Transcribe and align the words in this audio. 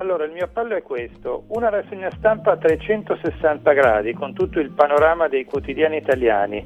Allora, 0.00 0.24
il 0.24 0.32
mio 0.32 0.44
appello 0.44 0.74
è 0.74 0.82
questo, 0.82 1.44
una 1.48 1.68
rassegna 1.68 2.10
stampa 2.16 2.52
a 2.52 2.56
360 2.56 3.70
gradi 3.72 4.14
con 4.14 4.32
tutto 4.32 4.58
il 4.58 4.70
panorama 4.70 5.28
dei 5.28 5.44
quotidiani 5.44 5.98
italiani. 5.98 6.64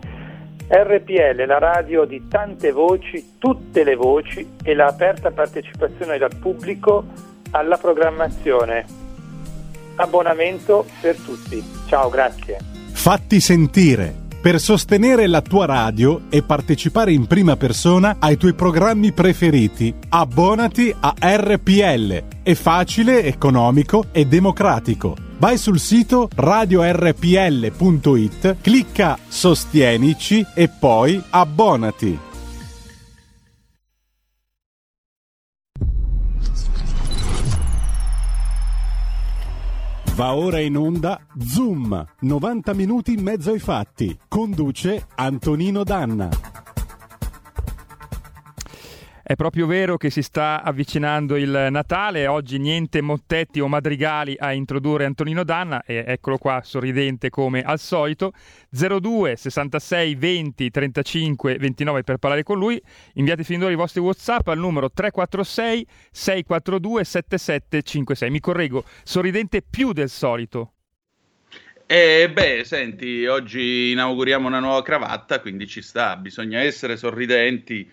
RPL, 0.69 1.45
la 1.45 1.59
radio 1.59 2.05
di 2.05 2.29
tante 2.29 2.71
voci, 2.71 3.35
tutte 3.39 3.83
le 3.83 3.97
voci 3.97 4.55
e 4.63 4.75
la 4.75 4.87
aperta 4.87 5.33
partecipazione 5.33 6.17
dal 6.17 6.37
pubblico 6.41 7.07
alla 7.51 7.77
programmazione. 7.77 8.87
Abbonamento 9.97 10.87
per 11.01 11.17
tutti. 11.17 11.61
Ciao, 11.89 12.09
grazie. 12.09 12.59
Fatti 12.93 13.41
sentire 13.41 14.15
per 14.41 14.61
sostenere 14.61 15.27
la 15.27 15.41
tua 15.41 15.67
radio 15.67 16.23
e 16.31 16.45
partecipare 16.45 17.11
in 17.11 17.27
prima 17.27 17.57
persona 17.57 18.17
ai 18.21 18.37
tuoi 18.37 18.55
programmi 18.55 19.11
preferiti. 19.11 19.93
Abbonati 20.11 20.95
a 21.01 21.15
RPL. 21.19 22.34
È 22.45 22.53
facile, 22.53 23.25
economico 23.25 24.09
e 24.13 24.27
democratico. 24.27 25.17
Vai 25.39 25.57
sul 25.57 25.81
sito 25.81 26.29
radiorpl.it, 26.35 27.07
clicca 28.61 29.19
Sostienici 29.27 30.45
e 30.55 30.69
poi 30.69 31.23
abbonati. 31.31 32.19
Va 40.15 40.35
ora 40.35 40.61
in 40.61 40.77
onda 40.77 41.19
Zoom, 41.39 42.07
90 42.21 42.75
minuti 42.75 43.15
in 43.15 43.23
mezzo 43.23 43.53
ai 43.53 43.59
fatti. 43.59 44.19
Conduce 44.29 45.07
Antonino 45.15 45.83
Danna. 45.83 46.29
È 49.27 49.37
proprio 49.37 49.65
vero 49.67 49.97
che 49.97 50.11
si 50.11 50.21
sta 50.21 50.63
avvicinando 50.63 51.37
il 51.37 51.69
Natale, 51.71 52.27
oggi 52.27 52.59
niente 52.59 53.01
mottetti 53.01 53.59
o 53.59 53.69
madrigali 53.69 54.37
a 54.39 54.53
introdurre 54.53 55.07
Antonino 55.07 55.45
Danna 55.45 55.83
e 55.83 56.05
eccolo 56.07 56.37
qua 56.37 56.61
sorridente 56.63 57.31
come 57.31 57.63
al 57.63 57.79
solito. 57.79 58.33
02 58.69 59.35
66 59.37 60.15
20 60.17 60.71
35 60.71 61.57
29 61.57 62.03
per 62.03 62.19
parlare 62.19 62.43
con 62.43 62.59
lui. 62.59 62.79
Inviate 63.15 63.45
fin 63.45 63.61
d'ora 63.61 63.73
i 63.73 63.77
vostri 63.77 64.03
WhatsApp 64.03 64.47
al 64.49 64.59
numero 64.59 64.91
346 64.91 65.87
642 66.11 67.05
7756. 67.05 68.31
Mi 68.31 68.41
correggo, 68.41 68.85
sorridente 69.05 69.63
più 69.63 69.95
del 69.95 70.11
solito. 70.11 70.75
Eh, 71.87 72.31
beh, 72.31 72.65
senti, 72.65 73.25
oggi 73.25 73.91
inauguriamo 73.93 74.47
una 74.47 74.61
nuova 74.61 74.83
cravatta, 74.83 75.41
quindi 75.41 75.67
ci 75.67 75.81
sta, 75.81 76.15
bisogna 76.17 76.61
essere 76.61 76.99
sorridenti 76.99 77.91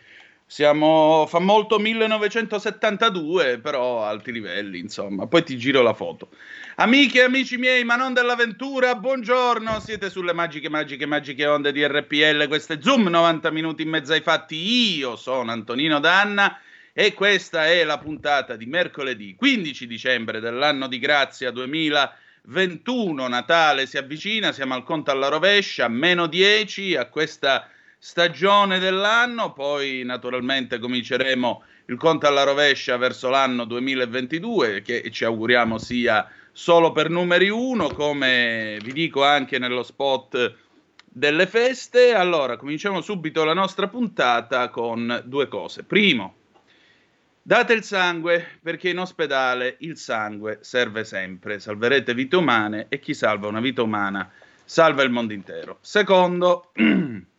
siamo, 0.51 1.25
fa 1.29 1.39
molto 1.39 1.79
1972, 1.79 3.59
però 3.59 4.03
alti 4.03 4.33
livelli, 4.33 4.79
insomma. 4.79 5.25
Poi 5.25 5.43
ti 5.43 5.57
giro 5.57 5.81
la 5.81 5.93
foto. 5.93 6.27
Amiche 6.75 7.19
e 7.19 7.23
amici 7.23 7.55
miei, 7.55 7.85
ma 7.85 7.95
non 7.95 8.11
dell'avventura, 8.11 8.95
buongiorno. 8.95 9.79
Siete 9.79 10.09
sulle 10.09 10.33
magiche, 10.33 10.67
magiche, 10.67 11.05
magiche 11.05 11.45
onde 11.45 11.71
di 11.71 11.87
RPL. 11.87 12.49
Questo 12.49 12.73
è 12.73 12.79
Zoom, 12.81 13.07
90 13.07 13.49
minuti 13.49 13.83
in 13.83 13.89
mezzo 13.91 14.11
ai 14.11 14.19
fatti. 14.19 14.97
Io 14.97 15.15
sono 15.15 15.51
Antonino 15.51 16.01
Danna 16.01 16.59
e 16.91 17.13
questa 17.13 17.67
è 17.67 17.85
la 17.85 17.97
puntata 17.97 18.57
di 18.57 18.65
mercoledì 18.65 19.35
15 19.35 19.87
dicembre 19.87 20.41
dell'anno 20.41 20.87
di 20.87 20.99
grazia 20.99 21.51
2021. 21.51 23.25
Natale 23.29 23.85
si 23.85 23.97
avvicina, 23.97 24.51
siamo 24.51 24.73
al 24.73 24.83
conto 24.83 25.11
alla 25.11 25.29
rovescia, 25.29 25.87
meno 25.87 26.27
10 26.27 26.97
a 26.97 27.05
questa 27.05 27.69
stagione 28.03 28.79
dell'anno, 28.79 29.53
poi 29.53 30.01
naturalmente 30.03 30.79
cominceremo 30.79 31.63
il 31.85 31.97
conto 31.97 32.25
alla 32.25 32.41
rovescia 32.41 32.97
verso 32.97 33.29
l'anno 33.29 33.63
2022 33.65 34.81
che 34.81 35.11
ci 35.11 35.23
auguriamo 35.23 35.77
sia 35.77 36.27
solo 36.51 36.91
per 36.93 37.11
numeri 37.11 37.49
uno, 37.49 37.89
come 37.89 38.79
vi 38.81 38.91
dico 38.91 39.23
anche 39.23 39.59
nello 39.59 39.83
spot 39.83 40.55
delle 41.03 41.45
feste. 41.45 42.15
Allora, 42.15 42.57
cominciamo 42.57 43.01
subito 43.01 43.43
la 43.43 43.53
nostra 43.53 43.87
puntata 43.87 44.69
con 44.69 45.21
due 45.25 45.47
cose. 45.47 45.83
Primo, 45.83 46.33
date 47.39 47.73
il 47.73 47.83
sangue 47.83 48.57
perché 48.63 48.89
in 48.89 48.97
ospedale 48.97 49.75
il 49.81 49.95
sangue 49.95 50.57
serve 50.61 51.03
sempre, 51.03 51.59
salverete 51.59 52.15
vite 52.15 52.35
umane 52.35 52.87
e 52.89 52.99
chi 52.99 53.13
salva 53.13 53.47
una 53.47 53.61
vita 53.61 53.83
umana 53.83 54.27
salva 54.65 55.03
il 55.03 55.11
mondo 55.11 55.33
intero. 55.33 55.77
Secondo, 55.81 56.71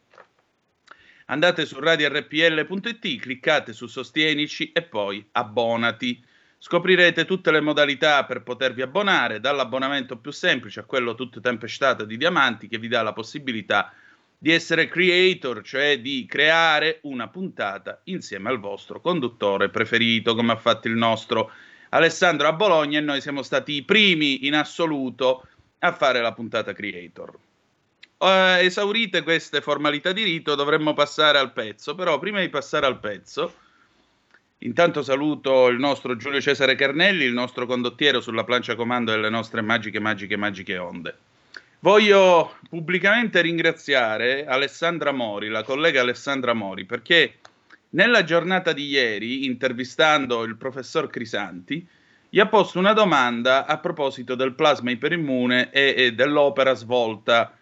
andate 1.32 1.64
su 1.64 1.80
radiorpl.it, 1.80 3.20
cliccate 3.20 3.72
su 3.72 3.86
Sostienici 3.86 4.70
e 4.72 4.82
poi 4.82 5.26
abbonati. 5.32 6.22
Scoprirete 6.58 7.24
tutte 7.24 7.50
le 7.50 7.60
modalità 7.60 8.24
per 8.24 8.42
potervi 8.42 8.82
abbonare, 8.82 9.40
dall'abbonamento 9.40 10.18
più 10.18 10.30
semplice 10.30 10.80
a 10.80 10.84
quello 10.84 11.14
tutto 11.14 11.40
tempestato 11.40 12.04
di 12.04 12.18
diamanti 12.18 12.68
che 12.68 12.78
vi 12.78 12.86
dà 12.86 13.00
la 13.02 13.14
possibilità 13.14 13.92
di 14.36 14.52
essere 14.52 14.88
creator, 14.88 15.62
cioè 15.62 16.00
di 16.00 16.26
creare 16.28 16.98
una 17.04 17.28
puntata 17.28 18.02
insieme 18.04 18.50
al 18.50 18.60
vostro 18.60 19.00
conduttore 19.00 19.70
preferito, 19.70 20.34
come 20.34 20.52
ha 20.52 20.56
fatto 20.56 20.86
il 20.86 20.94
nostro 20.94 21.50
Alessandro 21.88 22.46
a 22.46 22.52
Bologna 22.52 22.98
e 22.98 23.02
noi 23.02 23.22
siamo 23.22 23.42
stati 23.42 23.72
i 23.72 23.82
primi 23.82 24.46
in 24.46 24.54
assoluto 24.54 25.46
a 25.78 25.92
fare 25.92 26.20
la 26.20 26.32
puntata 26.32 26.74
creator 26.74 27.38
eh, 28.22 28.64
esaurite 28.64 29.22
queste 29.22 29.60
formalità 29.60 30.12
di 30.12 30.22
rito, 30.22 30.54
dovremmo 30.54 30.94
passare 30.94 31.38
al 31.38 31.52
pezzo. 31.52 31.94
Però 31.94 32.18
prima 32.18 32.40
di 32.40 32.48
passare 32.48 32.86
al 32.86 33.00
pezzo, 33.00 33.54
intanto 34.58 35.02
saluto 35.02 35.68
il 35.68 35.78
nostro 35.78 36.16
Giulio 36.16 36.40
Cesare 36.40 36.74
Carnelli, 36.74 37.24
il 37.24 37.32
nostro 37.32 37.66
condottiero 37.66 38.20
sulla 38.20 38.44
plancia 38.44 38.74
comando 38.74 39.10
delle 39.10 39.30
nostre 39.30 39.60
magiche, 39.60 39.98
magiche, 39.98 40.36
magiche 40.36 40.78
onde. 40.78 41.16
Voglio 41.80 42.58
pubblicamente 42.68 43.40
ringraziare 43.40 44.46
Alessandra 44.46 45.10
Mori, 45.10 45.48
la 45.48 45.64
collega 45.64 46.00
Alessandra 46.00 46.52
Mori, 46.52 46.84
perché 46.84 47.38
nella 47.90 48.22
giornata 48.22 48.72
di 48.72 48.86
ieri, 48.86 49.44
intervistando 49.46 50.44
il 50.44 50.56
professor 50.56 51.08
Crisanti, 51.08 51.84
gli 52.28 52.38
ha 52.38 52.46
posto 52.46 52.78
una 52.78 52.92
domanda 52.92 53.66
a 53.66 53.78
proposito 53.78 54.34
del 54.36 54.54
plasma 54.54 54.90
iperimmune 54.90 55.70
e, 55.70 55.94
e 55.96 56.12
dell'opera 56.14 56.72
svolta 56.74 57.54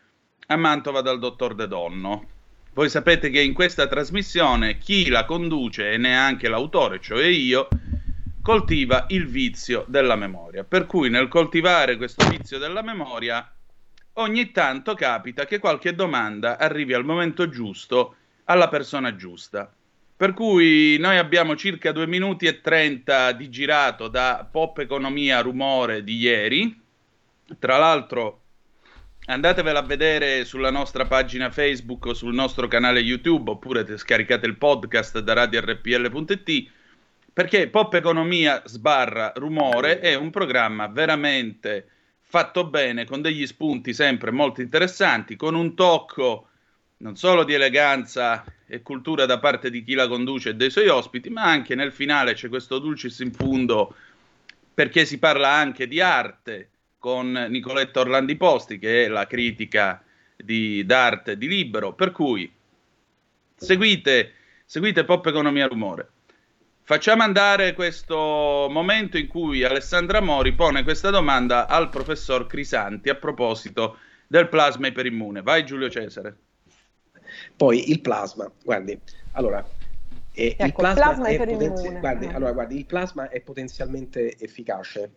a 0.53 0.57
Mantova 0.57 1.01
dal 1.01 1.21
dottor 1.21 1.55
De 1.55 1.69
Donno. 1.69 2.29
Voi 2.73 2.89
sapete 2.89 3.31
che 3.31 3.41
in 3.41 3.53
questa 3.53 3.87
trasmissione 3.87 4.79
chi 4.79 5.09
la 5.09 5.25
conduce 5.25 5.93
e 5.93 5.97
neanche 5.97 6.49
l'autore, 6.49 7.01
cioè 7.01 7.25
io, 7.25 7.69
coltiva 8.43 9.07
il 9.11 9.29
vizio 9.29 9.85
della 9.87 10.17
memoria. 10.17 10.65
Per 10.65 10.87
cui 10.87 11.09
nel 11.09 11.29
coltivare 11.29 11.97
questo 11.97 12.29
vizio 12.29 12.59
della 12.59 12.83
memoria, 12.83 13.49
ogni 14.15 14.51
tanto 14.51 14.95
capita 14.95 15.45
che 15.47 15.61
qualche 15.61 15.95
domanda 15.95 16.59
arrivi 16.59 16.95
al 16.95 17.05
momento 17.05 17.49
giusto 17.49 18.17
alla 18.45 18.69
persona 18.69 19.15
giusta. 19.15 19.73
Per 20.17 20.35
cui 20.35 20.97
noi 20.99 21.17
abbiamo 21.17 21.55
circa 21.55 21.93
2 21.93 22.09
minuti 22.09 22.47
e 22.47 22.61
30 22.61 23.33
di 23.33 23.49
girato 23.51 24.09
da 24.09 24.47
Pop 24.51 24.79
Economia 24.79 25.43
Rumore 25.43 26.03
di 26.03 26.17
ieri. 26.17 26.81
Tra 27.59 27.79
l'altro 27.79 28.41
andatevela 29.31 29.79
a 29.79 29.83
vedere 29.83 30.45
sulla 30.45 30.73
nostra 30.73 31.07
pagina 31.07 31.51
Facebook 31.51 32.07
o 32.07 32.15
sul 32.15 32.35
nostro 32.35 32.67
canale 32.67 32.99
YouTube 32.99 33.53
oppure 33.53 33.97
scaricate 33.97 34.47
il 34.47 34.57
podcast 34.57 35.21
da 35.21 35.35
radiorpl.it 35.35 36.71
perché 37.33 37.69
Pop 37.69 37.95
Economia 37.95 38.61
sbarra 38.67 39.33
rumore 39.37 40.01
è 40.01 40.17
un 40.17 40.31
programma 40.31 40.89
veramente 40.89 41.87
fatto 42.23 42.67
bene 42.67 43.05
con 43.05 43.23
degli 43.23 43.47
spunti 43.47 43.95
sempre 43.95 44.33
molto 44.33 44.63
interessanti 44.63 45.37
con 45.37 45.55
un 45.55 45.77
tocco 45.77 46.49
non 46.99 47.15
solo 47.15 47.45
di 47.45 47.55
eleganza 47.55 48.45
e 48.67 48.83
cultura 48.83 49.27
da 49.27 49.39
parte 49.39 49.71
di 49.71 49.85
chi 49.85 49.95
la 49.95 50.09
conduce 50.09 50.51
e 50.51 50.55
dei 50.55 50.71
suoi 50.71 50.89
ospiti 50.89 51.31
ma 51.31 51.45
anche 51.45 51.77
nel 51.77 51.93
finale 51.93 52.35
c'è 52.35 52.49
questo 52.49 52.81
dulcis 52.81 53.21
in 53.21 53.33
fundo 53.33 53.95
perché 54.75 55.05
si 55.05 55.21
parla 55.21 55.53
anche 55.53 55.87
di 55.87 56.01
arte 56.01 56.70
con 57.01 57.33
Nicoletta 57.49 58.01
Orlandi 58.01 58.37
Posti, 58.37 58.79
che 58.79 59.07
è 59.07 59.09
la 59.09 59.27
critica 59.27 60.01
di, 60.37 60.85
d'arte 60.85 61.37
di 61.37 61.49
Libero, 61.49 61.95
per 61.95 62.13
cui 62.13 62.49
seguite, 63.57 64.35
seguite 64.67 65.05
Pop 65.05 65.27
Economia 65.27 65.67
Rumore. 65.67 66.11
Facciamo 66.83 67.23
andare 67.23 67.73
questo 67.73 68.69
momento 68.71 69.17
in 69.17 69.29
cui 69.29 69.65
Alessandra 69.65 70.21
Mori 70.21 70.53
pone 70.53 70.83
questa 70.83 71.11
domanda 71.11 71.67
al 71.67 71.89
professor 71.89 72.47
Crisanti 72.47 73.09
a 73.09 73.15
proposito 73.15 73.99
del 74.27 74.49
plasma 74.49 74.89
iperimmune. 74.89 75.41
Vai 75.41 75.65
Giulio 75.65 75.89
Cesare. 75.89 76.37
Poi 77.57 77.91
il 77.91 78.01
plasma, 78.01 78.51
guardi, 78.63 78.99
allora, 79.33 79.67
eh, 80.33 80.57
ecco, 80.59 80.65
il 80.65 80.73
plasma, 80.73 81.03
plasma 81.03 81.27
è 81.29 81.37
potenzi- 81.39 81.99
guardi, 81.99 82.27
allora, 82.27 82.53
guardi, 82.53 82.77
il 82.77 82.87
plasma 82.87 83.29
è 83.29 83.41
potenzialmente 83.41 84.37
efficace 84.39 85.13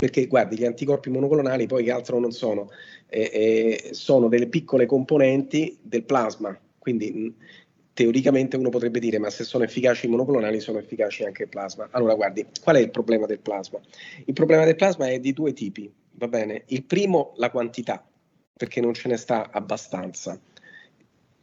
perché 0.00 0.28
guardi 0.28 0.56
gli 0.56 0.64
anticorpi 0.64 1.10
monoclonali 1.10 1.66
poi 1.66 1.82
che 1.82 1.90
altro 1.90 2.20
non 2.20 2.30
sono, 2.30 2.70
eh, 3.08 3.82
eh, 3.82 3.94
sono 3.94 4.28
delle 4.28 4.46
piccole 4.46 4.86
componenti 4.86 5.76
del 5.82 6.04
plasma, 6.04 6.56
quindi 6.78 7.34
teoricamente 7.94 8.56
uno 8.56 8.68
potrebbe 8.68 9.00
dire 9.00 9.18
ma 9.18 9.28
se 9.28 9.42
sono 9.42 9.64
efficaci 9.64 10.06
i 10.06 10.08
monoclonali 10.08 10.60
sono 10.60 10.78
efficaci 10.78 11.24
anche 11.24 11.42
il 11.42 11.48
plasma. 11.48 11.88
Allora 11.90 12.14
guardi, 12.14 12.46
qual 12.62 12.76
è 12.76 12.78
il 12.78 12.92
problema 12.92 13.26
del 13.26 13.40
plasma? 13.40 13.80
Il 14.24 14.34
problema 14.34 14.64
del 14.64 14.76
plasma 14.76 15.08
è 15.08 15.18
di 15.18 15.32
due 15.32 15.52
tipi, 15.52 15.92
va 16.12 16.28
bene? 16.28 16.62
Il 16.66 16.84
primo 16.84 17.32
la 17.34 17.50
quantità, 17.50 18.08
perché 18.56 18.80
non 18.80 18.94
ce 18.94 19.08
ne 19.08 19.16
sta 19.16 19.50
abbastanza. 19.50 20.40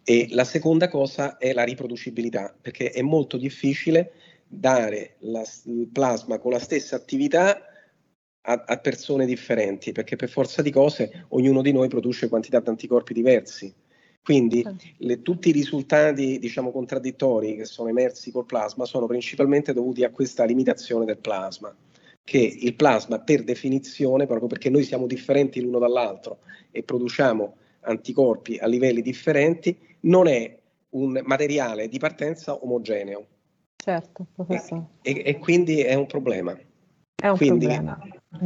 E 0.02 0.28
la 0.30 0.46
seconda 0.46 0.88
cosa 0.88 1.36
è 1.38 1.52
la 1.52 1.63
riproducibilità, 1.63 2.56
perché 2.62 2.92
è 2.92 3.02
molto 3.02 3.36
difficile 3.36 4.13
dare 4.48 5.16
la, 5.19 5.44
il 5.66 5.90
plasma 5.92 6.40
con 6.40 6.54
la 6.54 6.60
stessa 6.60 6.96
attività 6.96 7.69
a, 8.45 8.63
a, 8.65 8.77
persone 8.77 9.25
differenti, 9.25 9.92
perché 9.92 10.15
per 10.15 10.30
forza 10.30 10.62
di 10.62 10.71
cose 10.71 11.25
ognuno 11.30 11.62
di 11.62 11.71
noi 11.71 11.88
produce 11.88 12.30
quantità 12.30 12.59
di 12.59 12.69
anticorpi 12.69 13.13
diversi. 13.13 13.74
Quindi 14.24 14.65
le, 14.97 15.21
tutti 15.21 15.50
i 15.50 15.51
risultati 15.51 16.39
diciamo, 16.39 16.71
contraddittori 16.71 17.56
che 17.56 17.65
sono 17.65 17.89
emersi 17.89 18.31
col 18.31 18.45
plasma 18.45 18.86
sono 18.86 19.06
principalmente 19.06 19.71
dovuti 19.71 20.03
a 20.03 20.09
questa 20.09 20.45
limitazione 20.45 21.06
del 21.06 21.18
plasma, 21.18 21.75
che 22.24 22.39
il 22.39 22.74
plasma 22.75 23.19
per 23.19 23.44
definizione, 23.44 24.25
proprio 24.25 24.47
perché 24.47 24.69
noi 24.69 24.83
siamo 24.83 25.06
differenti 25.06 25.62
l'uno 25.62 25.77
dall'altro 25.77 26.39
e 26.71 26.81
produciamo 26.81 27.56
anticorpi 27.81 28.57
a 28.57 28.65
livelli 28.65 29.01
differenti, 29.03 29.77
non 30.01 30.27
è 30.27 30.57
un 30.89 31.21
materiale 31.24 31.88
di 31.88 32.00
partenza 32.00 32.56
omogeneo. 32.56 33.27
Certo, 33.75 34.25
professore. 34.33 34.86
E, 35.03 35.12
e, 35.12 35.24
e 35.25 35.38
quindi 35.38 35.81
è 35.81 35.94
un 35.94 36.07
problema. 36.07 36.57
È 37.15 37.27
un 37.27 37.38
quindi, 37.38 37.65
problema. 37.65 38.00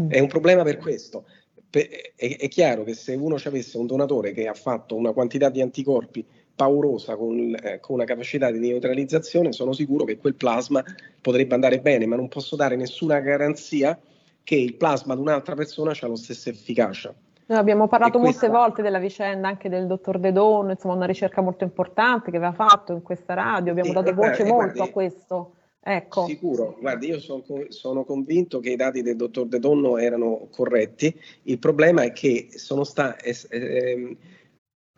È 0.08 0.20
un 0.20 0.28
problema 0.28 0.64
per 0.64 0.78
questo 0.78 1.26
è, 1.70 2.38
è, 2.40 2.48
chiaro 2.48 2.84
che 2.84 2.94
se 2.94 3.14
uno 3.14 3.38
ci 3.38 3.48
avesse 3.48 3.78
un 3.78 3.86
donatore 3.86 4.32
che 4.32 4.48
ha 4.48 4.54
fatto 4.54 4.96
una 4.96 5.12
quantità 5.12 5.50
di 5.50 5.62
anticorpi 5.62 6.26
paurosa 6.56 7.16
con, 7.16 7.56
eh, 7.62 7.80
con, 7.80 7.96
una 7.96 8.06
capacità 8.06 8.52
di 8.52 8.60
neutralizzazione, 8.60 9.54
sono 9.54 9.72
sicuro 9.72 10.04
che 10.04 10.18
quel 10.18 10.36
plasma 10.36 10.84
potrebbe 11.22 11.54
andare 11.54 11.80
bene, 11.80 12.06
ma 12.06 12.16
non 12.16 12.28
posso 12.28 12.56
dare 12.56 12.76
nessuna 12.76 13.20
garanzia 13.20 13.98
che 14.44 14.56
il 14.56 14.76
plasma 14.76 15.16
di 15.16 15.22
un'altra 15.22 15.56
persona 15.56 15.92
ha 15.92 16.08
la 16.08 16.16
stessa 16.16 16.50
efficacia. 16.50 17.14
Noi 17.46 17.58
abbiamo 17.58 17.88
parlato 17.88 18.20
questa... 18.20 18.48
molte 18.48 18.60
volte 18.60 18.82
della 18.82 19.00
vicenda 19.00 19.48
anche 19.48 19.70
del 19.70 19.88
dottor 19.88 20.20
De 20.20 20.32
Donno, 20.32 20.72
insomma 20.72 20.96
una 20.96 21.06
ricerca 21.06 21.42
molto 21.42 21.64
importante 21.64 22.30
che 22.30 22.38
aveva 22.38 22.52
fatto 22.52 22.94
in 22.94 23.02
questa 23.02 23.34
radio, 23.34 23.72
abbiamo 23.72 23.90
sì, 23.90 23.96
dato 23.96 24.14
voce 24.14 24.44
eh, 24.44 24.46
molto 24.46 24.74
guardi, 24.74 24.80
a 24.82 24.92
questo. 24.92 25.54
Ecco. 25.82 26.26
Sicuro, 26.26 26.78
guardi, 26.80 27.08
io 27.08 27.20
sono, 27.20 27.44
sono, 27.70 28.04
convinto 28.04 28.60
che 28.60 28.72
i 28.72 28.76
dati 28.76 29.02
del 29.02 29.16
dottor 29.16 29.48
De 29.48 29.60
Donno 29.60 29.98
erano 29.98 30.48
corretti. 30.52 31.14
Il 31.44 31.58
problema 31.58 32.04
è 32.04 32.12
che 32.12 32.50
sono 32.52 32.84
stati. 32.84 33.30
Eh, 33.50 34.18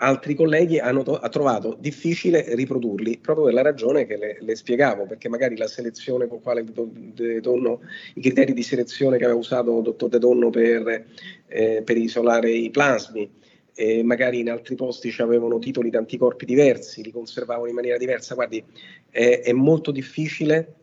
altri 0.01 0.33
colleghi 0.35 0.79
hanno 0.79 1.03
to- 1.03 1.19
ha 1.19 1.29
trovato 1.29 1.77
difficile 1.79 2.55
riprodurli 2.55 3.19
proprio 3.19 3.45
per 3.45 3.53
la 3.53 3.61
ragione 3.61 4.05
che 4.05 4.17
le, 4.17 4.37
le 4.39 4.55
spiegavo, 4.55 5.05
perché 5.05 5.29
magari 5.29 5.55
la 5.55 5.67
selezione 5.67 6.27
con 6.27 6.41
quale 6.41 6.63
De 6.63 7.39
Donno, 7.39 7.81
i 8.15 8.21
criteri 8.21 8.53
di 8.53 8.63
selezione 8.63 9.17
che 9.17 9.25
aveva 9.25 9.39
usato 9.39 9.77
il 9.77 9.83
dottor 9.83 10.09
De 10.09 10.17
Donno 10.19 10.49
per, 10.49 11.05
eh, 11.47 11.81
per 11.83 11.97
isolare 11.97 12.49
i 12.51 12.71
plasmi, 12.71 13.29
e 13.73 14.03
magari 14.03 14.39
in 14.39 14.49
altri 14.49 14.75
posti 14.75 15.13
avevano 15.19 15.59
titoli 15.59 15.89
di 15.89 15.97
anticorpi 15.97 16.45
diversi, 16.45 17.03
li 17.03 17.11
conservavano 17.11 17.67
in 17.67 17.75
maniera 17.75 17.97
diversa. 17.97 18.35
Guardi, 18.35 18.63
è, 19.09 19.41
è 19.43 19.51
molto 19.53 19.91
difficile 19.91 20.75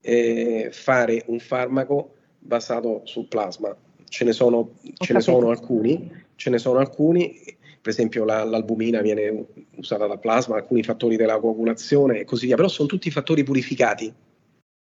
eh, 0.00 0.68
fare 0.72 1.22
un 1.26 1.38
farmaco 1.38 2.14
basato 2.38 3.02
sul 3.04 3.26
plasma. 3.26 3.74
Ce 4.08 4.24
ne 4.24 4.32
sono, 4.32 4.74
ce 4.98 5.12
ne 5.12 5.20
sono 5.20 5.50
alcuni, 5.50 6.10
ce 6.36 6.50
ne 6.50 6.58
sono 6.58 6.78
alcuni, 6.78 7.40
per 7.80 7.92
esempio 7.92 8.24
la, 8.24 8.44
l'albumina 8.44 9.00
viene 9.00 9.46
usata 9.76 10.06
dal 10.06 10.20
plasma, 10.20 10.56
alcuni 10.56 10.82
fattori 10.82 11.16
della 11.16 11.40
coagulazione 11.40 12.20
e 12.20 12.24
così 12.24 12.46
via, 12.46 12.56
però 12.56 12.68
sono 12.68 12.86
tutti 12.88 13.10
fattori 13.10 13.42
purificati. 13.42 14.12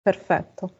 Perfetto. 0.03 0.73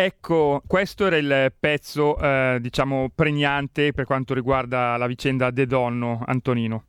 Ecco, 0.00 0.62
questo 0.64 1.06
era 1.06 1.16
il 1.16 1.52
pezzo, 1.58 2.16
eh, 2.20 2.58
diciamo, 2.60 3.10
pregnante 3.12 3.92
per 3.92 4.04
quanto 4.04 4.32
riguarda 4.32 4.96
la 4.96 5.08
vicenda 5.08 5.50
De 5.50 5.66
Donno, 5.66 6.22
Antonino. 6.24 6.84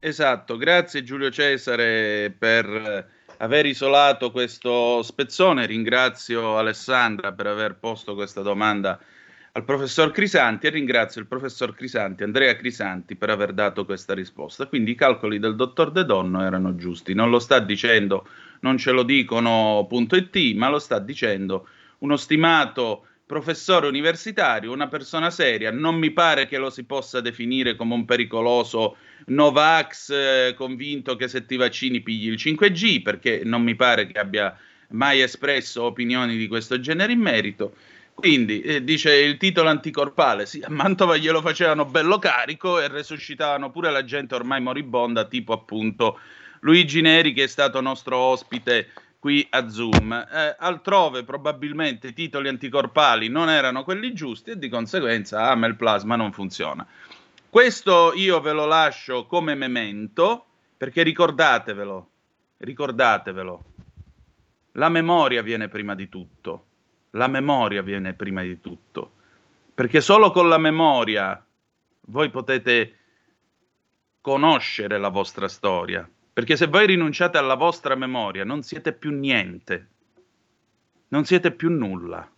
Esatto, 0.00 0.56
grazie 0.56 1.04
Giulio 1.04 1.30
Cesare 1.30 2.34
per 2.36 3.06
aver 3.36 3.66
isolato 3.66 4.32
questo 4.32 5.00
spezzone. 5.04 5.64
Ringrazio 5.66 6.58
Alessandra 6.58 7.30
per 7.34 7.46
aver 7.46 7.76
posto 7.76 8.16
questa 8.16 8.42
domanda 8.42 8.98
al 9.52 9.64
professor 9.64 10.10
Crisanti 10.10 10.66
e 10.66 10.70
ringrazio 10.70 11.20
il 11.20 11.28
professor 11.28 11.72
Crisanti, 11.72 12.24
Andrea 12.24 12.56
Crisanti, 12.56 13.14
per 13.14 13.30
aver 13.30 13.52
dato 13.52 13.84
questa 13.84 14.14
risposta. 14.14 14.66
Quindi 14.66 14.90
i 14.90 14.96
calcoli 14.96 15.38
del 15.38 15.54
dottor 15.54 15.92
De 15.92 16.04
Donno 16.04 16.42
erano 16.42 16.74
giusti. 16.74 17.14
Non 17.14 17.30
lo 17.30 17.38
sta 17.38 17.60
dicendo, 17.60 18.26
non 18.62 18.76
ce 18.76 18.90
lo 18.90 19.04
dicono 19.04 19.86
punto 19.88 20.16
.it, 20.16 20.56
ma 20.56 20.68
lo 20.68 20.80
sta 20.80 20.98
dicendo 20.98 21.68
uno 21.98 22.16
stimato 22.16 23.04
professore 23.28 23.86
universitario, 23.86 24.72
una 24.72 24.88
persona 24.88 25.28
seria, 25.28 25.70
non 25.70 25.96
mi 25.96 26.10
pare 26.12 26.46
che 26.46 26.56
lo 26.56 26.70
si 26.70 26.84
possa 26.84 27.20
definire 27.20 27.76
come 27.76 27.92
un 27.92 28.06
pericoloso 28.06 28.96
Novax 29.26 30.10
eh, 30.10 30.54
convinto 30.56 31.14
che 31.14 31.28
se 31.28 31.44
ti 31.44 31.56
vaccini 31.56 32.00
pigli 32.00 32.28
il 32.28 32.36
5G, 32.36 33.02
perché 33.02 33.42
non 33.44 33.62
mi 33.62 33.74
pare 33.74 34.06
che 34.06 34.18
abbia 34.18 34.56
mai 34.90 35.20
espresso 35.20 35.82
opinioni 35.82 36.38
di 36.38 36.48
questo 36.48 36.80
genere 36.80 37.12
in 37.12 37.20
merito. 37.20 37.74
Quindi 38.14 38.62
eh, 38.62 38.82
dice 38.82 39.14
il 39.14 39.36
titolo 39.36 39.68
anticorpale, 39.68 40.46
sì, 40.46 40.62
a 40.64 40.70
Mantova 40.70 41.18
glielo 41.18 41.42
facevano 41.42 41.84
bello 41.84 42.18
carico 42.18 42.80
e 42.80 42.88
resuscitavano 42.88 43.70
pure 43.70 43.90
la 43.90 44.04
gente 44.04 44.34
ormai 44.34 44.62
moribonda, 44.62 45.26
tipo 45.26 45.52
appunto 45.52 46.18
Luigi 46.60 47.00
Neri 47.00 47.32
che 47.32 47.44
è 47.44 47.46
stato 47.46 47.80
nostro 47.80 48.16
ospite 48.16 48.88
qui 49.18 49.46
a 49.50 49.68
Zoom. 49.68 50.12
Eh, 50.12 50.56
altrove 50.58 51.24
probabilmente 51.24 52.08
i 52.08 52.12
titoli 52.12 52.48
anticorpali 52.48 53.28
non 53.28 53.50
erano 53.50 53.84
quelli 53.84 54.12
giusti 54.12 54.50
e 54.50 54.58
di 54.58 54.68
conseguenza 54.68 55.48
ah, 55.50 55.66
il 55.66 55.76
plasma 55.76 56.16
non 56.16 56.32
funziona. 56.32 56.86
Questo 57.50 58.12
io 58.14 58.40
ve 58.40 58.52
lo 58.52 58.66
lascio 58.66 59.26
come 59.26 59.54
memento 59.54 60.44
perché 60.76 61.02
ricordatevelo, 61.02 62.10
ricordatevelo, 62.58 63.64
la 64.72 64.88
memoria 64.88 65.42
viene 65.42 65.68
prima 65.68 65.94
di 65.94 66.08
tutto, 66.08 66.66
la 67.12 67.26
memoria 67.26 67.82
viene 67.82 68.14
prima 68.14 68.42
di 68.42 68.60
tutto, 68.60 69.12
perché 69.74 70.00
solo 70.00 70.30
con 70.30 70.48
la 70.48 70.58
memoria 70.58 71.44
voi 72.02 72.30
potete 72.30 72.94
conoscere 74.20 74.98
la 74.98 75.08
vostra 75.08 75.48
storia, 75.48 76.08
perché 76.38 76.54
se 76.54 76.68
voi 76.68 76.86
rinunciate 76.86 77.36
alla 77.36 77.56
vostra 77.56 77.96
memoria 77.96 78.44
non 78.44 78.62
siete 78.62 78.92
più 78.92 79.10
niente, 79.10 79.88
non 81.08 81.24
siete 81.24 81.50
più 81.50 81.68
nulla. 81.68 82.30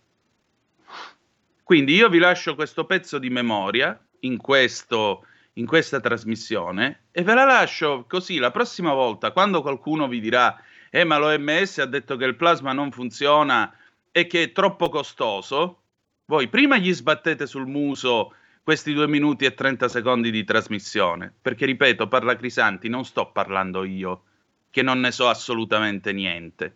Quindi 1.61 1.93
io 1.93 2.09
vi 2.09 2.17
lascio 2.17 2.55
questo 2.55 2.85
pezzo 2.85 3.19
di 3.19 3.29
memoria 3.29 4.03
in, 4.21 4.37
questo, 4.37 5.27
in 5.53 5.67
questa 5.67 5.99
trasmissione 5.99 7.09
e 7.11 7.21
ve 7.21 7.35
la 7.35 7.45
lascio 7.45 8.05
così 8.07 8.39
la 8.39 8.49
prossima 8.49 8.91
volta 8.91 9.31
quando 9.31 9.61
qualcuno 9.61 10.07
vi 10.07 10.19
dirà 10.19 10.59
eh 10.89 11.03
ma 11.03 11.19
l'OMS 11.19 11.77
ha 11.77 11.85
detto 11.85 12.15
che 12.15 12.25
il 12.25 12.35
plasma 12.35 12.73
non 12.73 12.91
funziona 12.91 13.71
e 14.11 14.25
che 14.25 14.41
è 14.41 14.51
troppo 14.51 14.89
costoso, 14.89 15.81
voi 16.25 16.47
prima 16.47 16.77
gli 16.77 16.91
sbattete 16.91 17.45
sul 17.45 17.67
muso 17.67 18.33
questi 18.63 18.93
due 18.93 19.07
minuti 19.07 19.45
e 19.45 19.53
30 19.53 19.87
secondi 19.87 20.31
di 20.31 20.43
trasmissione, 20.43 21.33
perché 21.41 21.65
ripeto, 21.65 22.07
parla 22.07 22.35
Crisanti, 22.35 22.89
non 22.89 23.05
sto 23.05 23.31
parlando 23.31 23.83
io, 23.83 24.23
che 24.69 24.81
non 24.81 24.99
ne 24.99 25.11
so 25.11 25.27
assolutamente 25.27 26.13
niente. 26.13 26.75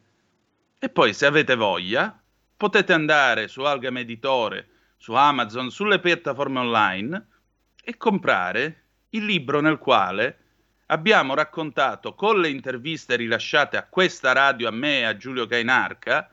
E 0.79 0.89
poi, 0.89 1.13
se 1.13 1.25
avete 1.25 1.55
voglia, 1.55 2.19
potete 2.57 2.93
andare 2.93 3.47
su 3.47 3.61
Algam 3.61 3.97
Editore, 3.97 4.67
su 4.97 5.13
Amazon, 5.13 5.69
sulle 5.69 5.99
piattaforme 5.99 6.59
online 6.59 7.27
e 7.83 7.97
comprare 7.97 8.83
il 9.09 9.25
libro 9.25 9.61
nel 9.61 9.77
quale 9.77 10.39
abbiamo 10.87 11.33
raccontato 11.33 12.13
con 12.15 12.39
le 12.39 12.49
interviste 12.49 13.15
rilasciate 13.15 13.77
a 13.77 13.87
questa 13.87 14.31
radio, 14.31 14.67
a 14.67 14.71
me 14.71 14.99
e 14.99 15.03
a 15.03 15.17
Giulio 15.17 15.45
Cainarca, 15.45 16.29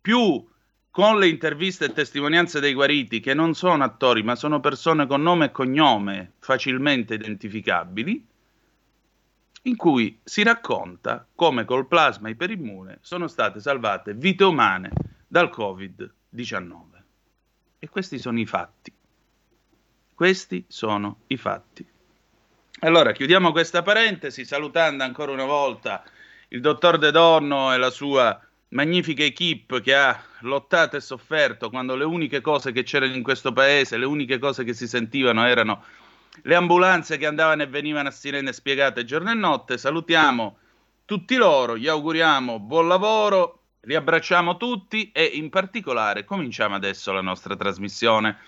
più 0.00 0.46
con 0.90 1.18
le 1.18 1.28
interviste 1.28 1.86
e 1.86 1.92
testimonianze 1.92 2.58
dei 2.58 2.74
guariti, 2.74 3.20
che 3.20 3.32
non 3.32 3.54
sono 3.54 3.84
attori, 3.84 4.22
ma 4.22 4.34
sono 4.34 4.60
persone 4.60 5.06
con 5.06 5.22
nome 5.22 5.46
e 5.46 5.50
cognome 5.52 6.32
facilmente 6.40 7.14
identificabili, 7.14 8.26
in 9.62 9.76
cui 9.76 10.18
si 10.24 10.42
racconta 10.42 11.26
come 11.34 11.64
col 11.64 11.86
plasma 11.86 12.28
iperimmune 12.28 12.98
sono 13.02 13.28
state 13.28 13.60
salvate 13.60 14.14
vite 14.14 14.44
umane 14.44 14.90
dal 15.28 15.50
Covid-19. 15.54 16.82
E 17.78 17.88
questi 17.88 18.18
sono 18.18 18.40
i 18.40 18.46
fatti. 18.46 18.92
Questi 20.14 20.64
sono 20.66 21.20
i 21.28 21.36
fatti. 21.36 21.86
Allora, 22.80 23.12
chiudiamo 23.12 23.52
questa 23.52 23.82
parentesi 23.82 24.44
salutando 24.44 25.04
ancora 25.04 25.32
una 25.32 25.44
volta 25.44 26.02
il 26.48 26.60
dottor 26.60 26.98
De 26.98 27.10
Donno 27.10 27.72
e 27.72 27.76
la 27.76 27.90
sua 27.90 28.40
magnifica 28.70 29.22
equip 29.22 29.80
che 29.80 29.94
ha 29.94 30.22
lottato 30.40 30.96
e 30.96 31.00
sofferto 31.00 31.70
quando 31.70 31.96
le 31.96 32.04
uniche 32.04 32.40
cose 32.40 32.72
che 32.72 32.82
c'erano 32.82 33.14
in 33.14 33.22
questo 33.22 33.52
paese, 33.52 33.96
le 33.96 34.06
uniche 34.06 34.38
cose 34.38 34.64
che 34.64 34.74
si 34.74 34.86
sentivano 34.86 35.46
erano 35.46 35.84
le 36.42 36.54
ambulanze 36.54 37.16
che 37.16 37.26
andavano 37.26 37.62
e 37.62 37.66
venivano 37.66 38.08
a 38.08 38.12
sirene 38.12 38.52
spiegate 38.52 39.04
giorno 39.04 39.30
e 39.30 39.34
notte. 39.34 39.78
Salutiamo 39.78 40.58
tutti 41.04 41.34
loro, 41.36 41.76
gli 41.76 41.88
auguriamo 41.88 42.60
buon 42.60 42.86
lavoro, 42.86 43.62
li 43.82 43.94
abbracciamo 43.94 44.56
tutti 44.56 45.10
e 45.12 45.24
in 45.24 45.48
particolare 45.50 46.24
cominciamo 46.24 46.76
adesso 46.76 47.12
la 47.12 47.20
nostra 47.20 47.56
trasmissione. 47.56 48.38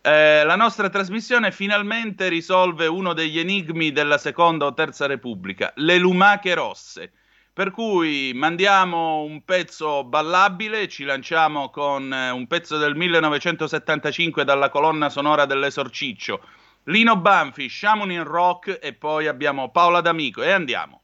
Eh, 0.00 0.44
la 0.44 0.56
nostra 0.56 0.88
trasmissione 0.88 1.52
finalmente 1.52 2.28
risolve 2.28 2.86
uno 2.86 3.12
degli 3.12 3.38
enigmi 3.38 3.92
della 3.92 4.18
seconda 4.18 4.66
o 4.66 4.74
terza 4.74 5.06
repubblica, 5.06 5.72
le 5.76 5.98
lumache 5.98 6.54
rosse. 6.54 7.12
Per 7.54 7.70
cui 7.70 8.32
mandiamo 8.34 9.24
un 9.24 9.44
pezzo 9.44 10.04
ballabile, 10.04 10.88
ci 10.88 11.04
lanciamo 11.04 11.68
con 11.68 12.10
eh, 12.10 12.30
un 12.30 12.46
pezzo 12.46 12.78
del 12.78 12.96
1975 12.96 14.42
dalla 14.42 14.70
colonna 14.70 15.10
sonora 15.10 15.44
dell'Esorciccio, 15.44 16.40
Lino 16.84 17.16
Banfi, 17.18 17.68
Shamonin 17.68 18.24
Rock 18.24 18.78
e 18.80 18.94
poi 18.94 19.26
abbiamo 19.26 19.70
Paola 19.70 20.00
D'Amico 20.00 20.42
e 20.42 20.50
andiamo. 20.50 21.02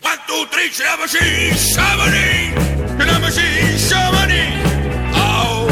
One, 0.00 0.20
two, 0.26 0.48
three, 0.48 0.70
sciamoci, 0.70 1.54
sciamoni, 1.54 2.52
chiamiamoci, 2.96 3.76
sciamoni. 3.76 4.40
Oh, 5.12 5.66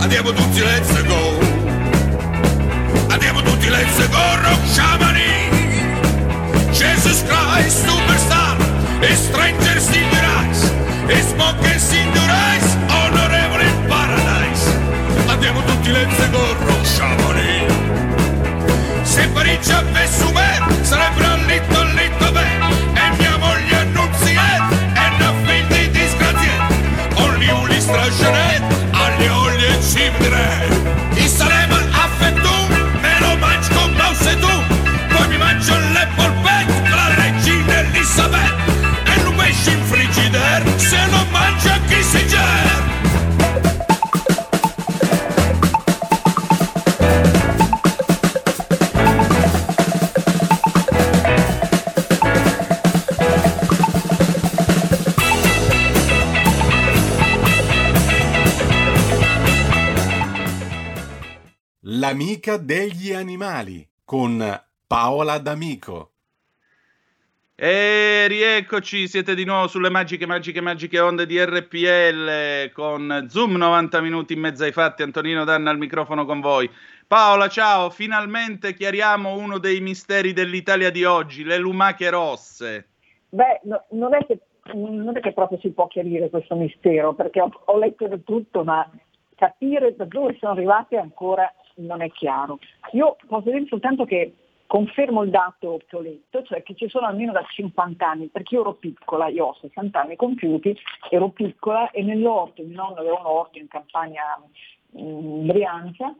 andiamo 0.00 0.32
tutti, 0.32 0.60
let's 0.60 1.04
go. 1.06 1.38
Andiamo 3.08 3.42
tutti, 3.42 3.68
let's 3.68 4.08
go, 4.08 4.36
rock 4.42 4.64
sciamoni. 4.68 5.48
Jesus 6.70 7.24
Christ, 7.24 7.97
strangers 9.18 9.88
in 9.88 10.08
the 10.10 10.20
eyes, 10.38 10.62
e 11.08 11.22
smokers 11.22 11.92
in 11.92 12.10
the 12.12 12.20
eyes, 12.20 12.76
onorevole 13.02 13.64
in 13.64 13.86
paradise. 13.86 14.64
Andiamo 15.26 15.62
tutti, 15.64 15.90
go, 16.30 16.54
rock 16.66 16.86
sciamoni. 16.86 17.66
Se 19.02 19.28
Parigi 19.28 19.72
avesse 19.72 20.24
un 20.24 20.32
sarebbe 20.82 21.24
un 21.24 21.44
little, 21.46 21.92
little 21.94 22.30
bene. 22.32 22.68
stragenet 27.88 28.62
agli 28.90 29.26
oli 29.26 29.64
e 29.64 29.80
cimdre 29.80 31.07
L'amica 62.08 62.56
degli 62.56 63.12
animali 63.12 63.86
con 64.02 64.42
Paola 64.86 65.36
D'Amico. 65.36 66.12
E 67.54 68.26
rieccoci, 68.26 69.06
siete 69.06 69.34
di 69.34 69.44
nuovo 69.44 69.66
sulle 69.66 69.90
magiche, 69.90 70.24
magiche, 70.24 70.62
magiche 70.62 71.00
onde 71.00 71.26
di 71.26 71.38
RPL 71.38 72.72
con 72.72 73.26
Zoom 73.28 73.56
90 73.56 74.00
minuti 74.00 74.32
in 74.32 74.40
mezzo 74.40 74.64
ai 74.64 74.72
fatti. 74.72 75.02
Antonino 75.02 75.44
Danna 75.44 75.68
al 75.68 75.76
microfono 75.76 76.24
con 76.24 76.40
voi. 76.40 76.70
Paola, 77.06 77.48
ciao, 77.48 77.90
finalmente 77.90 78.72
chiariamo 78.72 79.36
uno 79.36 79.58
dei 79.58 79.80
misteri 79.80 80.32
dell'Italia 80.32 80.88
di 80.88 81.04
oggi, 81.04 81.44
le 81.44 81.58
lumache 81.58 82.08
rosse. 82.08 82.86
Beh, 83.28 83.60
no, 83.64 83.84
non, 83.90 84.14
è 84.14 84.24
che, 84.24 84.38
non, 84.72 85.14
è 85.14 85.20
che, 85.20 85.34
proprio 85.34 85.58
si 85.58 85.72
può 85.72 85.86
chiarire 85.88 86.30
questo 86.30 86.56
mistero, 86.56 87.12
perché 87.12 87.42
ho, 87.42 87.50
ho 87.66 87.76
letto 87.76 88.08
di 88.08 88.24
tutto, 88.24 88.64
ma 88.64 88.90
capire 89.34 89.94
da 89.94 90.06
dove 90.06 90.38
sono 90.40 90.52
arrivate 90.52 90.96
ancora 90.96 91.52
non 91.78 92.02
è 92.02 92.10
chiaro. 92.10 92.58
Io 92.92 93.16
posso 93.26 93.50
dire 93.50 93.66
soltanto 93.66 94.04
che 94.04 94.34
confermo 94.66 95.22
il 95.22 95.30
dato 95.30 95.80
che 95.86 95.96
ho 95.96 96.00
letto, 96.00 96.42
cioè 96.42 96.62
che 96.62 96.74
ci 96.74 96.88
sono 96.88 97.06
almeno 97.06 97.32
da 97.32 97.42
50 97.42 98.06
anni, 98.06 98.26
perché 98.26 98.54
io 98.54 98.60
ero 98.60 98.74
piccola, 98.74 99.28
io 99.28 99.46
ho 99.46 99.56
60 99.60 100.00
anni 100.00 100.16
compiuti, 100.16 100.76
ero 101.10 101.30
piccola 101.30 101.90
e 101.90 102.02
nell'orto, 102.02 102.62
mio 102.62 102.76
nonno 102.76 102.96
aveva 102.96 103.18
un 103.18 103.26
orto 103.26 103.58
in 103.58 103.68
campagna 103.68 104.22
in 104.92 105.46
Brianza 105.46 106.14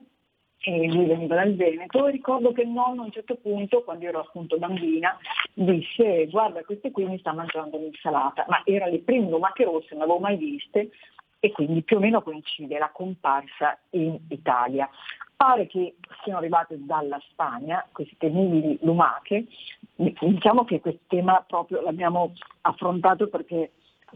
e 0.60 0.88
lui 0.88 1.06
veniva 1.06 1.36
dal 1.36 1.54
Veneto 1.54 2.06
e 2.06 2.10
ricordo 2.10 2.52
che 2.52 2.62
il 2.62 2.68
nonno 2.68 3.02
a 3.02 3.04
un 3.04 3.12
certo 3.12 3.36
punto, 3.36 3.84
quando 3.84 4.06
ero 4.06 4.20
appunto 4.20 4.56
bambina, 4.56 5.16
disse 5.52 6.26
guarda 6.28 6.62
queste 6.62 6.90
qui 6.90 7.04
mi 7.04 7.18
sta 7.18 7.32
mangiando 7.32 7.76
l'insalata, 7.76 8.46
ma 8.48 8.62
erano 8.64 8.92
le 8.92 9.00
prime 9.00 9.28
lumache 9.28 9.64
rosse, 9.64 9.94
non 9.94 10.02
avevo 10.02 10.18
mai 10.18 10.36
viste 10.36 10.90
e 11.40 11.52
quindi 11.52 11.82
più 11.82 11.98
o 11.98 12.00
meno 12.00 12.22
coincide 12.22 12.78
la 12.78 12.90
comparsa 12.90 13.78
in 13.90 14.18
Italia. 14.28 14.88
Pare 15.38 15.68
che 15.68 15.94
siano 16.24 16.40
arrivate 16.40 16.84
dalla 16.84 17.20
Spagna 17.30 17.86
queste 17.92 18.16
temibili 18.18 18.76
lumache, 18.82 19.46
diciamo 19.94 20.64
che 20.64 20.80
questo 20.80 21.02
tema 21.06 21.44
proprio 21.46 21.80
l'abbiamo 21.80 22.32
affrontato 22.62 23.28
perché 23.28 23.70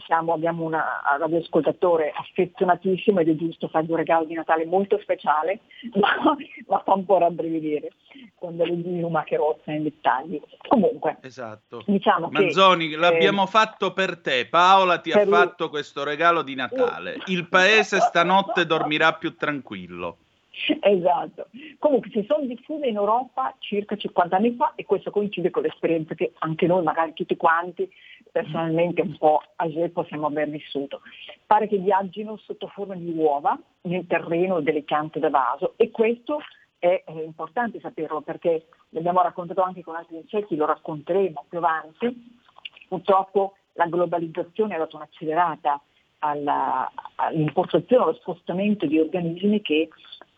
siamo, 0.04 0.32
abbiamo 0.32 0.64
un 0.64 0.76
radioascoltatore 1.18 2.12
affezionatissimo 2.12 3.20
ed 3.20 3.28
è 3.28 3.34
giusto 3.36 3.68
fargli 3.68 3.90
un 3.90 3.98
regalo 3.98 4.24
di 4.24 4.34
Natale 4.34 4.64
molto 4.64 4.98
speciale, 4.98 5.60
ma, 5.94 6.36
ma 6.66 6.82
fa 6.84 6.94
un 6.94 7.04
po' 7.04 7.18
rabbrividire 7.18 7.90
quando 8.34 8.64
le 8.64 8.82
di 8.82 8.98
lumache 8.98 9.36
rosse 9.36 9.70
in 9.70 9.84
dettagli. 9.84 10.40
Comunque, 10.66 11.18
esatto. 11.22 11.84
diciamo 11.86 12.30
Manzoni, 12.32 12.88
che, 12.88 12.96
l'abbiamo 12.96 13.44
eh, 13.44 13.48
fatto 13.48 13.92
per 13.92 14.18
te, 14.18 14.46
Paola 14.46 14.98
ti 14.98 15.12
ha 15.12 15.24
fatto 15.24 15.68
questo 15.68 16.02
regalo 16.02 16.42
di 16.42 16.56
Natale, 16.56 17.18
il 17.26 17.48
paese 17.48 18.00
stanotte 18.00 18.66
dormirà 18.66 19.12
più 19.12 19.36
tranquillo. 19.36 20.16
Esatto. 20.80 21.48
Comunque 21.78 22.10
si 22.10 22.24
sono 22.28 22.44
diffuse 22.44 22.86
in 22.86 22.96
Europa 22.96 23.54
circa 23.58 23.96
50 23.96 24.36
anni 24.36 24.54
fa 24.54 24.72
e 24.74 24.84
questo 24.84 25.10
coincide 25.10 25.50
con 25.50 25.62
l'esperienza 25.62 26.14
che 26.14 26.32
anche 26.38 26.66
noi, 26.66 26.82
magari 26.82 27.14
tutti 27.14 27.36
quanti, 27.36 27.90
personalmente 28.30 29.02
un 29.02 29.16
po' 29.16 29.42
a 29.56 29.68
GE 29.68 29.90
possiamo 29.90 30.26
aver 30.26 30.48
vissuto. 30.48 31.00
Pare 31.46 31.68
che 31.68 31.78
viaggino 31.78 32.36
sotto 32.36 32.68
forma 32.68 32.94
di 32.94 33.12
uova 33.14 33.58
nel 33.82 34.06
terreno 34.06 34.60
delle 34.60 34.82
piante 34.82 35.18
da 35.18 35.30
vaso 35.30 35.74
e 35.76 35.90
questo 35.90 36.40
è, 36.78 37.02
è 37.04 37.12
importante 37.12 37.80
saperlo 37.80 38.20
perché 38.20 38.66
l'abbiamo 38.90 39.22
raccontato 39.22 39.62
anche 39.62 39.82
con 39.82 39.94
altri 39.94 40.16
insetti, 40.16 40.56
lo 40.56 40.66
racconteremo 40.66 41.46
più 41.48 41.58
avanti. 41.58 42.40
Purtroppo 42.88 43.54
la 43.74 43.86
globalizzazione 43.86 44.74
ha 44.74 44.78
dato 44.78 44.96
un'accelerata 44.96 45.80
alla, 46.18 46.90
all'importazione, 47.16 48.02
allo 48.02 48.14
spostamento 48.14 48.86
di 48.86 48.98
organismi 48.98 49.60
che 49.60 49.88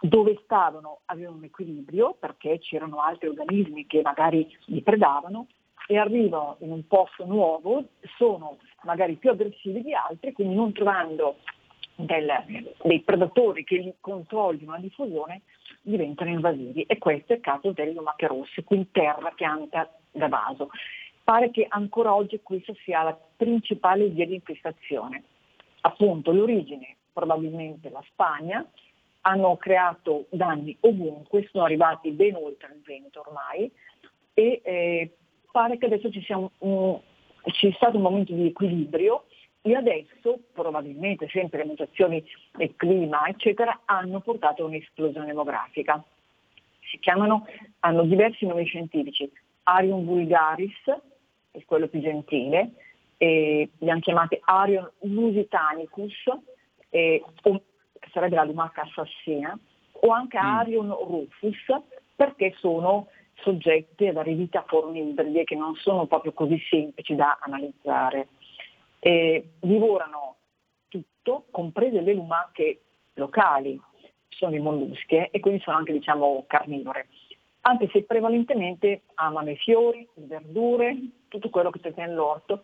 dove 0.07 0.39
stavano 0.45 1.01
avevano 1.07 1.39
un 1.39 1.45
equilibrio 1.45 2.15
perché 2.19 2.59
c'erano 2.59 3.01
altri 3.01 3.29
organismi 3.29 3.87
che 3.87 4.03
magari 4.03 4.47
li 4.67 4.83
predavano 4.83 5.47
e 5.87 5.97
arrivano 5.97 6.57
in 6.61 6.73
un 6.73 6.87
posto 6.87 7.25
nuovo, 7.25 7.85
sono 8.17 8.59
magari 8.83 9.15
più 9.15 9.31
aggressivi 9.31 9.81
di 9.83 9.95
altri, 9.95 10.33
quindi 10.33 10.55
non 10.55 10.73
trovando 10.73 11.37
del, 11.95 12.31
dei 12.83 13.01
predatori 13.01 13.65
che 13.65 13.77
li 13.77 13.95
controllino 13.99 14.73
la 14.73 14.79
diffusione 14.79 15.43
diventano 15.81 16.31
invasivi 16.31 16.83
e 16.83 16.99
questo 16.99 17.33
è 17.33 17.37
il 17.37 17.43
caso 17.43 17.73
delle 17.73 17.93
lumache 17.93 18.27
rosse, 18.27 18.63
quindi 18.63 18.91
terra, 18.93 19.31
pianta 19.35 19.91
da 20.11 20.29
vaso. 20.29 20.69
Pare 21.23 21.51
che 21.51 21.65
ancora 21.67 22.15
oggi 22.15 22.41
questa 22.43 22.75
sia 22.85 23.03
la 23.03 23.19
principale 23.37 24.09
via 24.09 24.27
di 24.27 24.35
infestazione 24.35 25.25
appunto 25.81 26.31
l'origine 26.31 26.97
probabilmente 27.11 27.89
la 27.89 28.03
Spagna, 28.11 28.67
hanno 29.26 29.57
creato 29.57 30.26
danni 30.31 30.76
ovunque, 30.81 31.49
sono 31.50 31.64
arrivati 31.64 32.11
ben 32.11 32.35
oltre 32.35 32.73
il 32.75 32.83
Veneto 32.85 33.23
ormai 33.26 33.71
e 34.35 34.61
eh, 34.62 35.16
pare 35.50 35.78
che 35.78 35.87
adesso 35.87 36.11
ci 36.11 36.23
sia 36.23 36.37
un, 36.37 36.49
un, 36.59 37.00
ci 37.52 37.73
stato 37.73 37.97
un 37.97 38.02
momento 38.02 38.33
di 38.33 38.47
equilibrio 38.47 39.25
e 39.62 39.75
adesso 39.75 40.40
probabilmente 40.52 41.28
sempre 41.28 41.59
le 41.59 41.71
mutazioni 41.71 42.23
del 42.57 42.75
clima 42.76 43.26
eccetera 43.26 43.83
hanno 43.87 44.21
portato 44.21 44.62
a 44.62 44.66
un'esplosione 44.66 45.26
demografica. 45.26 46.02
Si 46.90 46.99
chiamano, 46.99 47.47
hanno 47.81 48.04
diversi 48.04 48.45
nomi 48.47 48.66
scientifici, 48.66 49.31
Arion 49.62 50.04
vulgaris, 50.04 50.83
è 51.50 51.64
quello 51.64 51.88
più 51.88 52.00
gentile, 52.00 52.73
li 53.16 53.71
hanno 53.90 54.00
chiamati 54.00 54.38
Arion 54.45 54.88
lusitanicus, 55.00 56.12
eh, 56.90 57.23
o, 58.05 58.11
sarebbe 58.13 58.37
la 58.37 58.45
lumaca 58.45 58.83
assassina, 58.83 59.59
o 59.93 60.09
anche 60.11 60.39
mm. 60.39 60.45
Arion 60.45 60.89
rufus, 60.89 61.83
perché 62.15 62.55
sono 62.59 63.09
soggetti 63.37 64.07
ad 64.07 64.17
aridità 64.17 64.65
forme 64.67 65.01
ibride 65.01 65.45
che 65.45 65.57
non 65.57 65.75
sono 65.77 66.07
proprio 66.07 66.33
così 66.33 66.59
semplici 66.69 67.15
da 67.15 67.39
analizzare. 67.41 68.29
Eh, 69.01 69.51
divorano 69.61 70.37
tutto, 70.89 71.47
comprese 71.51 72.01
le 72.01 72.15
lumache 72.15 72.81
locali, 73.15 73.81
sono 74.29 74.55
i 74.55 74.61
molluschi 74.61 75.17
e 75.17 75.41
quindi 75.41 75.61
sono 75.61 75.77
anche 75.77 75.93
diciamo, 75.93 76.45
carnivore. 76.47 77.09
anche 77.67 77.89
se 77.93 78.03
prevalentemente 78.05 79.03
amano 79.15 79.51
i 79.51 79.57
fiori, 79.57 80.07
le 80.15 80.27
verdure, 80.27 80.97
tutto 81.29 81.51
quello 81.51 81.71
che 81.71 81.81
c'è 81.81 81.93
nell'orto 81.97 82.63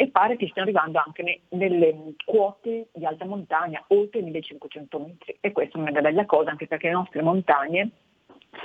e 0.00 0.10
pare 0.10 0.36
che 0.36 0.46
stiano 0.46 0.68
arrivando 0.68 1.02
anche 1.04 1.24
ne, 1.24 1.40
nelle 1.48 2.14
quote 2.24 2.86
di 2.92 3.04
alta 3.04 3.24
montagna 3.24 3.82
oltre 3.88 4.20
i 4.20 4.22
1500 4.22 4.98
metri 5.00 5.36
e 5.40 5.50
questa 5.50 5.76
è 5.76 5.80
una 5.80 5.90
bella 5.90 6.24
cosa 6.24 6.50
anche 6.50 6.68
perché 6.68 6.86
le 6.86 6.92
nostre 6.92 7.20
montagne 7.20 7.90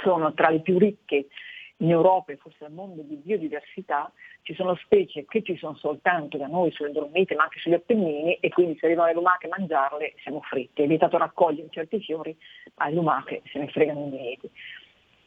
sono 0.03 0.31
tra 0.35 0.49
le 0.49 0.59
più 0.59 0.77
ricche 0.77 1.29
in 1.77 1.89
Europa 1.89 2.31
e 2.31 2.37
forse 2.37 2.65
al 2.65 2.71
mondo 2.71 3.01
di 3.01 3.15
biodiversità, 3.15 4.11
ci 4.43 4.53
sono 4.53 4.75
specie 4.75 5.25
che 5.27 5.41
ci 5.41 5.57
sono 5.57 5.75
soltanto 5.75 6.37
da 6.37 6.45
noi 6.45 6.71
sulle 6.71 6.91
Dolomiti 6.91 7.33
ma 7.33 7.43
anche 7.43 7.59
sugli 7.59 7.73
Appennini 7.73 8.35
e 8.35 8.49
quindi 8.49 8.77
se 8.77 8.85
arrivano 8.85 9.07
le 9.07 9.15
lumache 9.15 9.47
a 9.47 9.55
mangiarle 9.57 10.13
siamo 10.21 10.39
fritti. 10.41 10.83
È 10.83 10.87
vietato 10.87 11.17
raccogliere 11.17 11.67
certi 11.71 11.99
fiori, 11.99 12.37
ma 12.75 12.89
le 12.89 12.93
lumache 12.93 13.41
se 13.51 13.57
ne 13.57 13.69
fregano 13.69 14.05
i 14.05 14.09
mieti. 14.11 14.51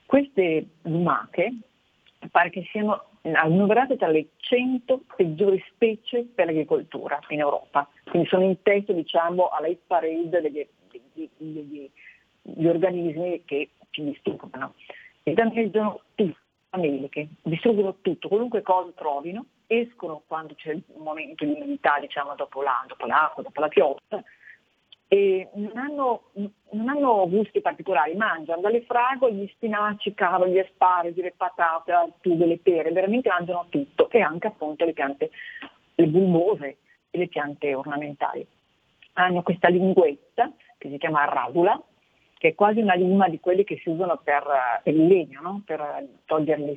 Queste 0.07 0.67
lumache 0.83 1.53
pare 2.31 2.51
che 2.51 2.65
siano 2.71 3.16
annoverate 3.35 3.97
tra 3.97 4.09
le 4.09 4.29
100 4.37 5.03
peggiori 5.17 5.63
specie 5.69 6.25
per 6.35 6.47
l'agricoltura 6.47 7.19
in 7.29 7.41
Europa, 7.41 7.89
quindi 8.05 8.29
sono 8.29 8.45
in 8.45 8.61
testa 8.63 8.93
diciamo, 8.93 9.49
alla 9.49 9.67
hit 9.67 9.81
parade 9.87 10.29
degli, 10.29 10.67
degli, 10.91 11.29
degli, 11.37 11.91
degli 12.43 12.67
organismi 12.67 13.43
che 13.45 13.71
ci 13.91 14.05
distruggono. 14.05 14.75
E 15.23 15.33
danneggiano 15.33 16.03
tutte 16.15 16.39
le 16.71 16.79
meliche, 16.79 17.29
distruggono 17.43 17.97
tutto, 18.01 18.29
qualunque 18.29 18.63
cosa 18.63 18.91
trovino, 18.95 19.47
escono 19.67 20.23
quando 20.27 20.55
c'è 20.55 20.73
il 20.73 20.83
momento 20.97 21.45
di 21.45 21.53
umidità, 21.53 21.99
diciamo 22.01 22.35
dopo, 22.37 22.63
dopo 22.87 23.07
l'acqua, 23.07 23.43
dopo 23.43 23.61
la 23.61 23.69
pioggia, 23.69 24.23
e 25.09 25.49
non 25.55 25.77
hanno, 25.77 26.31
non 26.71 26.89
hanno, 26.89 27.29
gusti 27.29 27.61
particolari, 27.61 28.17
mangiano 28.17 28.61
dalle 28.61 28.83
fragole, 28.83 29.35
gli 29.35 29.49
spinaci, 29.49 30.15
cavoli, 30.15 30.53
gli 30.53 30.59
asparagi, 30.59 31.21
le 31.21 31.35
patate, 31.37 31.93
le 31.93 32.13
tube, 32.21 32.47
le 32.47 32.59
pere, 32.59 32.91
veramente 32.91 33.29
mangiano 33.29 33.67
tutto 33.69 34.11
e 34.11 34.21
anche 34.21 34.49
appunto 34.49 34.85
le 34.85 34.93
piante, 34.93 35.31
le 35.95 36.07
bulbose 36.07 36.79
e 37.11 37.19
le 37.19 37.29
piante 37.29 37.75
ornamentali. 37.75 38.47
Hanno 39.15 39.43
questa 39.43 39.69
linguetta 39.69 40.53
che 40.77 40.91
si 40.91 40.99
chiama 40.99 41.25
radula, 41.25 41.81
che 42.39 42.49
è 42.49 42.55
quasi 42.55 42.81
una 42.81 42.95
lima 42.95 43.29
di 43.29 43.39
quelle 43.39 43.65
che 43.65 43.79
si 43.83 43.89
usano 43.89 44.21
per, 44.23 44.45
per 44.83 44.93
il 44.93 45.07
legno, 45.07 45.41
no? 45.41 45.63
per 45.65 46.07
togliere 46.27 46.63
le, 46.63 46.75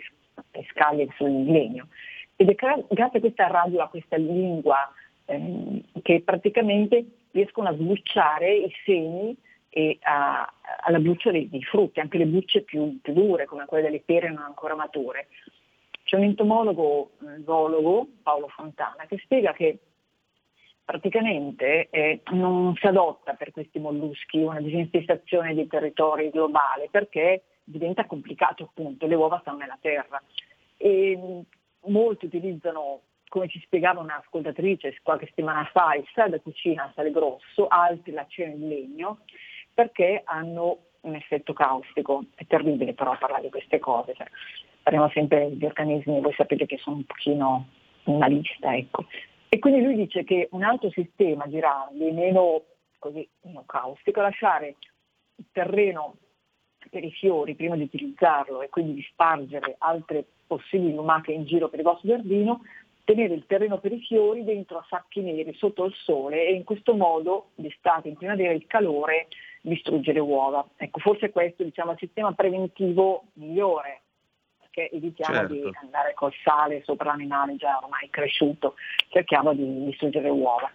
le 0.51 0.65
scaglie 0.69 1.09
sul 1.17 1.45
legno. 1.45 1.87
Ed 2.35 2.49
è 2.49 2.55
grazie 2.55 3.17
a 3.17 3.19
questa 3.19 3.47
radula, 3.47 3.85
a 3.85 3.89
questa 3.89 4.15
lingua, 4.15 4.89
ehm, 5.25 5.81
che 6.01 6.21
praticamente 6.23 7.05
riescono 7.39 7.69
a 7.69 7.73
sbucciare 7.73 8.53
i 8.53 8.71
semi 8.85 9.35
e 9.69 9.97
a, 10.01 10.51
alla 10.81 10.99
buccia 10.99 11.31
dei, 11.31 11.47
dei, 11.49 11.63
frutti, 11.63 11.99
anche 11.99 12.17
le 12.17 12.25
bucce 12.25 12.61
più, 12.63 12.99
più, 13.01 13.13
dure, 13.13 13.45
come 13.45 13.65
quelle 13.65 13.83
delle 13.83 14.01
pere 14.01 14.29
non 14.29 14.43
ancora 14.43 14.75
mature. 14.75 15.27
C'è 16.03 16.17
un 16.17 16.23
entomologo, 16.23 17.11
un 17.19 17.43
zoologo, 17.45 18.07
Paolo 18.23 18.47
Fontana, 18.47 19.05
che 19.07 19.19
spiega 19.19 19.53
che 19.53 19.79
praticamente 20.83 21.89
eh, 21.91 22.21
non 22.31 22.73
si 22.75 22.87
adotta 22.87 23.35
per 23.35 23.51
questi 23.51 23.77
molluschi 23.77 24.39
una 24.39 24.59
disinfestazione 24.59 25.53
dei 25.53 25.67
territori 25.67 26.31
globali 26.31 26.87
perché 26.89 27.43
diventa 27.63 28.05
complicato 28.05 28.63
appunto, 28.63 29.05
le 29.05 29.13
uova 29.13 29.39
stanno 29.41 29.57
nella 29.57 29.77
terra. 29.79 30.21
E 30.77 31.43
molti 31.81 32.25
utilizzano 32.25 33.01
come 33.29 33.47
ci 33.47 33.59
spiegava 33.61 34.01
un'ascoltatrice 34.01 34.99
qualche 35.01 35.27
settimana 35.27 35.63
fa, 35.71 35.93
il 35.93 36.05
sale 36.13 36.31
da 36.31 36.39
cucina 36.39 36.91
sale 36.95 37.11
grosso, 37.11 37.67
altri 37.67 38.11
l'acciaio 38.11 38.49
in 38.49 38.67
legno, 38.67 39.19
perché 39.73 40.23
hanno 40.25 40.79
un 41.01 41.15
effetto 41.15 41.53
caustico. 41.53 42.25
È 42.35 42.45
terribile 42.45 42.93
però 42.93 43.17
parlare 43.17 43.43
di 43.43 43.49
queste 43.49 43.79
cose, 43.79 44.13
cioè, 44.15 44.27
parliamo 44.83 45.09
sempre 45.09 45.55
di 45.55 45.65
organismi, 45.65 46.19
voi 46.19 46.33
sapete 46.33 46.65
che 46.65 46.77
sono 46.77 46.97
un 46.97 47.05
pochino 47.05 47.67
una 48.05 48.27
lista, 48.27 48.75
ecco. 48.75 49.05
E 49.47 49.59
quindi 49.59 49.81
lui 49.81 49.95
dice 49.95 50.23
che 50.23 50.47
un 50.51 50.63
altro 50.63 50.89
sistema 50.89 51.47
girarli, 51.47 52.11
meno, 52.11 52.63
così, 52.97 53.27
meno 53.41 53.63
caustico, 53.65 54.21
lasciare 54.21 54.75
il 55.35 55.45
terreno 55.51 56.15
per 56.89 57.03
i 57.03 57.11
fiori 57.11 57.55
prima 57.55 57.75
di 57.75 57.83
utilizzarlo 57.83 58.61
e 58.61 58.69
quindi 58.69 58.93
di 58.93 59.07
spargere 59.11 59.75
altre 59.79 60.25
possibili 60.47 60.93
lumache 60.93 61.31
in 61.31 61.45
giro 61.45 61.69
per 61.69 61.79
il 61.79 61.85
vostro 61.85 62.07
giardino, 62.07 62.61
tenere 63.09 63.33
il 63.33 63.47
terreno 63.47 63.79
per 63.79 63.91
i 63.91 64.01
fiori 64.01 64.43
dentro 64.43 64.77
a 64.77 64.85
sacchi 64.87 65.21
neri 65.21 65.51
sotto 65.55 65.83
il 65.85 65.93
sole 65.95 66.45
e 66.45 66.53
in 66.53 66.63
questo 66.63 66.93
modo 66.93 67.49
d'estate, 67.55 68.07
in 68.07 68.15
primavera, 68.15 68.53
il 68.53 68.67
calore 68.67 69.29
distrugge 69.61 70.13
le 70.13 70.19
uova. 70.19 70.63
Ecco, 70.77 70.99
forse 70.99 71.31
questo 71.31 71.63
diciamo, 71.63 71.89
è 71.89 71.93
il 71.93 71.99
sistema 72.01 72.33
preventivo 72.33 73.23
migliore, 73.33 74.01
perché 74.59 74.91
evitiamo 74.91 75.33
certo. 75.33 75.53
di 75.53 75.71
andare 75.81 76.13
col 76.13 76.33
sale 76.43 76.83
sopra 76.83 77.09
l'animale 77.09 77.55
già 77.55 77.79
ormai 77.81 78.11
cresciuto, 78.11 78.75
cerchiamo 79.09 79.55
di 79.55 79.85
distruggere 79.85 80.25
le 80.25 80.29
uova. 80.29 80.69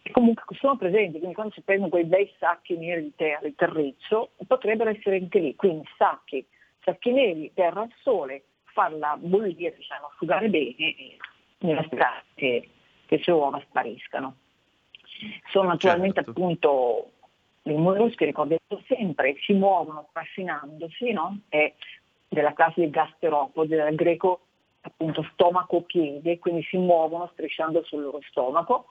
E 0.00 0.10
comunque 0.10 0.44
sono 0.56 0.78
presenti, 0.78 1.18
quindi 1.18 1.34
quando 1.34 1.52
si 1.52 1.60
prendono 1.60 1.90
quei 1.90 2.04
bei 2.04 2.32
sacchi 2.38 2.78
neri 2.78 3.02
di 3.02 3.12
terra, 3.14 3.46
di 3.46 3.54
terriccio, 3.54 4.30
potrebbero 4.46 4.88
essere 4.88 5.16
anche 5.16 5.38
lì, 5.38 5.54
quindi 5.54 5.86
sacchi, 5.98 6.46
sacchi 6.82 7.12
neri, 7.12 7.52
terra 7.52 7.82
al 7.82 7.92
sole, 8.00 8.44
farla 8.64 9.18
bollire, 9.18 9.74
diciamo, 9.76 10.06
asciugare 10.06 10.48
bene 10.48 10.74
e 10.76 11.16
nella 11.58 11.82
speranza 11.84 12.22
che, 12.34 12.68
sue 13.20 13.32
uova 13.32 13.60
spariscano. 13.68 14.36
Sono 15.50 15.68
naturalmente 15.68 16.22
certo. 16.22 16.30
appunto 16.30 17.10
i 17.62 17.74
molluschi, 17.74 18.24
ricordiamo 18.24 18.82
sempre, 18.86 19.36
si 19.40 19.52
muovono 19.52 20.08
trascinandosi, 20.12 21.12
no? 21.12 21.40
È 21.48 21.72
della 22.28 22.52
classe 22.52 22.80
dei 22.80 22.90
gasteropodi, 22.90 23.74
del 23.74 23.94
greco 23.94 24.40
appunto 24.80 25.26
stomaco-piede, 25.32 26.38
quindi 26.38 26.62
si 26.64 26.76
muovono 26.76 27.28
strisciando 27.32 27.82
sul 27.84 28.02
loro 28.02 28.20
stomaco, 28.28 28.86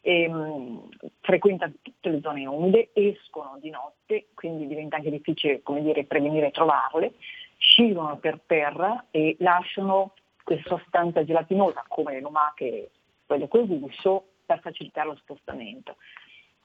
e, 0.00 0.28
mh, 0.28 0.88
frequentano 1.20 1.72
tutte 1.80 2.10
le 2.10 2.20
zone 2.20 2.46
umide, 2.46 2.90
escono 2.92 3.58
di 3.60 3.70
notte, 3.70 4.26
quindi 4.34 4.66
diventa 4.66 4.96
anche 4.96 5.10
difficile 5.10 5.62
come 5.62 5.80
dire, 5.80 6.04
prevenire 6.04 6.48
e 6.48 6.50
trovarle, 6.50 7.14
scivolano 7.56 8.18
per 8.18 8.40
terra 8.44 9.06
e 9.10 9.36
lasciano 9.38 10.14
questa 10.44 10.76
sostanza 10.76 11.24
gelatinosa 11.24 11.84
come 11.88 12.12
le 12.12 12.20
lumache, 12.20 12.90
quelle 13.26 13.48
col 13.48 13.66
guscio, 13.66 14.26
per 14.44 14.60
facilitare 14.60 15.08
lo 15.08 15.16
spostamento. 15.16 15.96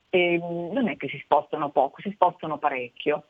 E 0.10 0.40
mm, 0.42 0.72
non 0.72 0.88
è 0.88 0.98
che 0.98 1.08
si 1.08 1.20
spostano 1.24 1.70
poco, 1.70 2.02
si 2.02 2.12
spostano 2.12 2.58
parecchio. 2.58 3.26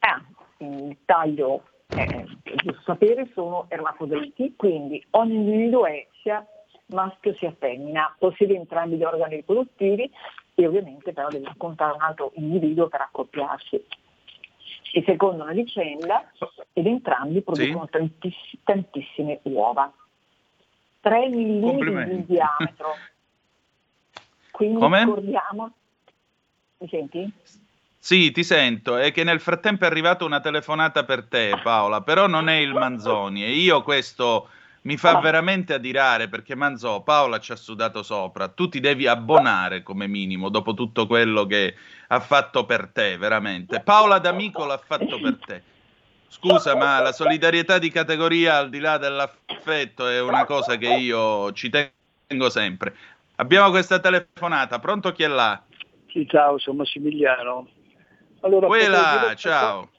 Ah, 0.00 0.22
il 0.58 0.96
taglio, 1.04 1.64
eh, 1.88 2.26
giusto 2.42 2.82
sapere, 2.84 3.30
sono 3.34 3.66
ermafroditi, 3.68 4.54
quindi 4.56 5.04
ogni 5.10 5.34
individuo 5.36 5.86
è 5.86 6.06
sia 6.22 6.46
maschio 6.86 7.34
sia 7.34 7.54
femmina, 7.58 8.14
possiede 8.18 8.54
entrambi 8.54 8.96
gli 8.96 9.04
organi 9.04 9.36
riproduttivi 9.36 10.10
e 10.54 10.66
ovviamente 10.66 11.12
però 11.12 11.28
deve 11.28 11.48
incontrare 11.48 11.94
un 11.94 12.02
altro 12.02 12.32
individuo 12.34 12.88
per 12.88 13.00
accoppiarsi 13.00 13.82
si 14.94 15.02
fecondano 15.02 15.50
a 15.50 15.54
vicenda 15.54 16.30
ed 16.72 16.86
entrambi 16.86 17.42
producono 17.42 17.86
sì. 17.86 17.90
tantiss- 17.90 18.58
tantissime 18.62 19.40
uova. 19.42 19.92
3 21.00 21.28
mm 21.28 22.02
di 22.04 22.24
diametro. 22.26 22.94
Quindi 24.52 24.78
Come? 24.78 24.98
ricordiamo... 25.00 25.72
Mi 26.78 26.88
senti? 26.88 27.32
Sì, 27.98 28.30
ti 28.30 28.44
sento. 28.44 28.96
È 28.96 29.10
che 29.10 29.24
nel 29.24 29.40
frattempo 29.40 29.84
è 29.84 29.86
arrivata 29.88 30.24
una 30.24 30.40
telefonata 30.40 31.04
per 31.04 31.26
te, 31.26 31.58
Paola, 31.62 32.02
però 32.02 32.28
non 32.28 32.48
è 32.48 32.56
il 32.56 32.72
Manzoni 32.72 33.42
e 33.42 33.50
io 33.50 33.82
questo 33.82 34.48
mi 34.84 34.96
fa 34.98 35.18
veramente 35.18 35.72
adirare 35.72 36.28
perché 36.28 36.54
Manzò, 36.54 37.02
Paola 37.02 37.38
ci 37.38 37.52
ha 37.52 37.56
sudato 37.56 38.02
sopra, 38.02 38.48
tu 38.48 38.68
ti 38.68 38.80
devi 38.80 39.06
abbonare 39.06 39.82
come 39.82 40.06
minimo 40.06 40.50
dopo 40.50 40.74
tutto 40.74 41.06
quello 41.06 41.46
che 41.46 41.74
ha 42.08 42.20
fatto 42.20 42.66
per 42.66 42.88
te, 42.88 43.16
veramente. 43.16 43.80
Paola 43.80 44.18
D'Amico 44.18 44.66
l'ha 44.66 44.78
fatto 44.78 45.18
per 45.18 45.38
te. 45.44 45.62
Scusa, 46.28 46.76
ma 46.76 47.00
la 47.00 47.12
solidarietà 47.12 47.78
di 47.78 47.90
categoria 47.90 48.58
al 48.58 48.68
di 48.68 48.78
là 48.78 48.98
dell'affetto 48.98 50.06
è 50.06 50.20
una 50.20 50.44
cosa 50.44 50.76
che 50.76 50.88
io 50.88 51.52
ci 51.52 51.70
tengo 51.70 52.50
sempre. 52.50 52.94
Abbiamo 53.36 53.70
questa 53.70 54.00
telefonata, 54.00 54.80
pronto 54.80 55.12
chi 55.12 55.22
è 55.22 55.28
là? 55.28 55.62
Sì, 56.08 56.26
ciao, 56.28 56.58
sono 56.58 56.78
Massimiliano. 56.78 57.68
Allora, 58.40 58.66
Quella, 58.66 59.32
ciao. 59.36 59.90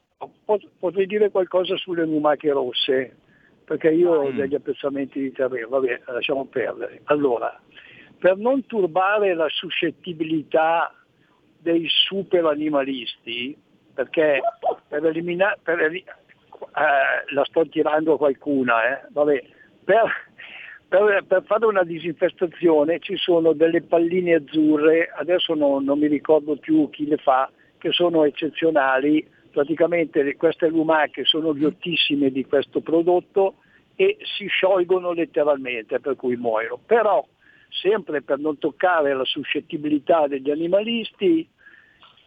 Potrei 0.80 1.08
dire 1.08 1.32
qualcosa 1.32 1.76
sulle 1.76 2.06
lumache 2.06 2.52
rosse 2.52 3.18
perché 3.66 3.90
io 3.90 4.14
ho 4.14 4.32
mm. 4.32 4.38
degli 4.38 4.56
appezzamenti 4.56 5.20
di 5.20 5.32
terreno, 5.32 5.68
vabbè, 5.70 6.02
lasciamo 6.06 6.46
perdere. 6.46 7.02
Allora, 7.06 7.60
per 8.18 8.38
non 8.38 8.66
turbare 8.66 9.34
la 9.34 9.48
suscettibilità 9.50 10.94
dei 11.60 11.86
super 11.90 12.46
animalisti, 12.46 13.58
perché 13.94 14.42
per 14.88 15.06
eliminare, 15.06 15.58
per, 15.64 15.80
eh, 15.80 16.04
la 17.34 17.44
sto 17.46 17.68
tirando 17.68 18.14
a 18.14 18.18
qualcuna, 18.18 19.00
eh, 19.00 19.08
vabbè, 19.10 19.44
per, 19.84 20.12
per, 20.88 21.24
per, 21.28 21.44
fare 21.46 21.66
una 21.66 21.84
disinfestazione 21.84 23.00
ci 23.00 23.18
sono 23.18 23.54
delle 23.54 23.82
palline 23.82 24.36
azzurre, 24.36 25.12
adesso 25.16 25.56
no, 25.56 25.80
non 25.80 25.98
mi 25.98 26.08
ricordo 26.08 26.56
più 26.58 26.90
chi 26.92 27.08
le 27.08 27.18
fa, 27.18 27.50
che 27.80 27.92
sono 27.92 28.26
eccezionali, 28.26 29.28
praticamente 29.56 30.36
queste 30.36 30.68
lumache 30.68 31.24
sono 31.24 31.54
ghiottissime 31.54 32.30
di 32.30 32.44
questo 32.44 32.82
prodotto 32.82 33.56
e 33.96 34.18
si 34.38 34.48
sciolgono 34.48 35.14
letteralmente, 35.14 36.02
per 36.02 36.18
cui 36.18 36.36
muoiono. 36.36 36.78
Però, 36.86 37.26
sempre 37.70 38.22
per 38.22 38.38
non 38.40 38.58
toccare 38.58 39.14
la 39.14 39.24
suscettibilità 39.24 40.28
degli 40.28 40.52
animalisti, 40.52 41.48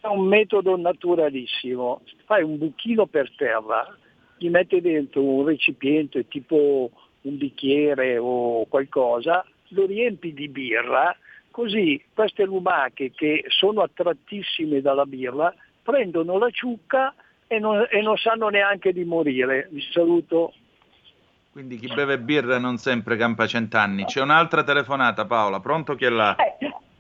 è 0.01 0.07
un 0.07 0.27
metodo 0.27 0.75
naturalissimo. 0.79 2.01
Fai 2.25 2.43
un 2.43 2.57
buchino 2.57 3.05
per 3.05 3.31
terra, 3.37 3.95
gli 4.39 4.49
metti 4.49 4.81
dentro 4.81 5.23
un 5.23 5.45
recipiente 5.45 6.27
tipo 6.29 6.91
un 7.21 7.37
bicchiere 7.37 8.17
o 8.17 8.65
qualcosa, 8.69 9.45
lo 9.69 9.85
riempi 9.85 10.33
di 10.33 10.49
birra, 10.49 11.15
così 11.51 12.03
queste 12.15 12.45
lumache 12.45 13.11
che 13.11 13.45
sono 13.49 13.83
attrattissime 13.83 14.81
dalla 14.81 15.05
birra 15.05 15.55
prendono 15.89 16.37
la 16.37 16.51
ciucca 16.51 17.15
e 17.47 17.59
non, 17.59 17.87
e 17.91 18.03
non 18.03 18.19
sanno 18.19 18.51
neanche 18.51 18.93
di 18.93 19.05
morire. 19.05 19.69
Vi 19.71 19.81
saluto. 19.91 20.53
Quindi 21.51 21.79
chi 21.79 21.91
beve 21.95 22.19
birra 22.19 22.59
non 22.59 22.77
sempre 22.77 23.17
campa 23.17 23.47
cent'anni. 23.47 24.05
C'è 24.05 24.21
un'altra 24.21 24.63
telefonata, 24.63 25.25
Paola. 25.25 25.61
Pronto 25.61 25.95
chi 25.95 26.05
è 26.05 26.11
là? 26.11 26.37
Eh, 26.37 26.59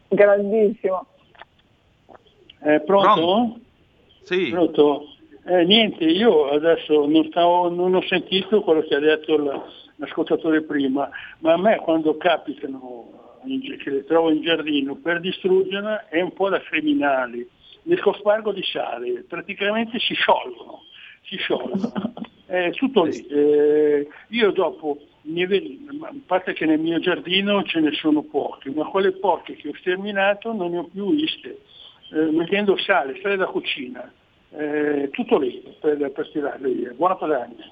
grandissimo. 0.08 1.06
Eh, 2.64 2.80
pronto? 2.80 3.14
pronto? 3.14 3.60
Sì. 4.22 4.48
Pronto? 4.48 5.04
Eh, 5.44 5.64
niente, 5.64 6.04
io 6.04 6.48
adesso 6.48 7.06
non, 7.06 7.26
stavo, 7.28 7.68
non, 7.68 7.94
ho 7.94 8.02
sentito 8.02 8.62
quello 8.62 8.80
che 8.80 8.94
ha 8.94 9.00
detto 9.00 9.36
l'ascoltatore 9.96 10.62
prima, 10.62 11.08
ma 11.40 11.52
a 11.52 11.58
me 11.58 11.76
quando 11.76 12.16
capitano, 12.16 13.36
che 13.82 13.90
le 13.90 14.04
trovo 14.04 14.30
in 14.30 14.40
giardino, 14.40 14.96
per 14.96 15.20
distruggerla 15.20 16.08
è 16.08 16.22
un 16.22 16.32
po' 16.32 16.48
da 16.48 16.60
criminali. 16.60 17.48
Nel 17.88 18.00
cospargo 18.00 18.52
di 18.52 18.62
sale 18.62 19.24
praticamente 19.26 19.98
si 19.98 20.12
sciolgono, 20.12 20.82
si 21.22 21.36
sciolgono. 21.36 22.12
È 22.44 22.70
tutto 22.76 23.04
lì. 23.04 23.26
Eh, 23.26 24.06
io 24.28 24.50
dopo, 24.52 24.98
a 26.02 26.14
parte 26.26 26.52
che 26.52 26.66
nel 26.66 26.78
mio 26.78 27.00
giardino 27.00 27.62
ce 27.62 27.80
ne 27.80 27.92
sono 27.92 28.22
poche, 28.22 28.70
ma 28.70 28.84
quelle 28.84 29.12
poche 29.12 29.56
che 29.56 29.68
ho 29.68 29.74
sterminato 29.78 30.52
non 30.52 30.72
ne 30.72 30.78
ho 30.78 30.84
più 30.84 31.14
viste. 31.14 31.60
Eh, 32.12 32.30
mettendo 32.30 32.76
sale, 32.76 33.18
sale 33.22 33.36
da 33.36 33.46
cucina, 33.46 34.12
eh, 34.50 35.08
tutto 35.10 35.38
lì 35.38 35.62
per, 35.80 36.10
per 36.10 36.26
stirarle 36.26 36.70
via. 36.70 36.92
Buona 36.92 37.16
padagna. 37.16 37.64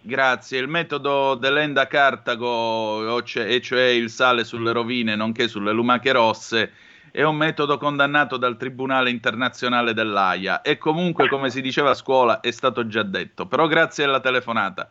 Grazie. 0.00 0.60
Il 0.60 0.68
metodo 0.68 1.34
dell'Enda 1.34 1.88
Cartago, 1.88 3.18
e 3.18 3.60
cioè 3.60 3.86
il 3.86 4.08
sale 4.08 4.44
sulle 4.44 4.70
rovine, 4.70 5.16
nonché 5.16 5.48
sulle 5.48 5.72
lumache 5.72 6.12
rosse, 6.12 6.72
è 7.10 7.22
un 7.22 7.36
metodo 7.36 7.76
condannato 7.78 8.36
dal 8.36 8.56
Tribunale 8.56 9.10
internazionale 9.10 9.92
dell'AIA 9.92 10.62
e 10.62 10.78
comunque, 10.78 11.28
come 11.28 11.50
si 11.50 11.60
diceva 11.60 11.90
a 11.90 11.94
scuola, 11.94 12.40
è 12.40 12.50
stato 12.50 12.86
già 12.86 13.02
detto. 13.02 13.46
Però 13.46 13.66
grazie 13.66 14.04
alla 14.04 14.20
telefonata. 14.20 14.88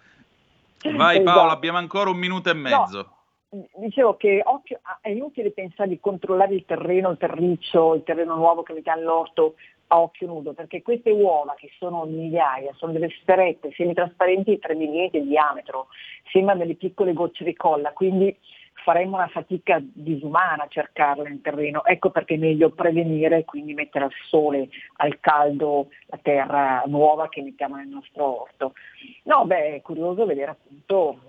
Vai 0.94 1.18
esatto. 1.18 1.38
Paola, 1.38 1.52
abbiamo 1.52 1.78
ancora 1.78 2.10
un 2.10 2.18
minuto 2.18 2.50
e 2.50 2.54
mezzo. 2.54 3.10
No, 3.50 3.68
dicevo 3.78 4.18
che 4.18 4.42
occhio, 4.44 4.80
è 5.02 5.10
inutile 5.10 5.52
pensare 5.52 5.90
di 5.90 6.00
controllare 6.00 6.54
il 6.54 6.66
terreno, 6.66 7.10
il 7.10 7.18
terriccio, 7.18 7.96
il 7.96 8.04
terreno 8.04 8.36
nuovo 8.36 8.64
che 8.64 8.74
mette 8.74 8.90
all'orto 8.90 9.56
a 9.88 10.00
occhio 10.00 10.28
nudo, 10.28 10.54
perché 10.54 10.82
queste 10.82 11.12
uova 11.12 11.54
che 11.58 11.70
sono 11.78 12.06
migliaia, 12.06 12.74
sono 12.78 12.94
delle 12.94 13.10
sferette 13.20 13.74
semitrasparenti 13.76 14.52
di 14.52 14.60
3 14.60 14.76
mm 14.76 15.08
di 15.12 15.28
diametro, 15.28 15.88
sembrano 16.32 16.62
delle 16.62 16.76
piccole 16.76 17.12
gocce 17.12 17.44
di 17.44 17.54
colla, 17.54 17.92
quindi 17.92 18.34
faremmo 18.84 19.18
una 19.18 19.28
fatica 19.28 19.80
disumana 19.82 20.64
a 20.64 20.68
cercarla 20.68 21.30
in 21.30 21.42
terreno. 21.42 21.84
Ecco 21.86 22.10
perché 22.10 22.36
è 22.36 22.38
meglio 22.38 22.70
prevenire, 22.70 23.46
quindi 23.46 23.74
mettere 23.74 24.06
al 24.06 24.14
sole, 24.28 24.70
al 24.98 25.20
caldo 25.20 25.88
la 26.08 26.20
terra 26.22 26.84
nuova 26.88 27.30
che 27.30 27.42
mettiamo 27.42 27.76
nel 27.76 27.88
nostro 27.88 28.42
orto. 28.44 28.74
No, 29.24 29.46
beh, 29.46 29.76
è 29.76 29.82
curioso 29.82 30.26
vedere 30.26 30.52
appunto 30.52 31.20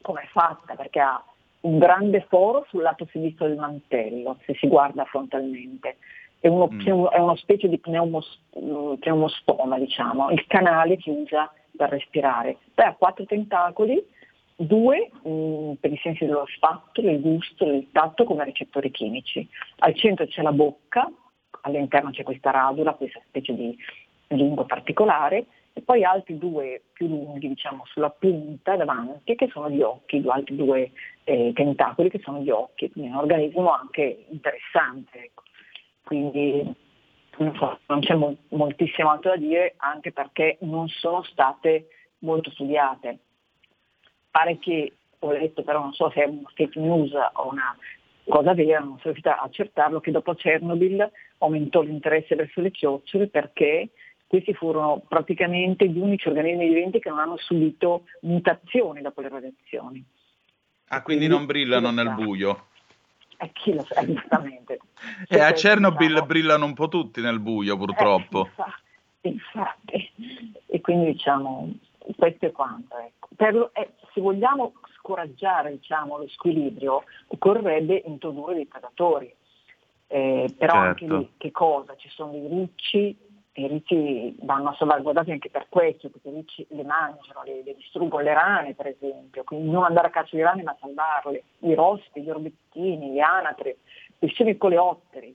come 0.00 0.22
è 0.22 0.26
fatta, 0.26 0.74
perché 0.74 1.00
ha 1.00 1.22
un 1.60 1.78
grande 1.78 2.26
foro 2.28 2.66
sul 2.68 2.82
lato 2.82 3.06
sinistro 3.10 3.46
del 3.46 3.56
mantello, 3.56 4.38
se 4.44 4.54
si 4.54 4.68
guarda 4.68 5.04
frontalmente. 5.04 5.96
È, 6.38 6.48
uno, 6.48 6.68
mm. 6.70 7.06
è 7.06 7.18
una 7.18 7.36
specie 7.36 7.68
di 7.68 7.78
pneumos, 7.78 8.38
pneumostoma, 8.50 9.78
diciamo, 9.78 10.30
il 10.30 10.46
canale 10.46 10.98
che 10.98 11.10
usa 11.10 11.50
per 11.74 11.88
respirare. 11.88 12.58
Poi 12.74 12.84
ha 12.84 12.94
quattro 12.94 13.24
tentacoli 13.24 14.02
due 14.56 15.10
mh, 15.22 15.28
mm, 15.28 15.72
per 15.74 15.92
i 15.92 15.98
sensi 16.02 16.24
dello 16.24 16.46
spatto, 16.54 17.00
il 17.00 17.20
gusto, 17.20 17.64
il 17.64 17.88
tatto 17.90 18.24
come 18.24 18.44
recettori 18.44 18.90
chimici. 18.90 19.46
Al 19.78 19.94
centro 19.94 20.26
c'è 20.26 20.42
la 20.42 20.52
bocca, 20.52 21.10
all'interno 21.62 22.10
c'è 22.10 22.22
questa 22.22 22.50
radula, 22.50 22.94
questa 22.94 23.20
specie 23.26 23.54
di 23.54 23.76
lingue 24.28 24.64
particolare, 24.64 25.46
e 25.72 25.82
poi 25.82 26.04
altri 26.04 26.38
due 26.38 26.82
più 26.92 27.08
lunghi, 27.08 27.48
diciamo, 27.48 27.82
sulla 27.86 28.10
punta 28.10 28.76
davanti, 28.76 29.34
che 29.34 29.48
sono 29.48 29.68
gli 29.68 29.82
occhi, 29.82 30.20
due, 30.20 30.32
altri 30.32 30.56
due 30.56 30.92
eh, 31.24 31.52
tentacoli 31.52 32.10
che 32.10 32.20
sono 32.22 32.40
gli 32.40 32.50
occhi, 32.50 32.90
quindi 32.90 33.10
è 33.10 33.12
un 33.12 33.20
organismo 33.20 33.70
anche 33.70 34.26
interessante. 34.28 35.24
Ecco. 35.24 35.42
Quindi 36.04 36.72
non, 37.38 37.56
so, 37.56 37.78
non 37.86 38.00
c'è 38.00 38.14
mo- 38.14 38.36
moltissimo 38.50 39.10
altro 39.10 39.30
da 39.30 39.36
dire, 39.36 39.74
anche 39.78 40.12
perché 40.12 40.58
non 40.60 40.86
sono 40.88 41.22
state 41.24 41.88
molto 42.18 42.50
studiate 42.50 43.18
pare 44.34 44.58
che, 44.58 44.92
ho 45.20 45.30
letto 45.30 45.62
però 45.62 45.80
non 45.80 45.92
so 45.92 46.10
se 46.10 46.24
è 46.24 46.26
una 46.26 46.50
fake 46.52 46.80
news 46.80 47.12
o 47.12 47.48
una 47.50 47.76
cosa 48.28 48.52
vera, 48.52 48.80
non 48.80 48.98
sono 48.98 49.12
riuscita 49.12 49.38
a 49.38 49.44
accertarlo, 49.44 50.00
che 50.00 50.10
dopo 50.10 50.34
Chernobyl 50.34 51.08
aumentò 51.38 51.82
l'interesse 51.82 52.34
verso 52.34 52.60
le 52.60 52.72
chiocciole 52.72 53.28
perché 53.28 53.90
questi 54.26 54.52
furono 54.54 55.02
praticamente 55.06 55.88
gli 55.88 55.98
unici 55.98 56.26
organismi 56.26 56.66
viventi 56.66 56.98
che 56.98 57.10
non 57.10 57.20
hanno 57.20 57.36
subito 57.36 58.06
mutazioni 58.22 59.02
dopo 59.02 59.20
le 59.20 59.28
radiazioni. 59.28 60.04
Ah, 60.88 61.02
quindi, 61.02 61.26
quindi 61.26 61.28
non 61.28 61.46
brillano 61.46 61.90
nel 61.92 62.12
buio? 62.14 62.66
Eh, 63.36 63.50
chi 63.52 63.72
lo 63.72 63.84
sa, 63.84 64.04
giustamente. 64.04 64.80
E 65.28 65.38
a 65.38 65.52
Chernobyl 65.52 66.08
diciamo... 66.08 66.26
brillano 66.26 66.64
un 66.64 66.74
po' 66.74 66.88
tutti 66.88 67.20
nel 67.20 67.38
buio, 67.38 67.76
purtroppo. 67.76 68.46
Eh, 69.20 69.28
infatti, 69.28 69.28
infatti. 69.28 70.12
E 70.66 70.80
quindi 70.80 71.12
diciamo, 71.12 71.72
questo 72.16 72.46
è 72.46 72.50
quanto. 72.50 72.96
Ecco. 72.98 73.28
Per, 73.36 73.70
eh, 73.74 73.90
se 74.14 74.20
vogliamo 74.20 74.72
scoraggiare 74.96 75.72
diciamo, 75.72 76.16
lo 76.16 76.28
squilibrio, 76.28 77.02
occorrerebbe 77.26 78.02
introdurre 78.06 78.54
dei 78.54 78.66
predatori. 78.66 79.34
Eh, 80.06 80.54
però 80.56 80.72
certo. 80.72 81.04
anche 81.04 81.06
lì 81.06 81.32
che 81.36 81.50
cosa? 81.50 81.96
Ci 81.96 82.08
sono 82.10 82.30
dei 82.30 82.46
ricci, 82.46 83.18
i 83.54 83.66
ricci 83.66 84.36
vanno 84.42 84.72
salvaguardati 84.74 85.32
anche 85.32 85.50
per 85.50 85.66
questo, 85.68 86.08
perché 86.08 86.28
i 86.28 86.34
ricci 86.34 86.66
le 86.70 86.84
mangiano, 86.84 87.42
le, 87.44 87.62
le, 87.64 87.74
distruggono 87.74 88.22
le 88.22 88.32
rane 88.32 88.74
per 88.74 88.86
esempio, 88.86 89.42
quindi 89.42 89.70
non 89.70 89.84
andare 89.84 90.06
a 90.06 90.10
caccia 90.10 90.36
di 90.36 90.42
rane 90.42 90.62
ma 90.62 90.76
salvarle, 90.78 91.42
i 91.60 91.74
rospi, 91.74 92.22
gli 92.22 92.30
orbettini, 92.30 93.12
le 93.12 93.20
anatre, 93.20 93.78
i 94.20 94.56
coleotteri 94.56 95.34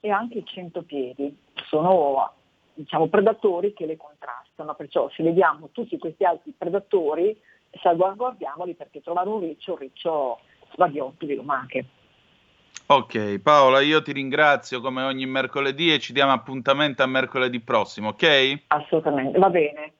e 0.00 0.10
anche 0.10 0.38
i 0.38 0.44
centopiedi 0.44 1.36
sono 1.68 2.32
diciamo, 2.74 3.08
predatori 3.08 3.72
che 3.72 3.86
le 3.86 3.96
contrastano, 3.96 4.74
perciò 4.74 5.08
se 5.10 5.22
vediamo 5.22 5.70
tutti 5.72 5.98
questi 5.98 6.24
altri 6.24 6.52
predatori 6.56 7.38
salvaguardiamoli 7.82 8.74
perché 8.74 9.00
trovare 9.00 9.28
un 9.28 9.40
riccio, 9.40 9.72
un 9.72 9.78
riccio 9.78 10.38
svaghiotto 10.72 11.26
di 11.26 11.34
lumache. 11.34 11.84
Ok, 12.86 13.38
Paola, 13.38 13.80
io 13.80 14.02
ti 14.02 14.12
ringrazio 14.12 14.80
come 14.80 15.02
ogni 15.02 15.24
mercoledì 15.24 15.92
e 15.92 16.00
ci 16.00 16.12
diamo 16.12 16.32
appuntamento 16.32 17.04
a 17.04 17.06
mercoledì 17.06 17.60
prossimo, 17.60 18.08
ok? 18.08 18.62
Assolutamente, 18.66 19.38
va 19.38 19.48
bene. 19.48 19.92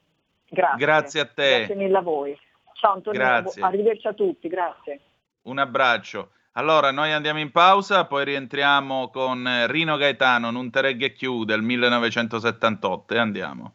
Grazie. 0.49 0.85
Grazie 0.85 1.21
a 1.21 1.27
te. 1.27 1.57
Grazie 1.59 1.75
mille 1.77 1.97
a 1.97 2.01
voi. 2.01 2.37
Ciao 2.73 2.95
Antonio, 2.95 3.21
grazie. 3.21 3.63
arrivederci 3.63 4.09
a 4.09 4.13
tutti, 4.13 4.49
grazie. 4.49 5.01
Un 5.43 5.59
abbraccio. 5.59 6.31
Allora, 6.55 6.91
noi 6.91 7.13
andiamo 7.13 7.39
in 7.39 7.53
pausa, 7.53 8.07
poi 8.07 8.25
rientriamo 8.25 9.11
con 9.11 9.49
Rino 9.69 9.97
Gaetano, 9.97 10.51
Non 10.51 10.71
te 10.71 10.81
regge 10.81 11.13
chiù 11.13 11.45
del 11.45 11.63
1978 11.63 13.15
e 13.15 13.19
andiamo. 13.19 13.75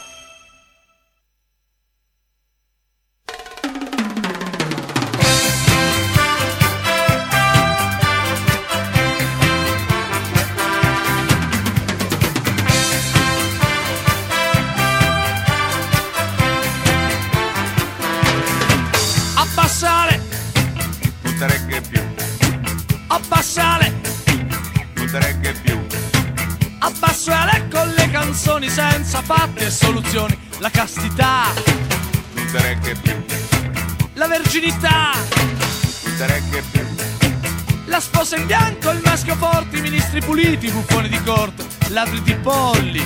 Polli, 42.41 43.03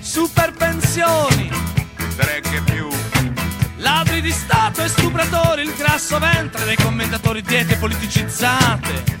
super 0.00 0.52
pensioni, 0.52 1.50
reggae 2.16 2.62
più, 2.62 2.88
ladri 3.76 4.20
di 4.20 4.30
Stato 4.30 4.82
e 4.82 4.88
stupratori, 4.88 5.62
il 5.62 5.74
grasso 5.74 6.18
ventre 6.18 6.64
dei 6.64 6.76
commentatori, 6.76 7.42
diete 7.42 7.76
politicizzate, 7.76 9.17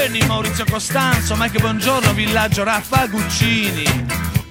Teni, 0.00 0.24
Maurizio 0.24 0.64
Costanzo, 0.64 1.36
Mike 1.36 1.58
Buongiorno, 1.58 2.14
Villaggio 2.14 2.64
Raffa 2.64 3.06
Guccini, 3.06 3.84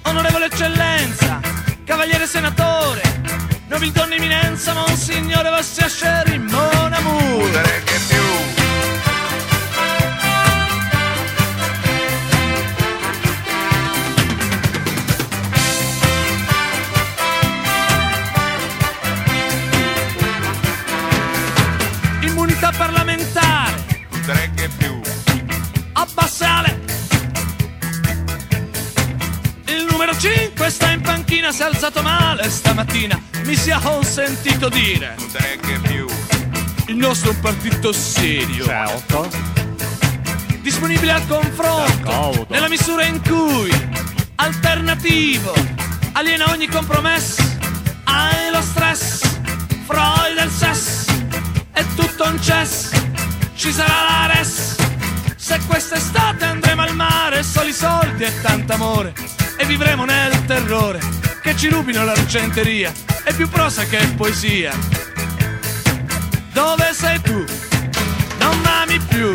Onorevole 0.02 0.46
Eccellenza, 0.46 1.40
Cavaliere 1.82 2.24
Senatore, 2.28 3.02
Nobildonna 3.66 4.14
Eminenza, 4.14 4.72
Monsignore 4.74 5.50
Vassia 5.50 5.88
Sherry, 5.88 6.38
Mon 6.38 6.92
Amour. 6.92 7.99
In 31.50 31.52
panchina, 31.52 31.52
si 31.52 31.62
è 31.62 31.64
alzato 31.64 32.02
male 32.02 32.48
stamattina, 32.48 33.20
mi 33.44 33.56
sia 33.56 33.78
consentito 33.78 34.68
dire. 34.68 35.16
Il 36.86 36.96
nostro 36.96 37.30
è 37.30 37.34
un 37.34 37.40
partito 37.40 37.92
serio. 37.92 38.64
Certo. 38.64 39.28
disponibile 40.60 41.12
al 41.12 41.26
confronto 41.26 42.02
D'accordo. 42.02 42.46
nella 42.50 42.68
misura 42.68 43.04
in 43.04 43.20
cui 43.22 43.70
alternativo 44.36 45.52
aliena 46.12 46.50
ogni 46.50 46.68
compromesso 46.68 47.42
hai 48.04 48.50
lo 48.52 48.60
stress 48.60 49.20
Freud 49.86 50.34
del 50.36 50.50
sesso 50.50 51.10
è 51.72 51.82
tutto 51.96 52.24
un 52.24 52.40
cess 52.42 52.90
ci 53.56 53.72
sarà 53.72 54.02
la 54.08 54.34
res 54.34 54.76
se 55.36 55.58
quest'estate 55.66 56.44
andremo 56.44 56.82
al 56.82 56.94
mare 56.94 57.42
soli 57.42 57.72
soldi 57.72 58.24
e 58.24 58.40
tanto 58.42 58.74
amore 58.74 59.14
e 59.56 59.64
vivremo 59.64 60.04
nel 60.04 60.44
terrore 60.44 61.19
che 61.42 61.56
ci 61.56 61.68
rubino 61.68 62.04
l'argenteria 62.04 62.92
è 63.24 63.34
più 63.34 63.48
prosa 63.48 63.84
che 63.84 63.98
poesia 64.16 64.72
dove 66.52 66.92
sei 66.92 67.20
tu 67.20 67.44
non 68.38 68.60
m'ami 68.60 68.98
più 69.08 69.32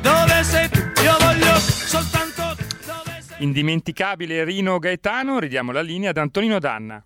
dove 0.00 0.42
sei 0.42 0.68
tu? 0.68 0.78
Io 1.02 1.16
voglio 1.18 1.58
soltanto 1.58 2.56
dove 2.86 3.20
sei 3.20 3.42
Indimenticabile 3.44 4.44
Rino 4.44 4.78
Gaetano, 4.78 5.38
ridiamo 5.38 5.72
la 5.72 5.82
linea 5.82 6.10
ad 6.10 6.16
Antonino 6.16 6.58
Danna. 6.58 7.02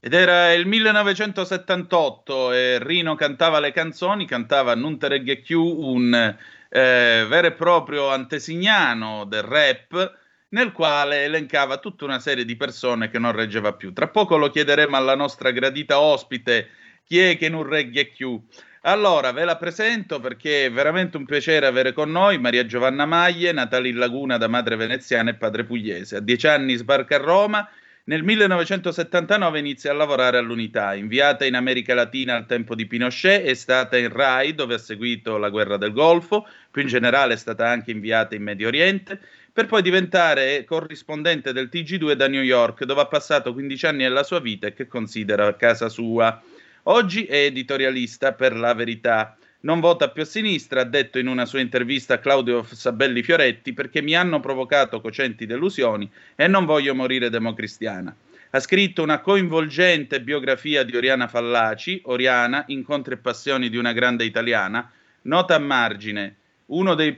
Ed 0.00 0.14
era 0.14 0.52
il 0.52 0.66
1978 0.66 2.52
e 2.52 2.78
Rino 2.82 3.14
cantava 3.14 3.60
le 3.60 3.70
canzoni, 3.70 4.26
cantava 4.26 4.74
Non 4.74 4.98
te 4.98 5.06
reggae 5.06 5.36
più, 5.36 5.62
un 5.62 6.12
eh, 6.14 7.26
vero 7.28 7.46
e 7.46 7.52
proprio 7.52 8.08
antesignano 8.08 9.24
del 9.26 9.42
rap, 9.42 10.18
nel 10.52 10.72
quale 10.72 11.24
elencava 11.24 11.78
tutta 11.78 12.04
una 12.04 12.18
serie 12.18 12.44
di 12.44 12.56
persone 12.56 13.10
che 13.10 13.18
non 13.18 13.32
reggeva 13.32 13.72
più. 13.74 13.92
Tra 13.92 14.08
poco 14.08 14.36
lo 14.36 14.50
chiederemo 14.50 14.96
alla 14.96 15.14
nostra 15.14 15.50
gradita 15.50 16.00
ospite 16.00 16.68
chi 17.04 17.18
è 17.18 17.36
che 17.36 17.48
non 17.48 17.64
regge 17.64 18.06
più. 18.06 18.42
Allora, 18.82 19.30
ve 19.32 19.44
la 19.44 19.56
presento 19.56 20.18
perché 20.18 20.66
è 20.66 20.72
veramente 20.72 21.16
un 21.16 21.24
piacere 21.24 21.66
avere 21.66 21.92
con 21.92 22.10
noi 22.10 22.38
Maria 22.38 22.66
Giovanna 22.66 23.06
Maglie, 23.06 23.52
nata 23.52 23.78
in 23.78 23.96
Laguna 23.96 24.38
da 24.38 24.48
madre 24.48 24.76
veneziana 24.76 25.30
e 25.30 25.34
padre 25.34 25.64
pugliese. 25.64 26.16
A 26.16 26.20
dieci 26.20 26.48
anni 26.48 26.74
sbarca 26.74 27.14
a 27.14 27.20
Roma, 27.20 27.68
nel 28.04 28.24
1979 28.24 29.60
inizia 29.60 29.92
a 29.92 29.94
lavorare 29.94 30.36
all'Unità, 30.36 30.94
inviata 30.94 31.44
in 31.44 31.54
America 31.54 31.94
Latina 31.94 32.34
al 32.34 32.46
tempo 32.46 32.74
di 32.74 32.88
Pinochet, 32.88 33.44
è 33.44 33.54
stata 33.54 33.96
in 33.96 34.08
RAI 34.08 34.56
dove 34.56 34.74
ha 34.74 34.78
seguito 34.78 35.38
la 35.38 35.50
guerra 35.50 35.76
del 35.76 35.92
Golfo, 35.92 36.44
più 36.72 36.82
in 36.82 36.88
generale 36.88 37.34
è 37.34 37.36
stata 37.36 37.68
anche 37.68 37.92
inviata 37.92 38.34
in 38.34 38.42
Medio 38.42 38.66
Oriente, 38.66 39.20
per 39.52 39.66
poi 39.66 39.82
diventare 39.82 40.64
corrispondente 40.64 41.52
del 41.52 41.68
TG2 41.70 42.12
da 42.12 42.26
New 42.26 42.40
York, 42.40 42.84
dove 42.84 43.02
ha 43.02 43.06
passato 43.06 43.52
15 43.52 43.86
anni 43.86 44.02
della 44.02 44.22
sua 44.22 44.40
vita 44.40 44.66
e 44.66 44.72
che 44.72 44.86
considera 44.86 45.54
casa 45.56 45.90
sua. 45.90 46.42
Oggi 46.84 47.26
è 47.26 47.36
editorialista 47.44 48.32
per 48.32 48.56
La 48.56 48.72
Verità. 48.72 49.36
Non 49.60 49.80
vota 49.80 50.08
più 50.08 50.22
a 50.22 50.24
sinistra, 50.24 50.80
ha 50.80 50.84
detto 50.84 51.18
in 51.18 51.28
una 51.28 51.44
sua 51.44 51.60
intervista 51.60 52.14
a 52.14 52.18
Claudio 52.18 52.64
Sabelli 52.64 53.22
Fioretti, 53.22 53.74
perché 53.74 54.00
mi 54.00 54.16
hanno 54.16 54.40
provocato 54.40 55.02
cocenti 55.02 55.44
delusioni 55.44 56.10
e 56.34 56.48
non 56.48 56.64
voglio 56.64 56.94
morire 56.94 57.28
democristiana. 57.28 58.16
Ha 58.54 58.58
scritto 58.60 59.02
una 59.02 59.20
coinvolgente 59.20 60.22
biografia 60.22 60.82
di 60.82 60.96
Oriana 60.96 61.28
Fallaci, 61.28 62.00
Oriana, 62.06 62.64
Incontri 62.68 63.14
e 63.14 63.18
passioni 63.18 63.68
di 63.68 63.76
una 63.76 63.92
grande 63.92 64.24
italiana. 64.24 64.90
Nota 65.22 65.54
a 65.54 65.58
margine, 65.58 66.36
uno 66.72 66.94
dei, 66.94 67.14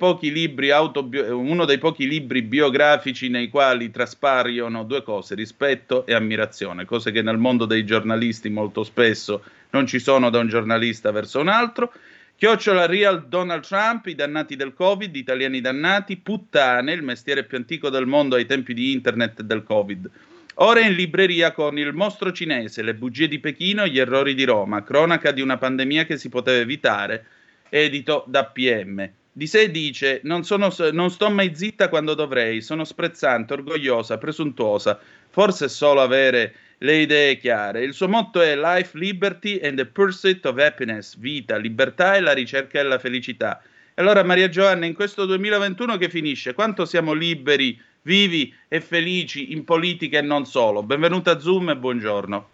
autobio- 0.70 1.38
uno 1.38 1.64
dei 1.64 1.78
pochi 1.78 2.08
libri 2.08 2.42
biografici 2.42 3.28
nei 3.28 3.48
quali 3.48 3.90
traspaiono 3.90 4.82
due 4.84 5.02
cose, 5.02 5.34
rispetto 5.34 6.04
e 6.06 6.14
ammirazione, 6.14 6.84
cose 6.84 7.12
che 7.12 7.22
nel 7.22 7.38
mondo 7.38 7.64
dei 7.64 7.84
giornalisti 7.84 8.48
molto 8.48 8.82
spesso 8.82 9.42
non 9.70 9.86
ci 9.86 10.00
sono 10.00 10.30
da 10.30 10.40
un 10.40 10.48
giornalista 10.48 11.10
verso 11.12 11.40
un 11.40 11.48
altro. 11.48 11.92
Chiocciola 12.36 12.86
Real 12.86 13.28
Donald 13.28 13.64
Trump, 13.64 14.06
i 14.06 14.16
dannati 14.16 14.56
del 14.56 14.74
Covid, 14.74 15.14
italiani 15.14 15.60
dannati, 15.60 16.16
puttane, 16.16 16.92
il 16.92 17.02
mestiere 17.02 17.44
più 17.44 17.56
antico 17.56 17.90
del 17.90 18.06
mondo 18.06 18.34
ai 18.34 18.46
tempi 18.46 18.74
di 18.74 18.92
internet 18.92 19.42
del 19.42 19.62
Covid. 19.62 20.10
Ora 20.58 20.80
in 20.80 20.94
libreria 20.94 21.52
con 21.52 21.78
Il 21.78 21.92
mostro 21.92 22.32
cinese, 22.32 22.82
Le 22.82 22.94
bugie 22.94 23.28
di 23.28 23.38
Pechino, 23.38 23.86
Gli 23.86 24.00
errori 24.00 24.34
di 24.34 24.44
Roma, 24.44 24.82
cronaca 24.82 25.30
di 25.30 25.40
una 25.40 25.58
pandemia 25.58 26.06
che 26.06 26.16
si 26.16 26.28
poteva 26.28 26.58
evitare, 26.58 27.24
edito 27.68 28.24
da 28.26 28.44
PM. 28.46 29.10
Di 29.36 29.48
sé 29.48 29.68
dice: 29.72 30.20
non, 30.22 30.44
sono, 30.44 30.72
non 30.92 31.10
sto 31.10 31.28
mai 31.28 31.56
zitta 31.56 31.88
quando 31.88 32.14
dovrei, 32.14 32.60
sono 32.60 32.84
sprezzante, 32.84 33.54
orgogliosa, 33.54 34.16
presuntuosa, 34.16 34.96
forse 35.28 35.64
è 35.64 35.68
solo 35.68 36.00
avere 36.00 36.54
le 36.78 36.98
idee 36.98 37.36
chiare. 37.38 37.82
Il 37.82 37.94
suo 37.94 38.06
motto 38.06 38.40
è 38.40 38.54
Life, 38.54 38.96
Liberty 38.96 39.58
and 39.58 39.76
the 39.76 39.86
Pursuit 39.86 40.44
of 40.46 40.58
Happiness, 40.58 41.16
vita, 41.16 41.56
libertà 41.56 42.14
e 42.14 42.20
la 42.20 42.32
ricerca 42.32 42.80
della 42.80 43.00
felicità. 43.00 43.60
E 43.92 44.00
allora 44.00 44.22
Maria 44.22 44.48
Giovanna, 44.48 44.86
in 44.86 44.94
questo 44.94 45.26
2021 45.26 45.96
che 45.96 46.08
finisce, 46.08 46.54
quanto 46.54 46.84
siamo 46.84 47.12
liberi 47.12 47.76
vivi 48.02 48.54
e 48.68 48.80
felici 48.80 49.50
in 49.52 49.64
politica 49.64 50.18
e 50.18 50.22
non 50.22 50.46
solo. 50.46 50.84
Benvenuta 50.84 51.32
a 51.32 51.40
Zoom 51.40 51.70
e 51.70 51.76
buongiorno. 51.76 52.53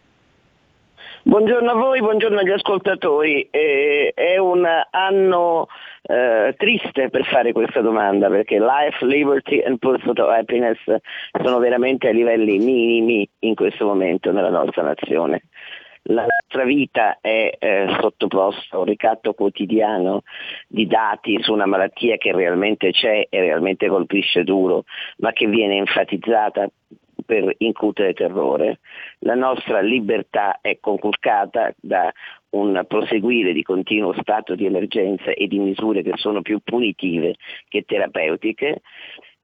Buongiorno 1.22 1.70
a 1.70 1.74
voi, 1.74 2.00
buongiorno 2.00 2.38
agli 2.38 2.50
ascoltatori. 2.50 3.46
Eh, 3.50 4.12
è 4.14 4.38
un 4.38 4.66
anno 4.90 5.66
eh, 6.02 6.54
triste 6.56 7.10
per 7.10 7.26
fare 7.26 7.52
questa 7.52 7.82
domanda 7.82 8.30
perché 8.30 8.58
life, 8.58 9.04
liberty 9.04 9.60
and 9.60 9.78
pursuit 9.78 10.18
of 10.18 10.30
happiness 10.30 10.78
sono 11.42 11.58
veramente 11.58 12.08
a 12.08 12.12
livelli 12.12 12.56
minimi 12.58 13.28
in 13.40 13.54
questo 13.54 13.84
momento 13.84 14.32
nella 14.32 14.48
nostra 14.48 14.82
nazione 14.82 15.42
la 16.04 16.24
nostra 16.26 16.64
vita 16.64 17.18
è 17.20 17.54
eh, 17.58 17.96
sottoposta 18.00 18.76
a 18.76 18.78
un 18.78 18.86
ricatto 18.86 19.34
quotidiano 19.34 20.22
di 20.66 20.86
dati 20.86 21.36
su 21.42 21.52
una 21.52 21.66
malattia 21.66 22.16
che 22.16 22.32
realmente 22.32 22.90
c'è 22.90 23.26
e 23.28 23.40
realmente 23.40 23.88
colpisce 23.88 24.42
duro, 24.42 24.84
ma 25.18 25.32
che 25.32 25.46
viene 25.46 25.76
enfatizzata 25.76 26.68
per 27.30 27.54
incutere 27.58 28.12
terrore. 28.12 28.80
La 29.20 29.36
nostra 29.36 29.80
libertà 29.80 30.58
è 30.60 30.80
conculcata 30.80 31.72
da 31.80 32.12
un 32.50 32.84
proseguire 32.88 33.52
di 33.52 33.62
continuo 33.62 34.12
stato 34.20 34.56
di 34.56 34.66
emergenza 34.66 35.30
e 35.30 35.46
di 35.46 35.60
misure 35.60 36.02
che 36.02 36.14
sono 36.16 36.42
più 36.42 36.58
punitive 36.58 37.36
che 37.68 37.82
terapeutiche 37.82 38.80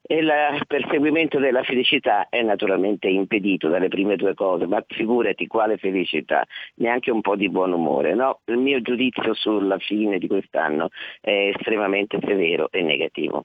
e 0.03 0.17
il 0.17 0.31
perseguimento 0.67 1.39
della 1.39 1.63
felicità 1.63 2.29
è 2.29 2.43
naturalmente 2.43 3.07
impedito 3.07 3.69
dalle 3.69 3.89
prime 3.89 4.17
due 4.17 4.35
cose, 4.35 4.67
ma 4.67 4.85
figurati 4.87 5.47
quale 5.47 5.77
felicità, 5.77 6.45
neanche 6.77 7.13
un 7.13 7.21
po' 7.21 7.37
di 7.37 7.49
buon 7.49 7.73
umore. 7.73 8.15
No? 8.15 8.41
Il 8.47 8.59
mio 8.59 8.81
giudizio 8.83 9.33
sulla 9.35 9.79
fine 9.79 10.19
di 10.19 10.27
quest'anno 10.27 10.89
è 11.21 11.53
estremamente 11.55 12.19
severo 12.21 12.69
e 12.73 12.83
negativo. 12.83 13.45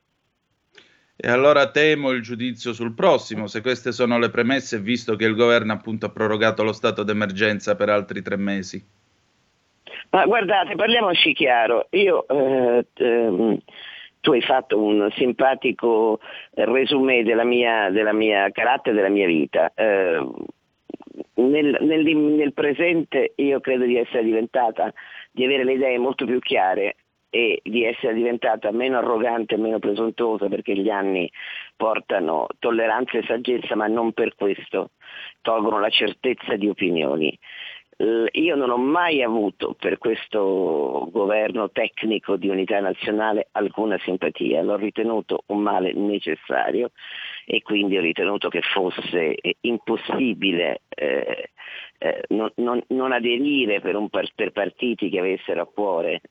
E 1.23 1.29
allora 1.29 1.69
temo 1.69 2.09
il 2.09 2.23
giudizio 2.23 2.73
sul 2.73 2.95
prossimo, 2.95 3.45
se 3.45 3.61
queste 3.61 3.91
sono 3.91 4.17
le 4.17 4.31
premesse, 4.31 4.79
visto 4.79 5.15
che 5.15 5.25
il 5.25 5.35
governo 5.35 5.71
appunto 5.71 6.07
ha 6.07 6.09
prorogato 6.09 6.63
lo 6.63 6.73
stato 6.73 7.03
d'emergenza 7.03 7.75
per 7.75 7.89
altri 7.89 8.23
tre 8.23 8.37
mesi. 8.37 8.83
Ma 10.09 10.25
guardate, 10.25 10.73
parliamoci 10.75 11.33
chiaro, 11.33 11.85
io 11.91 12.27
eh, 12.27 12.87
ehm, 12.95 13.55
tu 14.19 14.31
hai 14.31 14.41
fatto 14.41 14.81
un 14.81 15.11
simpatico 15.15 16.19
resumé 16.55 17.21
della 17.21 17.43
mia, 17.43 17.91
della 17.91 18.13
mia 18.13 18.49
carattere, 18.49 18.95
della 18.95 19.09
mia 19.09 19.27
vita. 19.27 19.71
Eh, 19.75 20.27
nel, 21.35 21.77
nel, 21.81 22.03
nel, 22.03 22.53
presente 22.53 23.33
io 23.35 23.59
credo 23.59 23.85
di 23.85 23.95
essere 23.95 24.23
diventata, 24.23 24.91
di 25.31 25.45
avere 25.45 25.65
le 25.65 25.73
idee 25.73 25.99
molto 25.99 26.25
più 26.25 26.39
chiare 26.39 26.95
e 27.31 27.61
di 27.63 27.85
essere 27.85 28.13
diventata 28.13 28.71
meno 28.71 28.97
arrogante 28.97 29.55
e 29.55 29.57
meno 29.57 29.79
presuntuosa 29.79 30.49
perché 30.49 30.75
gli 30.75 30.89
anni 30.89 31.31
portano 31.77 32.47
tolleranza 32.59 33.17
e 33.17 33.23
saggezza 33.23 33.75
ma 33.75 33.87
non 33.87 34.11
per 34.11 34.35
questo 34.35 34.91
tolgono 35.41 35.79
la 35.79 35.89
certezza 35.89 36.55
di 36.57 36.67
opinioni. 36.67 37.39
Io 38.31 38.55
non 38.55 38.71
ho 38.71 38.77
mai 38.77 39.21
avuto 39.21 39.75
per 39.77 39.99
questo 39.99 41.07
governo 41.11 41.69
tecnico 41.69 42.35
di 42.35 42.49
unità 42.49 42.79
nazionale 42.79 43.49
alcuna 43.51 43.99
simpatia, 43.99 44.63
l'ho 44.63 44.75
ritenuto 44.75 45.43
un 45.47 45.59
male 45.59 45.93
necessario 45.93 46.91
e 47.45 47.61
quindi 47.61 47.97
ho 47.97 48.01
ritenuto 48.01 48.49
che 48.49 48.61
fosse 48.61 49.35
eh, 49.35 49.57
impossibile 49.61 50.81
eh, 50.89 51.51
eh, 51.99 52.23
non, 52.29 52.51
non, 52.55 52.81
non, 52.87 53.11
aderire 53.11 53.79
per, 53.79 53.95
par- 54.09 54.31
per, 54.33 54.51
partiti 54.51 55.09
che 55.09 55.19
avessero 55.19 55.61
a 55.61 55.67
cuore 55.67 56.21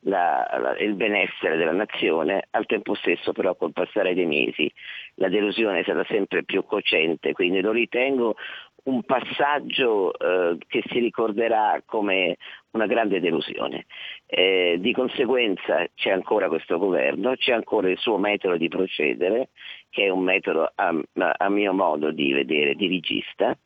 la, 0.00 0.48
la, 0.60 0.76
il 0.78 0.94
benessere 0.94 1.56
della 1.56 1.72
nazione, 1.72 2.46
al 2.50 2.66
tempo 2.66 2.94
stesso 2.94 3.32
però 3.32 3.56
col 3.56 3.72
passare 3.72 4.14
dei 4.14 4.26
mesi 4.26 4.70
la 5.14 5.28
delusione 5.28 5.80
è 5.80 5.82
stata 5.82 6.04
sempre 6.04 6.44
più 6.44 6.64
cocente, 6.64 7.32
quindi 7.32 7.60
lo 7.60 7.72
ritengo 7.72 8.36
un 8.84 9.02
passaggio 9.02 10.18
eh, 10.18 10.56
che 10.66 10.82
si 10.88 10.98
ricorderà 10.98 11.82
come 11.84 12.36
una 12.70 12.86
grande 12.86 13.20
delusione. 13.20 13.84
Eh, 14.26 14.76
di 14.78 14.92
conseguenza 14.92 15.86
c'è 15.94 16.10
ancora 16.10 16.48
questo 16.48 16.78
governo, 16.78 17.34
c'è 17.36 17.52
ancora 17.52 17.90
il 17.90 17.98
suo 17.98 18.16
metodo 18.16 18.56
di 18.56 18.68
procedere, 18.68 19.50
che 19.90 20.04
è 20.04 20.08
un 20.08 20.22
metodo 20.22 20.70
a, 20.74 20.94
a 21.36 21.48
mio 21.50 21.72
modo 21.72 22.10
di 22.10 22.32
vedere 22.32 22.74
dirigista, 22.74 23.56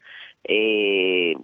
e 0.40 1.36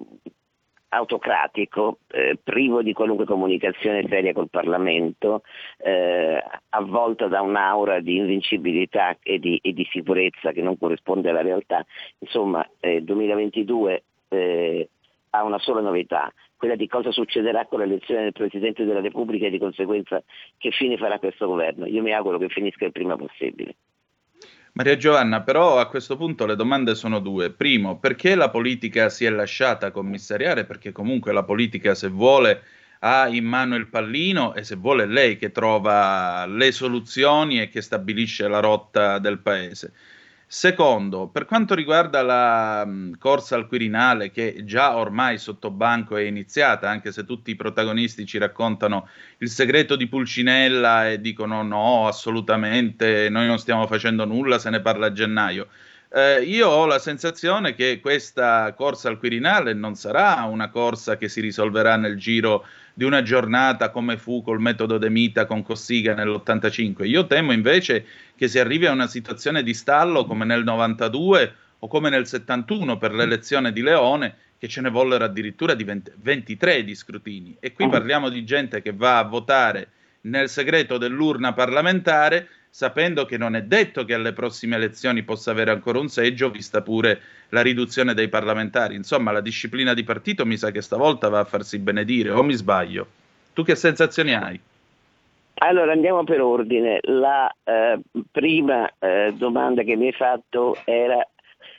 autocratico, 0.91 1.99
eh, 2.09 2.39
privo 2.43 2.83
di 2.83 2.93
qualunque 2.93 3.27
comunicazione 3.27 4.07
seria 4.09 4.33
col 4.33 4.49
Parlamento, 4.49 5.43
eh, 5.79 6.43
avvolto 6.71 7.29
da 7.29 7.43
un'aura 7.43 8.01
di 8.01 8.17
invincibilità 8.17 9.17
e 9.23 9.39
di, 9.39 9.59
e 9.63 9.73
di, 9.73 9.87
sicurezza 9.91 10.53
che 10.53 10.63
non 10.63 10.79
corrisponde 10.79 11.31
alla 11.31 11.43
realtà. 11.43 11.85
Insomma, 12.19 12.67
eh, 12.81 13.03
2022 13.03 14.03
eh, 14.29 14.89
ha 15.31 15.45
una 15.45 15.59
sola 15.59 15.81
novità, 15.81 16.33
quella 16.57 16.75
di 16.75 16.89
cosa 16.89 17.11
succederà 17.11 17.67
con 17.67 17.81
l'elezione 17.81 18.23
del 18.23 18.33
Presidente 18.33 18.85
della 18.85 19.01
Repubblica 19.01 19.47
e 19.47 19.51
di 19.51 19.59
conseguenza 19.59 20.23
che 20.57 20.71
fine 20.71 20.97
farà 20.97 21.19
questo 21.19 21.47
governo. 21.47 21.87
Io 21.87 22.03
mi 22.03 22.13
auguro 22.13 22.39
che 22.39 22.49
finisca 22.49 22.85
il 22.85 22.93
prima 22.93 23.17
possibile. 23.17 23.77
Maria 24.79 24.97
Giovanna, 24.97 25.43
però 25.43 25.81
a 25.81 25.89
questo 25.89 26.17
punto 26.17 26.47
le 26.47 26.55
domande 26.55 26.95
sono 26.95 27.19
due. 27.19 27.51
Primo, 27.51 27.99
perché 27.99 28.37
la 28.37 28.49
politica 28.49 29.09
si 29.09 29.25
è 29.25 29.31
lasciata 29.31 29.91
commissariare? 29.91 30.67
Perché 30.67 30.93
comunque 30.93 31.33
la 31.33 31.43
politica, 31.43 31.97
se 31.97 32.07
vuole, 32.07 32.63
ha 33.01 33.27
in 33.27 33.45
mano 33.45 33.75
il 33.75 33.89
pallino 33.89 34.55
e 34.55 34.63
se 34.63 34.77
vuole 34.77 35.03
è 35.03 35.07
lei 35.07 35.37
che 35.37 35.51
trova 35.51 36.47
le 36.47 36.71
soluzioni 36.71 37.61
e 37.61 37.69
che 37.69 37.81
stabilisce 37.81 38.47
la 38.47 38.61
rotta 38.61 39.19
del 39.19 39.41
paese. 39.41 39.95
Secondo, 40.51 41.29
per 41.29 41.45
quanto 41.45 41.75
riguarda 41.75 42.23
la 42.23 42.83
mh, 42.85 43.19
corsa 43.19 43.55
al 43.55 43.67
Quirinale, 43.67 44.31
che 44.31 44.63
già 44.65 44.97
ormai 44.97 45.37
sotto 45.37 45.71
banco 45.71 46.17
è 46.17 46.23
iniziata, 46.23 46.89
anche 46.89 47.13
se 47.13 47.25
tutti 47.27 47.51
i 47.51 47.57
protagonisti 47.57 48.25
ci 48.25 48.39
raccontano 48.39 49.09
il 49.39 49.51
segreto 49.51 49.95
di 49.95 50.09
Pulcinella 50.09 51.11
e 51.11 51.21
dicono 51.21 51.63
no, 51.63 52.07
assolutamente, 52.07 53.29
noi 53.29 53.47
non 53.47 53.59
stiamo 53.59 53.87
facendo 53.87 54.25
nulla, 54.25 54.59
se 54.59 54.71
ne 54.71 54.81
parla 54.81 55.07
a 55.07 55.13
gennaio. 55.13 55.69
Eh, 56.11 56.43
io 56.43 56.69
ho 56.69 56.87
la 56.87 56.99
sensazione 56.99 57.75
che 57.75 58.01
questa 58.01 58.73
corsa 58.73 59.11
al 59.11 59.19
Quirinale 59.19 59.75
non 59.75 59.95
sarà 59.95 60.45
una 60.45 60.71
corsa 60.71 61.19
che 61.19 61.29
si 61.29 61.43
risolverà 61.43 61.97
nel 61.97 62.17
giro 62.17 62.65
di 62.95 63.05
una 63.05 63.23
giornata 63.23 63.91
come 63.91 64.17
fu 64.17 64.43
col 64.43 64.59
metodo 64.59 64.97
De 64.97 65.11
Mita 65.11 65.45
con 65.45 65.63
Cossiga 65.63 66.15
nell'85. 66.15 67.05
Io 67.05 67.27
temo 67.27 67.53
invece 67.53 68.07
che 68.37 68.49
si 68.49 68.59
arrivi 68.59 68.87
a 68.87 68.93
una 68.93 69.07
situazione 69.07 69.63
di 69.63 69.75
stallo 69.75 70.25
come 70.25 70.47
nel 70.47 70.65
92 70.65 71.55
o 71.81 71.87
come 71.89 72.09
nel 72.09 72.27
71 72.27 72.97
per 72.97 73.13
l'elezione 73.13 73.71
di 73.71 73.83
Leone, 73.83 74.35
che 74.59 74.67
ce 74.67 74.81
ne 74.81 74.89
vollero 74.89 75.25
addirittura 75.25 75.75
di 75.75 75.85
20, 75.85 76.13
23 76.17 76.85
di 76.85 76.95
scrutini. 76.95 77.57
E 77.61 77.73
qui 77.73 77.87
parliamo 77.89 78.31
di 78.31 78.45
gente 78.45 78.81
che 78.81 78.93
va 78.93 79.19
a 79.19 79.25
votare 79.25 79.91
nel 80.29 80.49
segreto 80.49 80.99
dell'urna 80.99 81.53
parlamentare, 81.53 82.49
sapendo 82.71 83.25
che 83.25 83.39
non 83.39 83.57
è 83.57 83.63
detto 83.63 84.05
che 84.05 84.15
alle 84.15 84.33
prossime 84.33 84.77
elezioni 84.77 85.23
possa 85.23 85.51
avere 85.51 85.71
ancora 85.71 85.99
un 85.99 86.09
seggio, 86.09 86.51
vista 86.51 86.83
pure 86.83 87.21
la 87.49 87.63
riduzione 87.63 88.15
dei 88.15 88.29
parlamentari. 88.29 88.95
Insomma, 88.95 89.33
la 89.33 89.41
disciplina 89.41 89.95
di 89.95 90.05
partito 90.05 90.47
mi 90.47 90.57
sa 90.57 90.71
che 90.71 90.83
stavolta 90.83 91.29
va 91.29 91.41
a 91.41 91.45
farsi 91.45 91.79
benedire, 91.79 92.31
o 92.31 92.43
mi 92.43 92.55
sbaglio? 92.55 93.07
Tu 93.55 93.65
che 93.65 93.75
sensazioni 93.75 94.35
hai? 94.35 94.61
Allora 95.61 95.91
andiamo 95.91 96.23
per 96.23 96.41
ordine. 96.41 97.01
La 97.03 97.53
eh, 97.65 97.99
prima 98.31 98.89
eh, 99.01 99.33
domanda 99.35 99.83
che 99.83 99.97
mi 99.97 100.07
hai 100.07 100.13
fatto 100.13 100.77
era, 100.85 101.27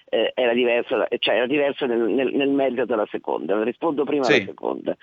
eh, 0.09 0.33
era 0.35 0.53
diversa, 0.53 1.07
cioè 1.19 1.35
era 1.35 1.47
diversa 1.47 1.85
nel, 1.85 1.99
nel, 1.99 2.33
nel 2.33 2.49
merito 2.49 2.83
della 2.83 3.07
seconda. 3.09 3.63
Rispondo 3.63 4.03
prima 4.03 4.23
sì. 4.25 4.33
alla 4.33 4.45
seconda. 4.45 4.97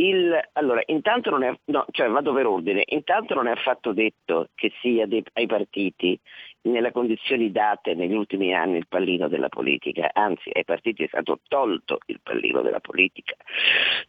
Il, 0.00 0.34
allora, 0.54 0.80
intanto 0.86 1.28
non 1.28 1.42
è, 1.42 1.54
no, 1.66 1.84
cioè 1.90 2.08
vado 2.08 2.32
per 2.32 2.46
ordine, 2.46 2.82
intanto 2.86 3.34
non 3.34 3.46
è 3.46 3.50
affatto 3.50 3.92
detto 3.92 4.48
che 4.54 4.72
sia 4.80 5.06
dei, 5.06 5.22
ai 5.34 5.46
partiti 5.46 6.18
nelle 6.62 6.92
condizioni 6.92 7.50
date 7.50 7.94
negli 7.94 8.12
ultimi 8.12 8.54
anni 8.54 8.76
il 8.76 8.86
pallino 8.86 9.28
della 9.28 9.48
politica, 9.48 10.10
anzi 10.12 10.50
ai 10.52 10.64
partiti 10.64 11.04
è 11.04 11.06
stato 11.06 11.40
tolto 11.48 11.98
il 12.06 12.20
pallino 12.22 12.60
della 12.60 12.80
politica. 12.80 13.34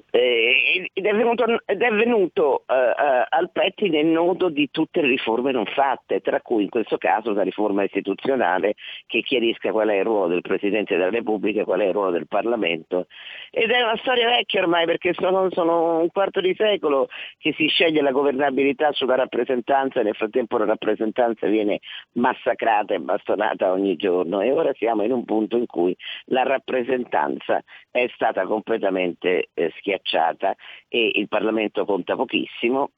Eh, 0.09 0.89
ed 0.93 1.05
è 1.05 1.13
venuto, 1.13 1.45
ed 1.65 1.81
è 1.81 1.91
venuto 1.91 2.63
uh, 2.67 2.73
uh, 2.73 3.25
al 3.29 3.51
pettine 3.51 4.03
nodo 4.03 4.49
di 4.49 4.69
tutte 4.69 5.01
le 5.01 5.07
riforme 5.07 5.51
non 5.51 5.65
fatte, 5.65 6.19
tra 6.19 6.41
cui 6.41 6.63
in 6.63 6.69
questo 6.69 6.97
caso 6.97 7.31
una 7.31 7.43
riforma 7.43 7.83
istituzionale 7.83 8.75
che 9.07 9.21
chiarisca 9.21 9.71
qual 9.71 9.87
è 9.87 9.97
il 9.97 10.03
ruolo 10.03 10.27
del 10.27 10.41
Presidente 10.41 10.97
della 10.97 11.09
Repubblica, 11.09 11.63
qual 11.63 11.79
è 11.79 11.85
il 11.85 11.93
ruolo 11.93 12.11
del 12.11 12.27
Parlamento. 12.27 13.07
Ed 13.49 13.69
è 13.69 13.81
una 13.81 13.97
storia 13.97 14.27
vecchia 14.27 14.61
ormai 14.61 14.85
perché 14.85 15.13
sono, 15.13 15.49
sono 15.51 15.99
un 15.99 16.09
quarto 16.09 16.41
di 16.41 16.53
secolo 16.57 17.07
che 17.37 17.53
si 17.53 17.67
sceglie 17.67 18.01
la 18.01 18.11
governabilità 18.11 18.91
sulla 18.91 19.15
rappresentanza 19.15 20.01
e 20.01 20.03
nel 20.03 20.15
frattempo 20.15 20.57
la 20.57 20.65
rappresentanza 20.65 21.47
viene 21.47 21.79
massacrata 22.13 22.40
massacrata 22.41 22.93
e 22.93 22.99
bastonata 22.99 23.71
ogni 23.71 23.95
giorno 23.95 24.41
e 24.41 24.51
ora 24.51 24.73
siamo 24.73 25.03
in 25.03 25.11
un 25.11 25.23
punto 25.23 25.57
in 25.57 25.65
cui 25.67 25.95
la 26.25 26.43
rappresentanza 26.43 27.63
è 27.89 28.09
stata 28.13 28.45
completamente 28.45 29.49
eh, 29.53 29.71
schiacciata 29.77 30.55
e 30.87 31.11
il 31.15 31.27
Parlamento 31.27 31.85
conta 31.85 32.15
pochissimo 32.15 32.91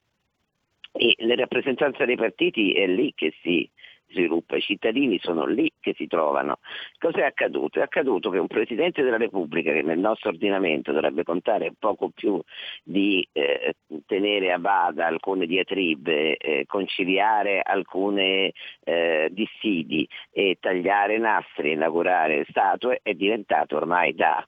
e 0.92 1.16
la 1.20 1.36
rappresentanza 1.36 2.06
dei 2.06 2.16
partiti 2.16 2.74
è 2.74 2.88
lì 2.88 3.14
che 3.16 3.34
si 3.42 3.70
sviluppa, 4.14 4.56
i 4.56 4.62
cittadini 4.62 5.20
sono 5.20 5.46
lì 5.46 5.70
che 5.80 5.94
si 5.96 6.08
trovano. 6.08 6.60
Cos'è 6.98 7.24
accaduto? 7.24 7.80
È 7.80 7.82
accaduto 7.82 8.30
che 8.30 8.38
un 8.38 8.48
Presidente 8.48 9.02
della 9.04 9.18
Repubblica 9.18 9.72
che 9.72 9.82
nel 9.82 10.00
nostro 10.00 10.30
ordinamento 10.30 10.92
dovrebbe 10.92 11.24
contare 11.24 11.74
poco 11.78 12.10
più 12.10 12.40
di 12.84 13.28
eh, 13.32 13.76
tenere 14.06 14.52
a 14.52 14.60
bada 14.60 15.08
alcune 15.08 15.46
diatribe, 15.46 16.38
eh, 16.38 16.66
conciliare 16.66 17.62
alcune 17.62 18.54
eh, 18.84 19.30
dissidi 19.32 20.08
e 20.32 20.58
tagliare 20.60 21.18
nastri, 21.18 21.72
inaugurare 21.72 22.46
statue, 22.50 23.00
è 23.02 23.14
diventato 23.14 23.76
ormai 23.76 24.14
da 24.14 24.46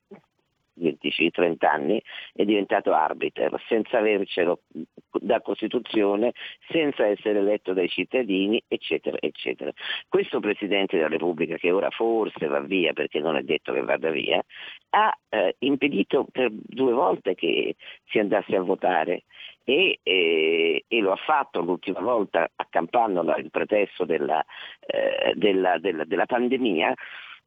25-30 0.79 1.65
anni 1.65 2.01
è 2.33 2.43
diventato 2.45 2.93
arbiter 2.93 3.61
senza 3.67 3.97
avercelo 3.99 4.61
da 5.11 5.41
Costituzione, 5.41 6.33
senza 6.67 7.05
essere 7.05 7.39
eletto 7.39 7.73
dai 7.73 7.87
cittadini, 7.87 8.61
eccetera, 8.67 9.17
eccetera. 9.19 9.71
Questo 10.07 10.39
Presidente 10.39 10.97
della 10.97 11.07
Repubblica, 11.07 11.57
che 11.57 11.71
ora 11.71 11.89
forse 11.89 12.47
va 12.47 12.59
via 12.59 12.93
perché 12.93 13.19
non 13.19 13.35
è 13.35 13.43
detto 13.43 13.73
che 13.73 13.81
vada 13.81 14.09
via, 14.09 14.41
ha 14.89 15.17
eh, 15.29 15.55
impedito 15.59 16.27
per 16.31 16.49
due 16.51 16.93
volte 16.93 17.35
che 17.35 17.75
si 18.05 18.19
andasse 18.19 18.55
a 18.55 18.61
votare 18.61 19.23
e, 19.63 19.99
e, 20.03 20.85
e, 20.87 20.99
lo 20.99 21.11
ha 21.11 21.17
fatto 21.17 21.61
l'ultima 21.61 21.99
volta 21.99 22.47
accampando 22.55 23.21
il 23.37 23.49
pretesto 23.49 24.05
della, 24.05 24.45
eh, 24.85 25.33
della, 25.35 25.79
della, 25.79 26.05
della 26.05 26.25
pandemia 26.25 26.93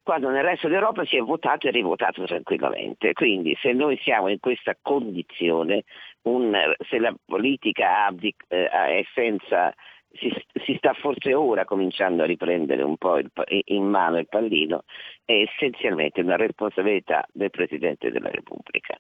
quando 0.09 0.31
nel 0.31 0.43
resto 0.43 0.69
d'Europa 0.69 1.05
si 1.05 1.19
è 1.19 1.21
votato 1.21 1.69
e 1.69 1.71
rivotato 1.71 2.25
tranquillamente. 2.25 3.13
Quindi 3.13 3.55
se 3.61 3.75
noi 3.75 3.99
siamo 4.03 4.29
in 4.29 4.41
questa 4.41 4.75
condizione, 4.81 5.85
un, 6.23 6.59
se 6.89 6.99
la 6.99 7.15
politica 7.27 8.07
ha, 8.07 8.15
eh, 8.19 8.39
è 8.49 9.05
senza 9.13 9.75
si, 10.15 10.33
si, 10.65 10.77
sta 10.79 10.95
forse 10.95 11.35
ora 11.35 11.67
cominciando 11.67 12.23
a 12.23 12.27
riprendere 12.27 12.83
un 12.83 12.97
po' 12.97 13.19
il, 13.19 13.31
in 13.67 13.85
mano 13.85 14.17
il 14.17 14.27
pallino, 14.27 14.85
è 15.27 15.33
essenzialmente 15.35 16.23
una 16.23 16.37
responsabilità 16.37 17.27
del 17.31 17.51
Presidente 17.51 18.11
della 18.11 18.31
Repubblica. 18.31 18.99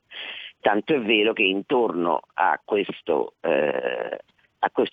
Tanto 0.61 0.92
è 0.92 1.00
vero 1.00 1.32
che 1.32 1.42
intorno 1.42 2.20
a 2.34 2.61
questo 2.62 3.32
eh, 3.40 4.18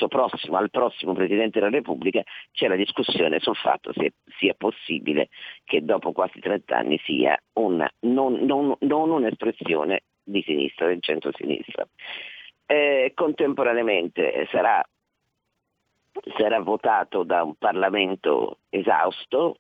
prossimo, 0.08 0.58
al 0.58 0.70
prossimo 0.70 1.14
Presidente 1.14 1.60
della 1.60 1.72
Repubblica 1.72 2.24
c'è 2.52 2.68
la 2.68 2.76
discussione 2.76 3.40
sul 3.40 3.56
fatto 3.56 3.92
se 3.94 4.14
sia 4.38 4.54
possibile 4.54 5.30
che 5.64 5.84
dopo 5.84 6.12
quasi 6.12 6.40
30 6.40 6.78
anni 6.78 7.00
sia 7.04 7.38
una, 7.54 7.90
non, 8.02 8.34
non, 8.46 8.76
non 8.80 9.10
un'espressione 9.10 10.04
di 10.24 10.42
sinistra, 10.44 10.88
del 10.88 11.02
centro-sinistra. 11.02 11.88
Eh, 12.66 13.12
contemporaneamente 13.14 14.48
sarà, 14.52 14.84
sarà 16.38 16.60
votato 16.60 17.24
da 17.24 17.44
un 17.44 17.56
Parlamento 17.56 18.60
esausto, 18.70 19.58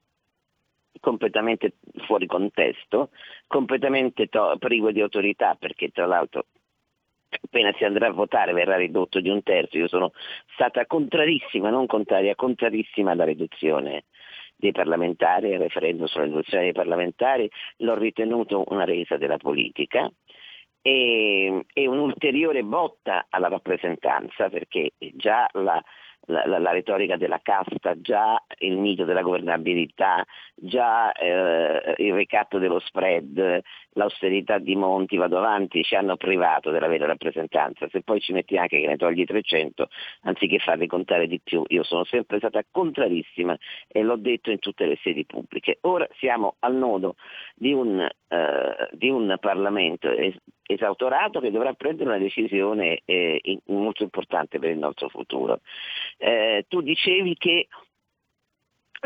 completamente 0.99 1.73
fuori 2.07 2.25
contesto, 2.25 3.09
completamente 3.47 4.27
to- 4.27 4.55
privo 4.57 4.91
di 4.91 5.01
autorità 5.01 5.55
perché 5.55 5.89
tra 5.89 6.05
l'altro 6.05 6.45
appena 7.41 7.73
si 7.77 7.83
andrà 7.83 8.07
a 8.07 8.11
votare 8.11 8.53
verrà 8.53 8.75
ridotto 8.77 9.19
di 9.19 9.29
un 9.29 9.43
terzo. 9.43 9.77
Io 9.77 9.87
sono 9.87 10.11
stata 10.53 10.85
contrarissima, 10.85 11.69
non 11.69 11.85
contraria, 11.85 12.35
contrarissima 12.35 13.11
alla 13.11 13.25
riduzione 13.25 14.05
dei 14.55 14.71
parlamentari, 14.71 15.49
il 15.49 15.59
referendum 15.59 16.05
sulla 16.05 16.25
riduzione 16.25 16.63
dei 16.63 16.73
parlamentari, 16.73 17.49
l'ho 17.77 17.95
ritenuto 17.95 18.63
una 18.67 18.85
resa 18.85 19.17
della 19.17 19.37
politica 19.37 20.09
e, 20.81 21.65
e 21.73 21.87
un'ulteriore 21.87 22.63
botta 22.63 23.25
alla 23.29 23.47
rappresentanza 23.47 24.49
perché 24.49 24.91
già 25.13 25.47
la, 25.53 25.83
la, 26.27 26.59
la, 26.59 26.71
retorica 26.71 27.17
della 27.17 27.39
casta, 27.41 27.99
già 27.99 28.41
il 28.59 28.77
mito 28.77 29.05
della 29.05 29.21
governabilità, 29.21 30.25
già 30.55 31.11
eh, 31.11 31.95
il 31.97 32.13
ricatto 32.13 32.57
dello 32.57 32.79
spread, 32.79 33.61
l'austerità 33.93 34.57
di 34.57 34.75
Monti, 34.75 35.17
vado 35.17 35.37
avanti, 35.37 35.83
ci 35.83 35.95
hanno 35.95 36.17
privato 36.17 36.71
della 36.71 36.87
vera 36.87 37.05
rappresentanza. 37.05 37.87
Se 37.89 38.01
poi 38.01 38.19
ci 38.19 38.33
metti 38.33 38.57
anche 38.57 38.79
che 38.79 38.87
ne 38.87 38.97
togli 38.97 39.25
300, 39.25 39.87
anziché 40.23 40.59
farli 40.59 40.87
contare 40.87 41.27
di 41.27 41.39
più, 41.39 41.63
io 41.67 41.83
sono 41.83 42.03
sempre 42.05 42.37
stata 42.37 42.63
contrarissima 42.69 43.57
e 43.87 44.01
l'ho 44.01 44.17
detto 44.17 44.51
in 44.51 44.59
tutte 44.59 44.85
le 44.85 44.97
sedi 45.01 45.25
pubbliche. 45.25 45.77
Ora 45.81 46.07
siamo 46.17 46.55
al 46.59 46.75
nodo 46.75 47.15
di 47.55 47.73
un, 47.73 47.99
eh, 47.99 48.89
di 48.91 49.09
un 49.09 49.35
Parlamento 49.39 50.09
esautorato 50.67 51.39
che 51.39 51.51
dovrà 51.51 51.73
prendere 51.73 52.09
una 52.09 52.17
decisione 52.17 53.01
eh, 53.05 53.59
molto 53.65 54.03
importante 54.03 54.59
per 54.59 54.71
il 54.71 54.77
nostro 54.77 55.09
futuro. 55.09 55.61
Eh, 56.17 56.65
tu 56.67 56.81
dicevi 56.81 57.35
che 57.35 57.67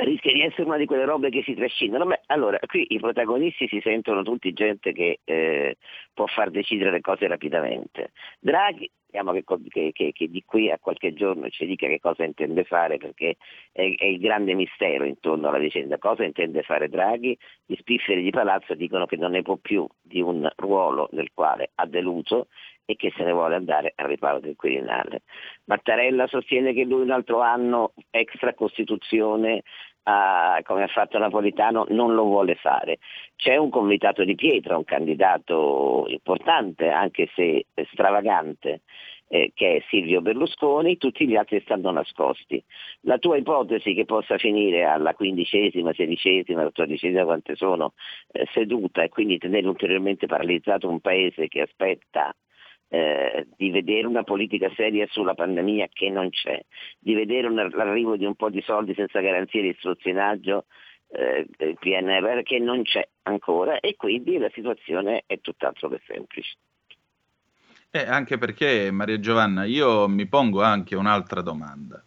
rischia 0.04 0.32
di 0.32 0.42
essere 0.42 0.64
una 0.64 0.78
di 0.78 0.86
quelle 0.86 1.06
robe 1.06 1.30
che 1.30 1.44
si 1.44 1.54
trascinano. 1.54 2.06
Beh, 2.06 2.22
allora, 2.28 2.60
qui 2.68 2.86
i 2.90 3.00
protagonisti 3.00 3.68
si 3.68 3.80
sentono 3.82 4.24
tutti 4.24 4.54
gente 4.54 4.92
che 4.92 5.20
eh, 5.24 5.78
può 6.14 6.26
far 6.28 6.52
decidere 6.52 6.92
le 6.92 7.02
cose 7.02 7.28
rapidamente. 7.28 8.12
Draghi, 8.40 8.90
speriamo 9.08 9.32
che, 9.32 9.92
che, 9.92 10.12
che, 10.14 10.28
di 10.30 10.44
qui 10.46 10.70
a 10.70 10.80
qualche 10.80 11.14
giorno 11.14 11.50
ci 11.50 11.66
dica 11.66 11.88
che 11.88 12.00
cosa 12.00 12.24
intende 12.24 12.64
fare, 12.64 12.98
perché 12.98 13.38
è, 13.72 13.94
è, 13.96 14.06
il 14.06 14.20
grande 14.20 14.54
mistero 14.54 15.04
intorno 15.06 15.50
alla 15.50 15.58
vicenda. 15.58 15.98
Cosa 15.98 16.24
intende 16.24 16.62
fare 16.64 16.90
Draghi? 16.90 17.38
Gli 17.66 17.76
spifferi 17.76 18.22
di 18.22 18.30
palazzo 18.30 18.76
dicono 18.76 19.06
che 19.06 19.18
non 19.18 19.32
ne 19.32 19.42
può 19.42 19.56
più 19.58 19.88
di 20.02 20.22
un 20.22 20.50
ruolo 20.56 21.10
nel 21.12 21.32
quale 21.34 21.72
ha 21.76 21.86
deluso 21.86 22.48
e 22.90 22.96
che 22.96 23.14
se 23.16 23.24
ne 23.24 23.32
vuole 23.34 23.54
andare 23.54 23.94
al 23.98 24.08
riparo 24.08 24.40
del 24.40 24.56
Quirinale. 24.56 25.22
Mattarella 25.66 26.26
sostiene 26.26 26.74
che 26.74 26.86
lui 26.86 27.04
un 27.04 27.12
altro 27.12 27.40
anno 27.40 27.94
extra 28.10 28.54
Costituzione 28.54 29.62
Uh, 30.02 30.64
come 30.64 30.82
ha 30.82 30.88
fatto 30.88 31.20
Napolitano, 31.20 31.86
non 31.90 32.16
lo 32.16 32.24
vuole 32.24 32.56
fare. 32.56 32.98
C'è 33.36 33.58
un 33.58 33.70
convitato 33.70 34.24
di 34.24 34.34
pietra, 34.34 34.76
un 34.76 34.86
candidato 34.86 36.06
importante, 36.08 36.90
anche 36.90 37.30
se 37.36 37.68
stravagante, 37.92 38.82
eh, 39.28 39.52
che 39.54 39.76
è 39.76 39.84
Silvio 39.90 40.22
Berlusconi, 40.22 40.98
tutti 40.98 41.28
gli 41.28 41.36
altri 41.36 41.62
stanno 41.62 41.92
nascosti. 41.92 42.64
La 43.02 43.20
tua 43.20 43.38
ipotesi 43.38 43.94
che 43.94 44.06
possa 44.06 44.40
finire 44.40 44.86
alla 44.86 45.14
quindicesima, 45.14 45.94
sedicesima, 45.94 46.68
dodicesima, 46.74 47.26
quante 47.26 47.56
sono, 47.56 47.94
eh, 48.32 48.48
seduta 48.52 49.04
e 49.04 49.10
quindi 49.10 49.38
tenere 49.38 49.68
ulteriormente 49.68 50.26
paralizzato 50.26 50.90
un 50.90 51.02
paese 51.02 51.48
che 51.50 51.62
aspetta 51.62 52.34
eh, 52.90 53.48
di 53.56 53.70
vedere 53.70 54.08
una 54.08 54.24
politica 54.24 54.72
seria 54.76 55.08
sulla 55.10 55.36
pandemia 55.36 55.88
che 55.94 56.10
non 56.10 56.30
c'è, 56.30 56.60
di 56.98 57.14
vedere 57.14 57.48
un, 57.48 57.56
l'arrivo 57.56 58.18
di 58.18 58.26
un 58.26 58.36
po' 58.36 58.50
di 58.50 58.62
soldi 58.62 58.94
senza 58.96 59.22
garanzie 59.22 59.62
di 59.62 59.70
istruzionaggio 59.70 60.66
eh, 61.12 61.48
PNRR 61.80 62.42
che 62.44 62.60
non 62.60 62.84
c'è 62.84 63.08
ancora 63.24 63.80
e 63.80 63.96
quindi 63.96 64.38
la 64.38 64.50
situazione 64.54 65.24
è 65.26 65.40
tutt'altro 65.40 65.90
che 65.90 66.02
semplice. 66.06 66.58
Eh, 67.92 68.06
anche 68.06 68.38
perché, 68.38 68.92
Maria 68.92 69.20
Giovanna, 69.20 69.64
io 69.64 70.08
mi 70.08 70.28
pongo 70.28 70.62
anche 70.62 70.96
un'altra 70.96 71.42
domanda. 71.42 72.04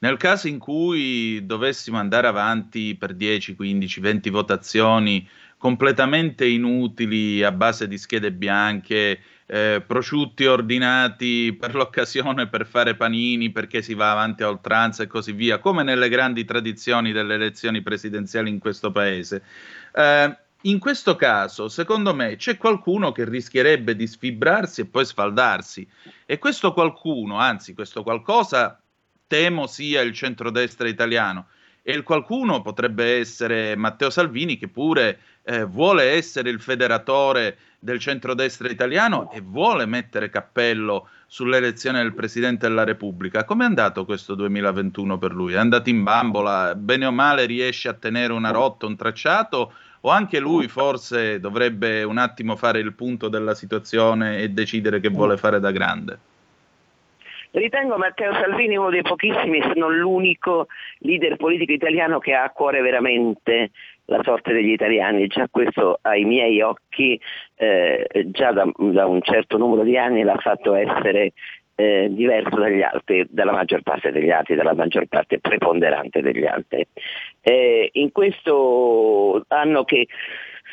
Nel 0.00 0.18
caso 0.18 0.48
in 0.48 0.58
cui 0.58 1.46
dovessimo 1.46 1.96
andare 1.96 2.26
avanti 2.26 2.94
per 2.94 3.14
10, 3.14 3.54
15, 3.54 4.00
20 4.00 4.28
votazioni 4.28 5.26
completamente 5.56 6.46
inutili 6.46 7.42
a 7.42 7.50
base 7.50 7.88
di 7.88 7.96
schede 7.96 8.32
bianche, 8.32 9.18
eh, 9.46 9.82
prosciutti 9.86 10.46
ordinati 10.46 11.56
per 11.58 11.74
l'occasione 11.74 12.48
per 12.48 12.66
fare 12.66 12.96
panini 12.96 13.50
perché 13.50 13.82
si 13.82 13.94
va 13.94 14.10
avanti 14.10 14.42
a 14.42 14.48
oltranza 14.48 15.02
e 15.02 15.06
così 15.06 15.32
via, 15.32 15.58
come 15.58 15.82
nelle 15.82 16.08
grandi 16.08 16.44
tradizioni 16.44 17.12
delle 17.12 17.34
elezioni 17.34 17.82
presidenziali 17.82 18.48
in 18.48 18.58
questo 18.58 18.90
paese. 18.90 19.42
Eh, 19.92 20.36
in 20.62 20.78
questo 20.78 21.14
caso, 21.14 21.68
secondo 21.68 22.14
me, 22.14 22.36
c'è 22.36 22.56
qualcuno 22.56 23.12
che 23.12 23.28
rischierebbe 23.28 23.94
di 23.94 24.06
sfibrarsi 24.06 24.80
e 24.80 24.86
poi 24.86 25.04
sfaldarsi. 25.04 25.86
E 26.24 26.38
questo 26.38 26.72
qualcuno, 26.72 27.36
anzi, 27.36 27.74
questo 27.74 28.02
qualcosa, 28.02 28.80
temo 29.26 29.66
sia 29.66 30.00
il 30.00 30.14
centrodestra 30.14 30.88
italiano. 30.88 31.48
E 31.86 31.92
il 31.92 32.02
qualcuno 32.02 32.62
potrebbe 32.62 33.18
essere 33.18 33.76
Matteo 33.76 34.08
Salvini, 34.08 34.56
che 34.56 34.68
pure 34.68 35.18
eh, 35.42 35.64
vuole 35.64 36.04
essere 36.12 36.48
il 36.48 36.58
federatore 36.58 37.58
del 37.78 37.98
centrodestra 37.98 38.70
italiano 38.70 39.30
e 39.30 39.42
vuole 39.42 39.84
mettere 39.84 40.30
cappello 40.30 41.08
sull'elezione 41.26 42.00
del 42.00 42.14
Presidente 42.14 42.66
della 42.66 42.84
Repubblica. 42.84 43.44
Come 43.44 43.64
è 43.64 43.66
andato 43.66 44.06
questo 44.06 44.34
2021 44.34 45.18
per 45.18 45.34
lui? 45.34 45.52
È 45.52 45.58
andato 45.58 45.90
in 45.90 46.02
bambola? 46.02 46.74
Bene 46.74 47.04
o 47.04 47.12
male 47.12 47.44
riesce 47.44 47.90
a 47.90 47.92
tenere 47.92 48.32
una 48.32 48.50
rotta, 48.50 48.86
un 48.86 48.96
tracciato? 48.96 49.72
o 50.06 50.10
anche 50.10 50.38
lui 50.38 50.68
forse 50.68 51.40
dovrebbe 51.40 52.02
un 52.02 52.18
attimo 52.18 52.56
fare 52.56 52.78
il 52.78 52.92
punto 52.92 53.28
della 53.28 53.54
situazione 53.54 54.38
e 54.38 54.50
decidere 54.50 55.00
che 55.00 55.08
vuole 55.08 55.38
fare 55.38 55.60
da 55.60 55.70
grande? 55.70 56.18
Ritengo 57.54 57.96
Matteo 57.96 58.32
Salvini 58.32 58.76
uno 58.76 58.90
dei 58.90 59.02
pochissimi, 59.02 59.62
se 59.62 59.74
non 59.76 59.96
l'unico 59.96 60.66
leader 60.98 61.36
politico 61.36 61.70
italiano 61.70 62.18
che 62.18 62.34
ha 62.34 62.42
a 62.42 62.50
cuore 62.50 62.80
veramente 62.80 63.70
la 64.06 64.20
sorte 64.24 64.52
degli 64.52 64.72
italiani. 64.72 65.28
Già 65.28 65.46
questo 65.48 66.00
ai 66.02 66.24
miei 66.24 66.60
occhi, 66.62 67.18
eh, 67.54 68.08
già 68.26 68.50
da, 68.50 68.68
da, 68.76 69.06
un 69.06 69.22
certo 69.22 69.56
numero 69.56 69.84
di 69.84 69.96
anni 69.96 70.24
l'ha 70.24 70.36
fatto 70.38 70.74
essere 70.74 71.32
eh, 71.76 72.08
diverso 72.10 72.56
dagli 72.56 72.82
altri, 72.82 73.24
dalla 73.30 73.52
maggior 73.52 73.82
parte 73.82 74.10
degli 74.10 74.30
altri, 74.30 74.56
dalla 74.56 74.74
maggior 74.74 75.06
parte 75.06 75.38
preponderante 75.38 76.22
degli 76.22 76.46
altri. 76.46 76.84
Eh, 77.40 77.88
in 77.92 78.10
questo 78.10 79.44
anno 79.46 79.84
che 79.84 80.08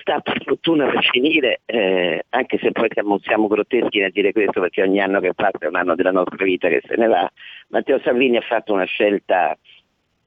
sta 0.01 0.19
per 0.19 0.43
fortuna 0.43 0.89
per 0.89 1.03
finire, 1.05 1.61
eh, 1.65 2.25
anche 2.29 2.57
se 2.59 2.71
poi 2.71 2.89
siamo, 2.91 3.19
siamo, 3.19 3.47
grotteschi 3.47 3.99
nel 3.99 4.11
dire 4.11 4.33
questo 4.33 4.59
perché 4.59 4.81
ogni 4.81 4.99
anno 4.99 5.19
che 5.19 5.33
passa 5.33 5.59
è 5.59 5.67
un 5.67 5.75
anno 5.75 5.95
della 5.95 6.11
nostra 6.11 6.43
vita 6.43 6.67
che 6.67 6.81
se 6.85 6.95
ne 6.95 7.07
va, 7.07 7.31
Matteo 7.69 7.99
Salvini 8.03 8.37
ha 8.37 8.41
fatto 8.41 8.73
una 8.73 8.85
scelta 8.85 9.57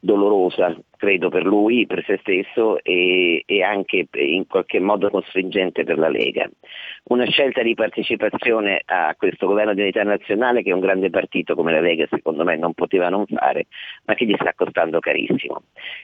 dolorosa, 0.04 0.76
credo, 0.98 1.30
per 1.30 1.44
lui, 1.44 1.86
per 1.86 2.04
se 2.04 2.18
stesso 2.20 2.78
e, 2.82 3.42
e, 3.46 3.62
anche 3.62 4.06
in 4.12 4.46
qualche 4.46 4.78
modo 4.78 5.08
costringente 5.08 5.82
per 5.82 5.96
la 5.96 6.10
Lega. 6.10 6.46
Una 7.04 7.24
scelta 7.24 7.62
di 7.62 7.72
partecipazione 7.72 8.82
a 8.84 9.14
questo 9.16 9.46
governo 9.46 9.72
di 9.72 9.80
unità 9.80 10.02
nazionale 10.02 10.62
che 10.62 10.72
un 10.72 10.80
grande 10.80 11.08
partito 11.08 11.54
come 11.54 11.72
la 11.72 11.80
Lega 11.80 12.06
secondo 12.10 12.44
me 12.44 12.56
non 12.58 12.74
poteva 12.74 13.08
non 13.08 13.24
fare, 13.26 13.66
ma 14.04 14.12
che 14.12 14.26
gli 14.26 14.34
sta 14.38 14.52
costando 14.54 15.00
carissimo. 15.00 15.62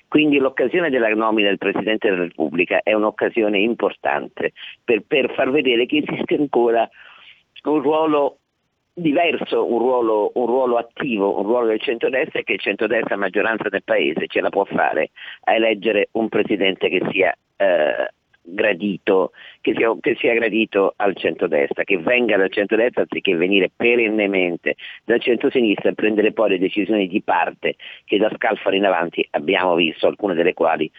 Quindi 0.08 0.38
l'occasione 0.38 0.88
della 0.88 1.10
nomina 1.10 1.48
del 1.48 1.58
Presidente 1.58 2.08
della 2.08 2.22
Repubblica 2.22 2.80
è 2.82 2.94
un'occasione 2.94 3.58
importante 3.58 4.52
per, 4.82 5.02
per 5.06 5.30
far 5.34 5.50
vedere 5.50 5.84
che 5.84 6.02
esiste 6.06 6.36
ancora 6.36 6.88
un 7.64 7.82
ruolo 7.82 8.38
diverso 9.00 9.70
un 9.70 9.78
ruolo, 9.78 10.30
un 10.34 10.46
ruolo, 10.46 10.76
attivo, 10.76 11.38
un 11.38 11.44
ruolo 11.44 11.66
del 11.66 11.80
centrodestra 11.80 12.40
e 12.40 12.44
che 12.44 12.54
il 12.54 12.60
centrodestra 12.60 13.16
maggioranza 13.16 13.68
del 13.68 13.82
paese 13.82 14.26
ce 14.26 14.40
la 14.40 14.50
può 14.50 14.64
fare 14.64 15.10
a 15.44 15.54
eleggere 15.54 16.08
un 16.12 16.28
presidente 16.28 16.88
che 16.88 17.02
sia 17.10 17.34
eh, 17.56 18.12
gradito, 18.42 19.32
che 19.60 19.74
sia, 19.76 19.94
che 20.00 20.16
sia, 20.18 20.34
gradito 20.34 20.94
al 20.96 21.16
centrodestra, 21.16 21.84
che 21.84 21.98
venga 21.98 22.36
dal 22.36 22.50
centrodestra 22.50 23.02
anziché 23.02 23.34
venire 23.34 23.70
perennemente 23.74 24.76
dal 25.04 25.20
centrosinistra 25.20 25.90
e 25.90 25.94
prendere 25.94 26.32
poi 26.32 26.50
le 26.50 26.58
decisioni 26.58 27.06
di 27.06 27.22
parte 27.22 27.76
che 28.04 28.18
da 28.18 28.30
scalfare 28.34 28.76
in 28.76 28.84
avanti 28.84 29.26
abbiamo 29.30 29.74
visto, 29.74 30.06
alcune 30.06 30.34
delle 30.34 30.54
quali 30.54 30.90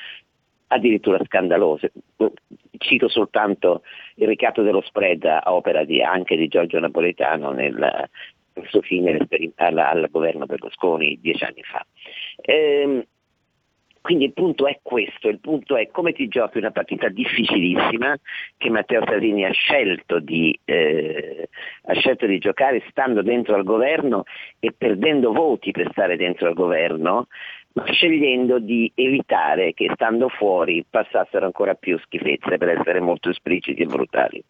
addirittura 0.67 1.19
scandalose. 1.25 1.91
Cito 2.81 3.07
soltanto 3.07 3.83
il 4.15 4.27
ricatto 4.27 4.63
dello 4.63 4.81
spread 4.81 5.23
a 5.23 5.43
opera 5.45 5.83
di, 5.83 6.01
anche 6.01 6.35
di 6.35 6.47
Giorgio 6.47 6.79
Napoletano 6.79 7.51
nel, 7.51 7.75
nel 7.75 8.67
suo 8.67 8.81
fine 8.81 9.27
al, 9.55 9.77
al, 9.77 10.07
governo 10.09 10.45
Berlusconi 10.45 11.19
dieci 11.21 11.43
anni 11.43 11.61
fa. 11.63 11.85
Ehm, 12.41 13.03
quindi 14.01 14.25
il 14.25 14.33
punto 14.33 14.65
è 14.65 14.79
questo, 14.81 15.29
il 15.29 15.39
punto 15.39 15.77
è 15.77 15.89
come 15.91 16.11
ti 16.11 16.27
giochi 16.27 16.57
una 16.57 16.71
partita 16.71 17.07
difficilissima 17.07 18.17
che 18.57 18.69
Matteo 18.71 19.03
Salvini 19.05 19.45
ha 19.45 19.51
eh, 20.65 21.49
ha 21.83 21.93
scelto 21.93 22.25
di 22.25 22.39
giocare 22.39 22.83
stando 22.89 23.21
dentro 23.21 23.53
al 23.53 23.63
governo 23.63 24.23
e 24.59 24.73
perdendo 24.75 25.31
voti 25.31 25.69
per 25.69 25.89
stare 25.91 26.17
dentro 26.17 26.47
al 26.47 26.55
governo, 26.55 27.27
scegliendo 27.91 28.59
di 28.59 28.91
evitare 28.95 29.73
che 29.73 29.89
stando 29.93 30.29
fuori 30.29 30.85
passassero 30.89 31.45
ancora 31.45 31.73
più 31.73 31.97
schifezze 31.99 32.57
per 32.57 32.69
essere 32.69 32.99
molto 32.99 33.29
espliciti 33.29 33.81
e 33.81 33.85
brutali. 33.85 34.43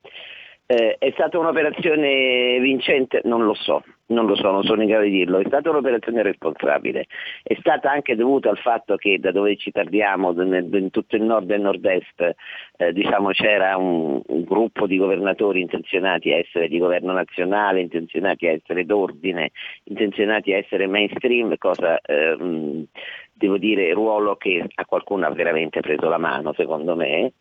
Eh, 0.65 0.95
è 0.97 1.11
stata 1.11 1.37
un'operazione 1.37 2.59
vincente? 2.59 3.21
Non 3.25 3.43
lo 3.43 3.53
so, 3.53 3.83
non 4.11 4.25
lo 4.25 4.35
so, 4.35 4.51
non 4.51 4.63
sono 4.63 4.81
in 4.81 4.89
grado 4.89 5.05
di 5.05 5.11
dirlo, 5.11 5.39
è 5.39 5.45
stata 5.45 5.69
un'operazione 5.69 6.21
responsabile, 6.21 7.07
è 7.43 7.55
stata 7.59 7.89
anche 7.89 8.15
dovuta 8.15 8.49
al 8.49 8.57
fatto 8.57 8.95
che 8.95 9.19
da 9.19 9.31
dove 9.31 9.55
ci 9.57 9.71
parliamo, 9.71 10.31
in 10.31 10.89
tutto 10.91 11.15
il 11.15 11.23
nord 11.23 11.49
e 11.49 11.55
il 11.55 11.61
nord-est, 11.61 12.35
eh, 12.77 12.93
diciamo, 12.93 13.29
c'era 13.29 13.77
un, 13.77 14.21
un, 14.25 14.43
gruppo 14.43 14.85
di 14.85 14.97
governatori 14.97 15.61
intenzionati 15.61 16.31
a 16.31 16.37
essere 16.37 16.67
di 16.67 16.77
governo 16.77 17.13
nazionale, 17.13 17.81
intenzionati 17.81 18.47
a 18.47 18.51
essere 18.51 18.85
d'ordine, 18.85 19.51
intenzionati 19.85 20.53
a 20.53 20.57
essere 20.57 20.87
mainstream, 20.87 21.57
cosa 21.57 21.99
eh, 22.01 22.85
devo 23.33 23.57
dire 23.57 23.93
ruolo 23.93 24.35
che 24.35 24.65
a 24.73 24.85
qualcuno 24.85 25.25
ha 25.25 25.31
veramente 25.31 25.79
preso 25.79 26.07
la 26.09 26.17
mano 26.17 26.53
secondo 26.53 26.95
me. 26.95 27.33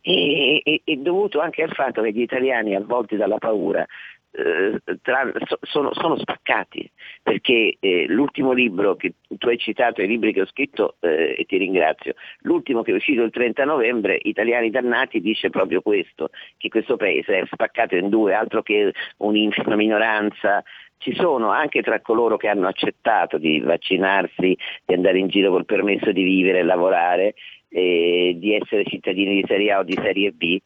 E, 0.00 0.62
e, 0.64 0.80
e 0.84 0.96
dovuto 0.98 1.40
anche 1.40 1.64
al 1.64 1.72
fatto 1.72 2.02
che 2.02 2.12
gli 2.12 2.20
italiani 2.20 2.76
avvolti 2.76 3.16
dalla 3.16 3.38
paura 3.38 3.84
eh, 4.30 4.80
tra, 5.02 5.32
sono, 5.62 5.92
sono, 5.94 6.16
spaccati 6.18 6.90
perché 7.22 7.76
eh, 7.80 8.06
l'ultimo 8.08 8.52
libro 8.52 8.94
che 8.96 9.14
tu 9.26 9.48
hai 9.48 9.58
citato, 9.58 10.02
i 10.02 10.06
libri 10.06 10.32
che 10.32 10.42
ho 10.42 10.46
scritto 10.46 10.96
eh, 11.00 11.34
e 11.38 11.44
ti 11.44 11.56
ringrazio, 11.56 12.14
l'ultimo 12.40 12.82
che 12.82 12.92
è 12.92 12.94
uscito 12.94 13.22
il 13.22 13.30
30 13.30 13.64
novembre, 13.64 14.18
Italiani 14.22 14.70
dannati, 14.70 15.20
dice 15.20 15.50
proprio 15.50 15.80
questo, 15.80 16.30
che 16.56 16.68
questo 16.68 16.96
paese 16.96 17.40
è 17.40 17.46
spaccato 17.50 17.96
in 17.96 18.08
due, 18.08 18.34
altro 18.34 18.62
che 18.62 18.92
un'infima 19.18 19.76
minoranza. 19.76 20.62
Ci 21.00 21.14
sono 21.14 21.50
anche 21.50 21.80
tra 21.80 22.00
coloro 22.00 22.36
che 22.36 22.48
hanno 22.48 22.66
accettato 22.66 23.38
di 23.38 23.60
vaccinarsi, 23.60 24.58
di 24.84 24.94
andare 24.94 25.20
in 25.20 25.28
giro 25.28 25.50
col 25.52 25.64
permesso 25.64 26.10
di 26.10 26.24
vivere 26.24 26.58
e 26.58 26.62
lavorare, 26.64 27.34
eh, 27.70 28.36
di 28.38 28.54
essere 28.54 28.84
cittadini 28.84 29.34
di 29.34 29.44
serie 29.46 29.72
A 29.72 29.78
o 29.78 29.82
di 29.82 29.98
serie 30.00 30.32
B, 30.32 30.58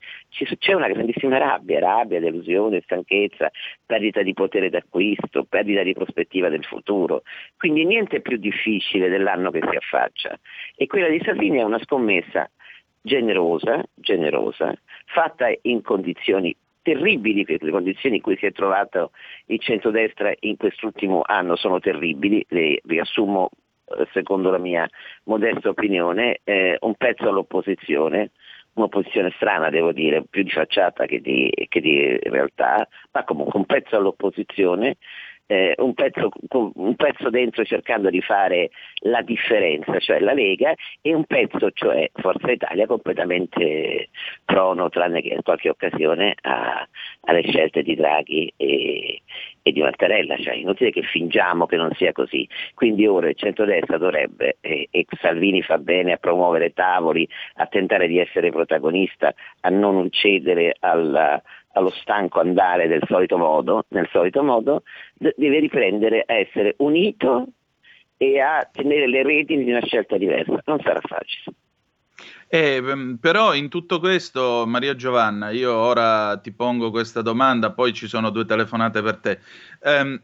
c'è 0.59 0.72
una 0.72 0.88
grandissima 0.88 1.38
rabbia, 1.38 1.80
rabbia, 1.80 2.20
delusione, 2.20 2.80
stanchezza, 2.82 3.50
perdita 3.84 4.22
di 4.22 4.32
potere 4.32 4.70
d'acquisto, 4.70 5.44
perdita 5.44 5.82
di 5.82 5.92
prospettiva 5.92 6.48
del 6.48 6.64
futuro. 6.64 7.22
Quindi 7.57 7.84
niente 7.84 8.20
più 8.20 8.36
difficile 8.36 9.09
dell'anno 9.09 9.50
che 9.50 9.61
si 9.68 9.76
affaccia. 9.76 10.38
E 10.76 10.86
quella 10.86 11.09
di 11.09 11.20
Salvini 11.24 11.59
è 11.59 11.62
una 11.62 11.80
scommessa 11.80 12.48
generosa, 13.00 13.82
generosa, 13.94 14.72
fatta 15.07 15.53
in 15.62 15.82
condizioni 15.82 16.55
terribili, 16.82 17.44
perché 17.44 17.64
le 17.64 17.70
condizioni 17.70 18.16
in 18.16 18.22
cui 18.22 18.36
si 18.36 18.46
è 18.46 18.53
trovato 18.53 19.12
il 19.46 19.61
centrodestra 19.61 20.32
in 20.40 20.57
quest'ultimo 20.57 21.22
anno 21.24 21.57
sono 21.57 21.78
terribili, 21.78 22.44
le 22.48 22.80
riassumo 22.84 23.50
secondo 24.12 24.50
la 24.50 24.58
mia 24.58 24.88
modesta 25.24 25.68
opinione, 25.68 26.40
eh, 26.44 26.76
un 26.80 26.94
pezzo 26.94 27.28
all'opposizione, 27.28 28.30
un'opposizione 28.74 29.32
strana 29.36 29.70
devo 29.70 29.92
dire, 29.92 30.24
più 30.28 30.42
di 30.42 30.50
facciata 30.50 31.06
che 31.06 31.20
di, 31.20 31.52
che 31.68 31.80
di 31.80 32.18
realtà, 32.22 32.86
ma 33.12 33.24
comunque 33.24 33.58
un 33.58 33.66
pezzo 33.66 33.96
all'opposizione 33.96 34.96
eh, 35.53 35.74
un, 35.76 35.92
pezzo, 35.92 36.30
un, 36.48 36.96
pezzo, 36.96 37.28
dentro 37.28 37.62
cercando 37.64 38.09
di 38.09 38.22
fare 38.22 38.70
la 39.00 39.20
differenza, 39.20 39.98
cioè 39.98 40.18
la 40.20 40.32
Lega, 40.32 40.72
e 41.03 41.12
un 41.12 41.24
pezzo, 41.24 41.70
cioè 41.72 42.11
Forza 42.14 42.50
Italia, 42.50 42.86
completamente 42.86 44.09
prono, 44.46 44.88
tranne 44.88 45.20
che 45.20 45.34
in 45.34 45.42
qualche 45.42 45.68
occasione, 45.68 46.34
a, 46.40 46.88
alle 47.22 47.42
scelte 47.42 47.82
di 47.82 47.94
Draghi 47.94 48.50
e, 48.57 49.20
e 49.61 49.72
di 49.72 49.82
Mattarella. 49.82 50.38
Cioè, 50.38 50.55
inutile 50.55 50.90
che 50.90 51.03
fingiamo 51.03 51.66
che 51.66 51.76
non 51.76 51.90
sia 51.96 52.12
così. 52.12 52.48
Quindi 52.72 53.07
ora 53.07 53.28
il 53.28 53.36
centrodestra 53.36 53.98
dovrebbe, 53.98 54.57
e, 54.61 54.88
e 54.90 55.07
Salvini 55.20 55.61
fa 55.61 55.76
bene 55.76 56.12
a 56.12 56.16
promuovere 56.16 56.72
tavoli, 56.72 57.28
a 57.57 57.66
tentare 57.66 58.09
di 58.09 58.18
essere 58.18 58.50
protagonista, 58.50 59.34
a 59.61 59.68
non 59.68 60.09
cedere 60.11 60.76
alla 60.80 61.42
allo 61.72 61.90
stanco 61.90 62.40
andare 62.40 62.88
del 62.88 63.02
solito 63.06 63.36
modo, 63.38 63.84
nel 63.88 64.08
solito 64.10 64.42
modo, 64.42 64.82
deve 65.12 65.58
riprendere 65.58 66.24
a 66.26 66.34
essere 66.34 66.74
unito 66.78 67.46
e 68.16 68.40
a 68.40 68.68
tenere 68.70 69.08
le 69.08 69.22
redini 69.22 69.64
di 69.64 69.70
una 69.70 69.84
scelta 69.84 70.16
diversa. 70.16 70.60
Non 70.64 70.80
sarà 70.80 71.00
facile. 71.00 71.56
Eh, 72.48 73.16
però 73.18 73.54
in 73.54 73.68
tutto 73.68 73.98
questo, 73.98 74.64
Maria 74.66 74.94
Giovanna, 74.94 75.50
io 75.50 75.74
ora 75.74 76.36
ti 76.38 76.52
pongo 76.52 76.90
questa 76.90 77.22
domanda, 77.22 77.72
poi 77.72 77.94
ci 77.94 78.06
sono 78.06 78.28
due 78.28 78.44
telefonate 78.44 79.00
per 79.00 79.16
te. 79.16 79.38
Um, 79.80 80.20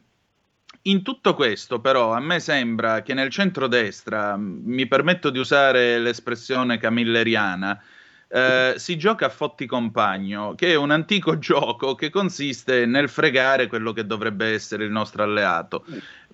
in 0.82 1.02
tutto 1.02 1.34
questo, 1.34 1.80
però, 1.80 2.12
a 2.12 2.20
me 2.20 2.38
sembra 2.38 3.02
che 3.02 3.14
nel 3.14 3.30
centrodestra, 3.30 4.36
mi 4.36 4.86
permetto 4.86 5.30
di 5.30 5.38
usare 5.38 5.98
l'espressione 5.98 6.78
camilleriana, 6.78 7.82
eh, 8.30 8.74
si 8.76 8.98
gioca 8.98 9.26
a 9.26 9.30
fotti 9.30 9.64
compagno, 9.64 10.54
che 10.54 10.72
è 10.72 10.74
un 10.74 10.90
antico 10.90 11.38
gioco 11.40 11.94
che 11.94 12.10
consiste 12.10 12.84
nel 12.84 13.08
fregare 13.08 13.66
quello 13.66 13.92
che 13.92 14.06
dovrebbe 14.06 14.52
essere 14.52 14.84
il 14.84 14.90
nostro 14.90 15.22
alleato. 15.22 15.84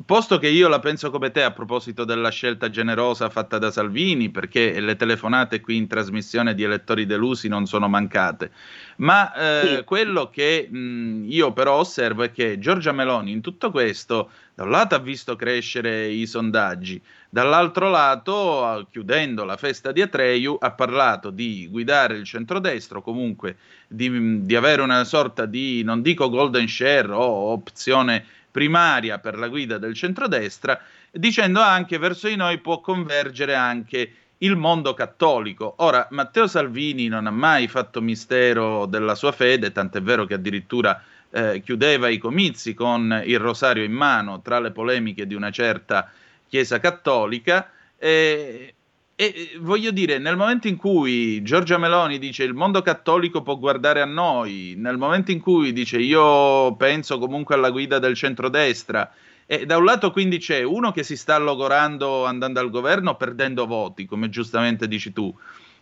Posto 0.04 0.38
che 0.38 0.48
io 0.48 0.66
la 0.66 0.80
penso 0.80 1.10
come 1.10 1.30
te 1.30 1.44
a 1.44 1.52
proposito 1.52 2.04
della 2.04 2.30
scelta 2.30 2.68
generosa 2.68 3.30
fatta 3.30 3.58
da 3.58 3.70
Salvini, 3.70 4.30
perché 4.30 4.80
le 4.80 4.96
telefonate 4.96 5.60
qui 5.60 5.76
in 5.76 5.86
trasmissione 5.86 6.54
di 6.54 6.64
elettori 6.64 7.06
delusi 7.06 7.46
non 7.46 7.66
sono 7.66 7.88
mancate, 7.88 8.50
ma 8.96 9.32
eh, 9.32 9.76
sì. 9.76 9.84
quello 9.84 10.30
che 10.30 10.68
mh, 10.70 11.26
io 11.28 11.52
però 11.52 11.78
osservo 11.78 12.22
è 12.22 12.32
che 12.32 12.58
Giorgia 12.58 12.92
Meloni 12.92 13.32
in 13.32 13.40
tutto 13.40 13.70
questo, 13.70 14.30
da 14.54 14.64
un 14.64 14.70
lato 14.70 14.94
ha 14.94 14.98
visto 14.98 15.36
crescere 15.36 16.06
i 16.08 16.26
sondaggi, 16.26 17.00
dall'altro 17.28 17.90
lato, 17.90 18.86
chiudendo 18.90 19.44
la 19.44 19.56
festa 19.56 19.90
di 19.90 20.00
Atreyu, 20.00 20.56
ha 20.60 20.70
parlato 20.70 21.30
di 21.30 21.66
guidare 21.68 22.16
il 22.16 22.24
centrodestra, 22.24 23.00
comunque 23.00 23.56
di, 23.88 24.44
di 24.44 24.54
avere 24.54 24.82
una 24.82 25.04
sorta 25.04 25.46
di, 25.46 25.82
non 25.82 26.02
dico 26.02 26.30
golden 26.30 26.68
share 26.68 27.12
o 27.12 27.52
opzione 27.52 28.24
primaria 28.54 29.18
per 29.18 29.36
la 29.36 29.48
guida 29.48 29.78
del 29.78 29.94
centrodestra, 29.94 30.80
dicendo 31.10 31.60
anche 31.60 31.98
verso 31.98 32.28
di 32.28 32.36
noi 32.36 32.58
può 32.58 32.80
convergere 32.80 33.56
anche 33.56 34.12
il 34.38 34.56
mondo 34.56 34.94
cattolico. 34.94 35.74
Ora, 35.78 36.06
Matteo 36.10 36.46
Salvini 36.46 37.08
non 37.08 37.26
ha 37.26 37.30
mai 37.30 37.68
fatto 37.68 38.00
mistero 38.00 38.86
della 38.86 39.14
sua 39.14 39.32
fede, 39.32 39.72
tant'è 39.72 40.02
vero 40.02 40.26
che 40.26 40.34
addirittura 40.34 41.02
eh, 41.30 41.62
chiudeva 41.64 42.08
i 42.08 42.18
comizi 42.18 42.74
con 42.74 43.22
il 43.24 43.38
rosario 43.38 43.82
in 43.82 43.92
mano 43.92 44.40
tra 44.42 44.60
le 44.60 44.70
polemiche 44.70 45.26
di 45.26 45.34
una 45.34 45.50
certa 45.50 46.10
Chiesa 46.48 46.78
cattolica. 46.78 47.70
Eh, 47.98 48.74
e 49.16 49.56
voglio 49.60 49.92
dire, 49.92 50.18
nel 50.18 50.36
momento 50.36 50.66
in 50.66 50.76
cui 50.76 51.40
Giorgia 51.42 51.78
Meloni 51.78 52.18
dice 52.18 52.42
il 52.42 52.52
mondo 52.52 52.82
cattolico 52.82 53.42
può 53.42 53.56
guardare 53.56 54.00
a 54.00 54.06
noi, 54.06 54.74
nel 54.76 54.96
momento 54.96 55.30
in 55.30 55.40
cui 55.40 55.72
dice 55.72 55.98
io 55.98 56.74
penso 56.74 57.18
comunque 57.18 57.54
alla 57.54 57.70
guida 57.70 58.00
del 58.00 58.16
centrodestra, 58.16 59.12
e 59.46 59.66
da 59.66 59.76
un 59.76 59.84
lato 59.84 60.10
quindi 60.10 60.38
c'è 60.38 60.62
uno 60.62 60.92
che 60.92 61.02
si 61.02 61.16
sta 61.16 61.36
logorando 61.38 62.24
andando 62.24 62.60
al 62.60 62.70
governo 62.70 63.16
perdendo 63.16 63.66
voti, 63.66 64.06
come 64.06 64.28
giustamente 64.28 64.88
dici 64.88 65.12
tu, 65.12 65.34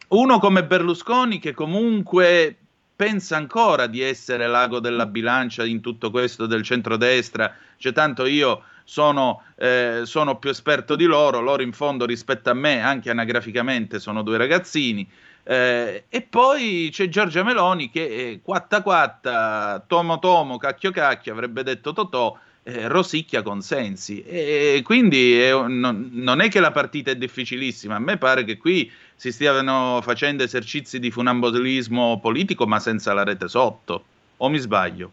uno 0.09 0.39
come 0.39 0.65
Berlusconi 0.65 1.39
che 1.39 1.55
comunque 1.55 2.57
pensa 2.95 3.37
ancora 3.37 3.87
di 3.87 4.01
essere 4.01 4.47
l'ago 4.47 4.79
della 4.79 5.07
bilancia 5.07 5.65
in 5.65 5.81
tutto 5.81 6.11
questo 6.11 6.47
del 6.47 6.63
centrodestra, 6.63 7.53
cioè 7.77 7.93
tanto 7.93 8.27
io 8.27 8.63
sono, 8.85 9.43
eh, 9.57 10.03
sono, 10.05 10.39
più 10.39 10.51
esperto 10.51 10.95
di 10.95 11.05
loro, 11.05 11.41
loro 11.41 11.63
in 11.63 11.73
fondo 11.73 12.05
rispetto 12.05 12.51
a 12.51 12.55
me, 12.55 12.81
anche 12.81 13.11
anagraficamente, 13.11 13.99
sono 13.99 14.23
due 14.23 14.37
ragazzini. 14.37 15.09
Eh, 15.45 16.05
e 16.09 16.23
poi 16.23 16.91
c'è 16.93 17.09
Giorgia 17.09 17.43
Meloni 17.43 17.91
che 17.91 18.05
eh, 18.05 18.41
quatta 18.41 18.83
quatta, 18.83 19.83
tomo 19.87 20.19
tomo, 20.19 20.57
cacchio 20.57 20.93
cacchio, 20.93 21.33
avrebbe 21.33 21.65
detto 21.65 21.93
Totò, 21.93 22.39
eh, 22.65 22.89
rosicchia 22.89 23.43
consensi. 23.43 24.23
E 24.25 24.81
quindi 24.85 25.39
è, 25.41 25.53
non, 25.53 26.11
non, 26.13 26.41
è 26.41 26.49
che 26.49 26.61
la 26.61 26.71
partita 26.71 27.11
è 27.11 27.17
difficilissima, 27.17 27.97
a 27.97 28.01
me 28.01 28.17
pare 28.19 28.45
che 28.45 28.57
qui 28.57 28.91
si 29.15 29.33
stiano 29.33 30.01
facendo 30.03 30.43
esercizi 30.43 30.99
di 30.99 31.11
funambolismo 31.11 32.19
politico 32.21 32.67
ma 32.67 32.79
senza 32.79 33.13
la 33.13 33.25
rete 33.25 33.49
sotto, 33.49 34.05
o 34.37 34.49
mi 34.49 34.59
sbaglio? 34.59 35.13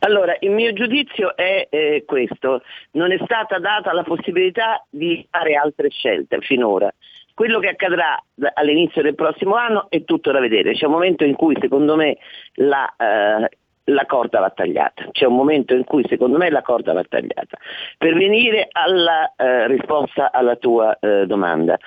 Allora, 0.00 0.36
il 0.40 0.50
mio 0.50 0.72
giudizio 0.72 1.36
è 1.36 1.68
eh, 1.70 2.04
questo, 2.06 2.62
non 2.92 3.12
è 3.12 3.18
stata 3.22 3.58
data 3.58 3.92
la 3.92 4.02
possibilità 4.02 4.84
di 4.88 5.24
fare 5.30 5.54
altre 5.54 5.90
scelte 5.90 6.40
finora. 6.40 6.92
Quello 7.34 7.58
che 7.58 7.68
accadrà 7.68 8.22
all'inizio 8.54 9.00
del 9.00 9.14
prossimo 9.14 9.54
anno 9.54 9.86
è 9.88 10.04
tutto 10.04 10.30
da 10.30 10.40
vedere, 10.40 10.74
c'è 10.74 10.86
un 10.86 10.92
momento 10.92 11.24
in 11.24 11.34
cui 11.34 11.56
secondo 11.60 11.96
me 11.96 12.18
la, 12.54 12.92
eh, 12.96 13.48
la 13.84 14.06
corda 14.06 14.40
va 14.40 14.50
tagliata, 14.50 15.08
c'è 15.10 15.26
un 15.26 15.36
momento 15.36 15.74
in 15.74 15.84
cui 15.84 16.04
secondo 16.08 16.38
me 16.38 16.50
la 16.50 16.62
corda 16.62 16.92
va 16.92 17.02
tagliata. 17.02 17.58
Per 17.98 18.14
venire 18.14 18.68
alla 18.70 19.32
eh, 19.36 19.66
risposta 19.66 20.30
alla 20.32 20.56
tua 20.56 20.96
eh, 20.98 21.26
domanda, 21.26 21.78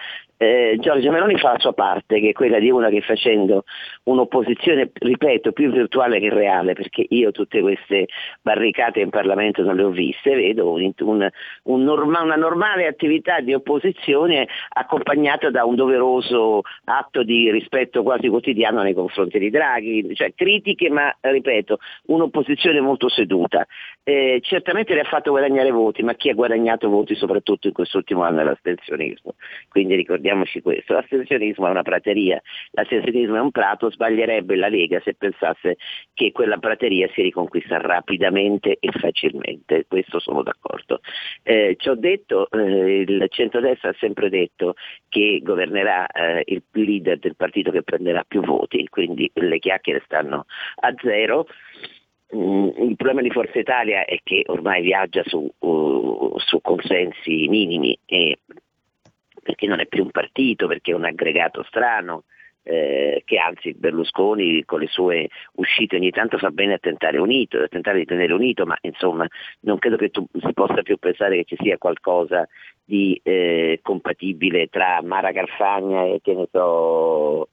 eh, 0.43 0.77
Giorgia 0.79 1.11
Meloni 1.11 1.37
fa 1.37 1.53
la 1.53 1.59
sua 1.59 1.73
parte, 1.73 2.19
che 2.19 2.29
è 2.29 2.33
quella 2.33 2.59
di 2.59 2.69
una 2.69 2.89
che 2.89 3.01
facendo 3.01 3.63
un'opposizione, 4.03 4.91
ripeto, 4.93 5.51
più 5.51 5.71
virtuale 5.71 6.19
che 6.19 6.29
reale, 6.29 6.73
perché 6.73 7.05
io 7.09 7.31
tutte 7.31 7.61
queste 7.61 8.07
barricate 8.41 8.99
in 8.99 9.09
Parlamento 9.09 9.63
non 9.63 9.75
le 9.75 9.83
ho 9.83 9.89
viste, 9.89 10.35
vedo 10.35 10.71
un, 10.71 10.91
un, 10.99 11.29
un 11.63 11.83
norma, 11.83 12.21
una 12.21 12.35
normale 12.35 12.87
attività 12.87 13.39
di 13.39 13.53
opposizione 13.53 14.47
accompagnata 14.69 15.49
da 15.49 15.65
un 15.65 15.75
doveroso 15.75 16.61
atto 16.85 17.23
di 17.23 17.49
rispetto 17.51 18.03
quasi 18.03 18.27
quotidiano 18.27 18.81
nei 18.81 18.93
confronti 18.93 19.39
di 19.39 19.49
Draghi, 19.49 20.13
cioè 20.15 20.33
critiche 20.35 20.89
ma, 20.89 21.15
ripeto, 21.19 21.77
un'opposizione 22.07 22.81
molto 22.81 23.09
seduta. 23.09 23.65
Eh, 24.03 24.39
certamente 24.43 24.93
le 24.93 25.01
ha 25.01 25.05
fatto 25.05 25.31
guadagnare 25.31 25.71
voti, 25.71 26.03
ma 26.03 26.13
chi 26.13 26.29
ha 26.29 26.33
guadagnato 26.33 26.89
voti 26.89 27.15
soprattutto 27.15 27.67
in 27.67 27.73
quest'ultimo 27.73 28.23
anno 28.23 28.41
è 28.41 28.43
l'astensionismo. 28.43 29.35
Quindi 29.69 29.95
ricordiamoci 30.33 30.61
questo, 30.61 30.93
l'astensionismo 30.93 31.67
è 31.67 31.69
una 31.69 31.83
prateria, 31.83 32.41
l'astensionismo 32.71 33.35
è 33.35 33.39
un 33.39 33.51
prato, 33.51 33.91
sbaglierebbe 33.91 34.55
la 34.55 34.67
Lega 34.67 34.99
se 35.03 35.13
pensasse 35.13 35.77
che 36.13 36.31
quella 36.31 36.57
prateria 36.57 37.07
si 37.13 37.21
riconquista 37.21 37.77
rapidamente 37.77 38.77
e 38.79 38.91
facilmente, 38.91 39.85
questo 39.87 40.19
sono 40.19 40.41
d'accordo. 40.43 40.99
Eh, 41.43 41.75
ci 41.77 41.89
ho 41.89 41.95
detto, 41.95 42.49
eh, 42.49 43.01
il 43.01 43.25
centrodestra 43.29 43.89
ha 43.89 43.95
sempre 43.99 44.29
detto 44.29 44.73
che 45.07 45.39
governerà 45.43 46.07
eh, 46.07 46.43
il 46.47 46.63
leader 46.71 47.19
del 47.19 47.35
partito 47.35 47.71
che 47.71 47.83
prenderà 47.83 48.23
più 48.27 48.41
voti, 48.41 48.87
quindi 48.89 49.29
le 49.35 49.59
chiacchiere 49.59 50.01
stanno 50.05 50.45
a 50.81 50.93
zero. 51.01 51.45
Mm, 52.35 52.69
il 52.89 52.95
problema 52.95 53.21
di 53.21 53.29
Forza 53.29 53.59
Italia 53.59 54.05
è 54.05 54.17
che 54.23 54.43
ormai 54.47 54.81
viaggia 54.81 55.21
su, 55.23 55.47
uh, 55.59 56.33
su 56.39 56.61
consensi 56.61 57.47
minimi 57.47 57.95
e 58.05 58.39
perché 59.43 59.67
non 59.67 59.79
è 59.79 59.85
più 59.85 60.03
un 60.03 60.11
partito, 60.11 60.67
perché 60.67 60.91
è 60.91 60.95
un 60.95 61.05
aggregato 61.05 61.63
strano, 61.63 62.23
eh, 62.63 63.21
che 63.25 63.37
anzi 63.37 63.73
Berlusconi 63.73 64.63
con 64.63 64.79
le 64.79 64.87
sue 64.87 65.27
uscite 65.55 65.97
ogni 65.97 66.11
tanto 66.11 66.37
fa 66.37 66.49
bene 66.49 66.73
a 66.75 66.79
tentare 66.79 67.17
unito, 67.17 67.59
a 67.59 67.67
tentare 67.67 67.99
di 67.99 68.05
tenere 68.05 68.33
unito, 68.33 68.65
ma 68.65 68.77
insomma 68.81 69.27
non 69.61 69.77
credo 69.77 69.97
che 69.97 70.09
tu 70.09 70.25
si 70.31 70.53
possa 70.53 70.81
più 70.81 70.97
pensare 70.97 71.35
che 71.37 71.55
ci 71.55 71.57
sia 71.61 71.77
qualcosa 71.77 72.47
di 72.83 73.19
eh, 73.23 73.79
compatibile 73.81 74.67
tra 74.67 75.01
Mara 75.03 75.31
Garfagna 75.31 76.05
e 76.05 76.19
che 76.21 76.33
ne 76.33 76.47
so 76.51 77.49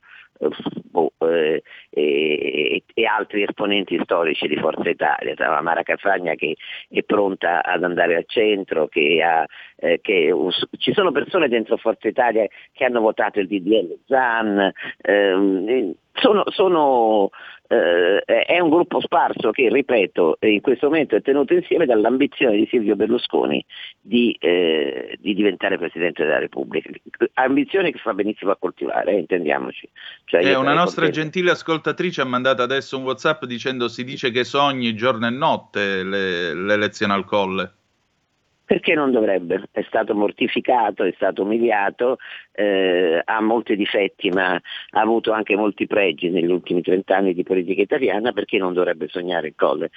boh, 0.89 1.13
eh, 1.19 1.61
e, 1.89 2.83
e, 2.93 3.05
altri 3.05 3.43
esponenti 3.43 3.99
storici 4.03 4.47
di 4.47 4.57
Forza 4.57 4.89
Italia, 4.89 5.33
tra 5.35 5.61
Mara 5.61 5.83
Cazzagna 5.83 6.33
che 6.35 6.55
è 6.89 7.03
pronta 7.03 7.63
ad 7.63 7.83
andare 7.83 8.15
al 8.15 8.25
centro, 8.27 8.87
che, 8.87 9.21
ha, 9.23 9.45
eh, 9.75 9.99
che 10.01 10.33
ci 10.77 10.93
sono 10.93 11.11
persone 11.11 11.47
dentro 11.47 11.77
Forza 11.77 12.07
Italia 12.07 12.47
che 12.71 12.85
hanno 12.85 13.01
votato 13.01 13.39
il 13.39 13.47
DDL 13.47 13.99
Zan, 14.07 14.71
ehm, 15.01 15.93
sono, 16.13 16.43
sono 16.47 17.29
eh, 17.71 18.43
è 18.43 18.59
un 18.59 18.69
gruppo 18.69 18.99
sparso 18.99 19.51
che, 19.51 19.69
ripeto, 19.69 20.39
in 20.41 20.59
questo 20.59 20.87
momento 20.87 21.15
è 21.15 21.21
tenuto 21.21 21.53
insieme 21.53 21.85
dall'ambizione 21.85 22.57
di 22.57 22.67
Silvio 22.69 22.97
Berlusconi 22.97 23.63
di, 24.01 24.35
eh, 24.39 25.17
di 25.19 25.33
diventare 25.33 25.77
Presidente 25.77 26.23
della 26.23 26.39
Repubblica. 26.39 26.89
Ambizione 27.35 27.91
che 27.91 27.99
fa 27.99 28.13
benissimo 28.13 28.51
a 28.51 28.57
coltivare, 28.57 29.13
eh, 29.13 29.19
intendiamoci. 29.19 29.89
Cioè, 30.25 30.45
eh, 30.45 30.55
una 30.55 30.73
nostra 30.73 31.05
contento. 31.05 31.21
gentile 31.21 31.51
ascoltatrice 31.51 32.21
ha 32.21 32.25
mandato 32.25 32.61
adesso 32.61 32.97
un 32.97 33.03
Whatsapp 33.03 33.45
dicendo 33.45 33.87
si 33.87 34.03
dice 34.03 34.31
che 34.31 34.43
sogni 34.43 34.93
giorno 34.93 35.27
e 35.27 35.31
notte 35.31 36.03
le, 36.03 36.53
l'elezione 36.53 37.13
al 37.13 37.23
colle. 37.23 37.75
Perché 38.71 38.93
non 38.95 39.11
dovrebbe? 39.11 39.63
È 39.69 39.81
stato 39.81 40.15
mortificato, 40.15 41.03
è 41.03 41.11
stato 41.17 41.43
umiliato, 41.43 42.15
eh, 42.53 43.21
ha 43.21 43.41
molti 43.41 43.75
difetti 43.75 44.29
ma 44.29 44.53
ha 44.53 45.01
avuto 45.01 45.33
anche 45.33 45.57
molti 45.57 45.87
pregi 45.87 46.29
negli 46.29 46.49
ultimi 46.49 46.81
trent'anni 46.81 47.33
di 47.33 47.43
politica 47.43 47.81
italiana, 47.81 48.31
perché 48.31 48.57
non 48.57 48.71
dovrebbe 48.71 49.09
sognare 49.09 49.47
il 49.47 49.55
colle? 49.57 49.89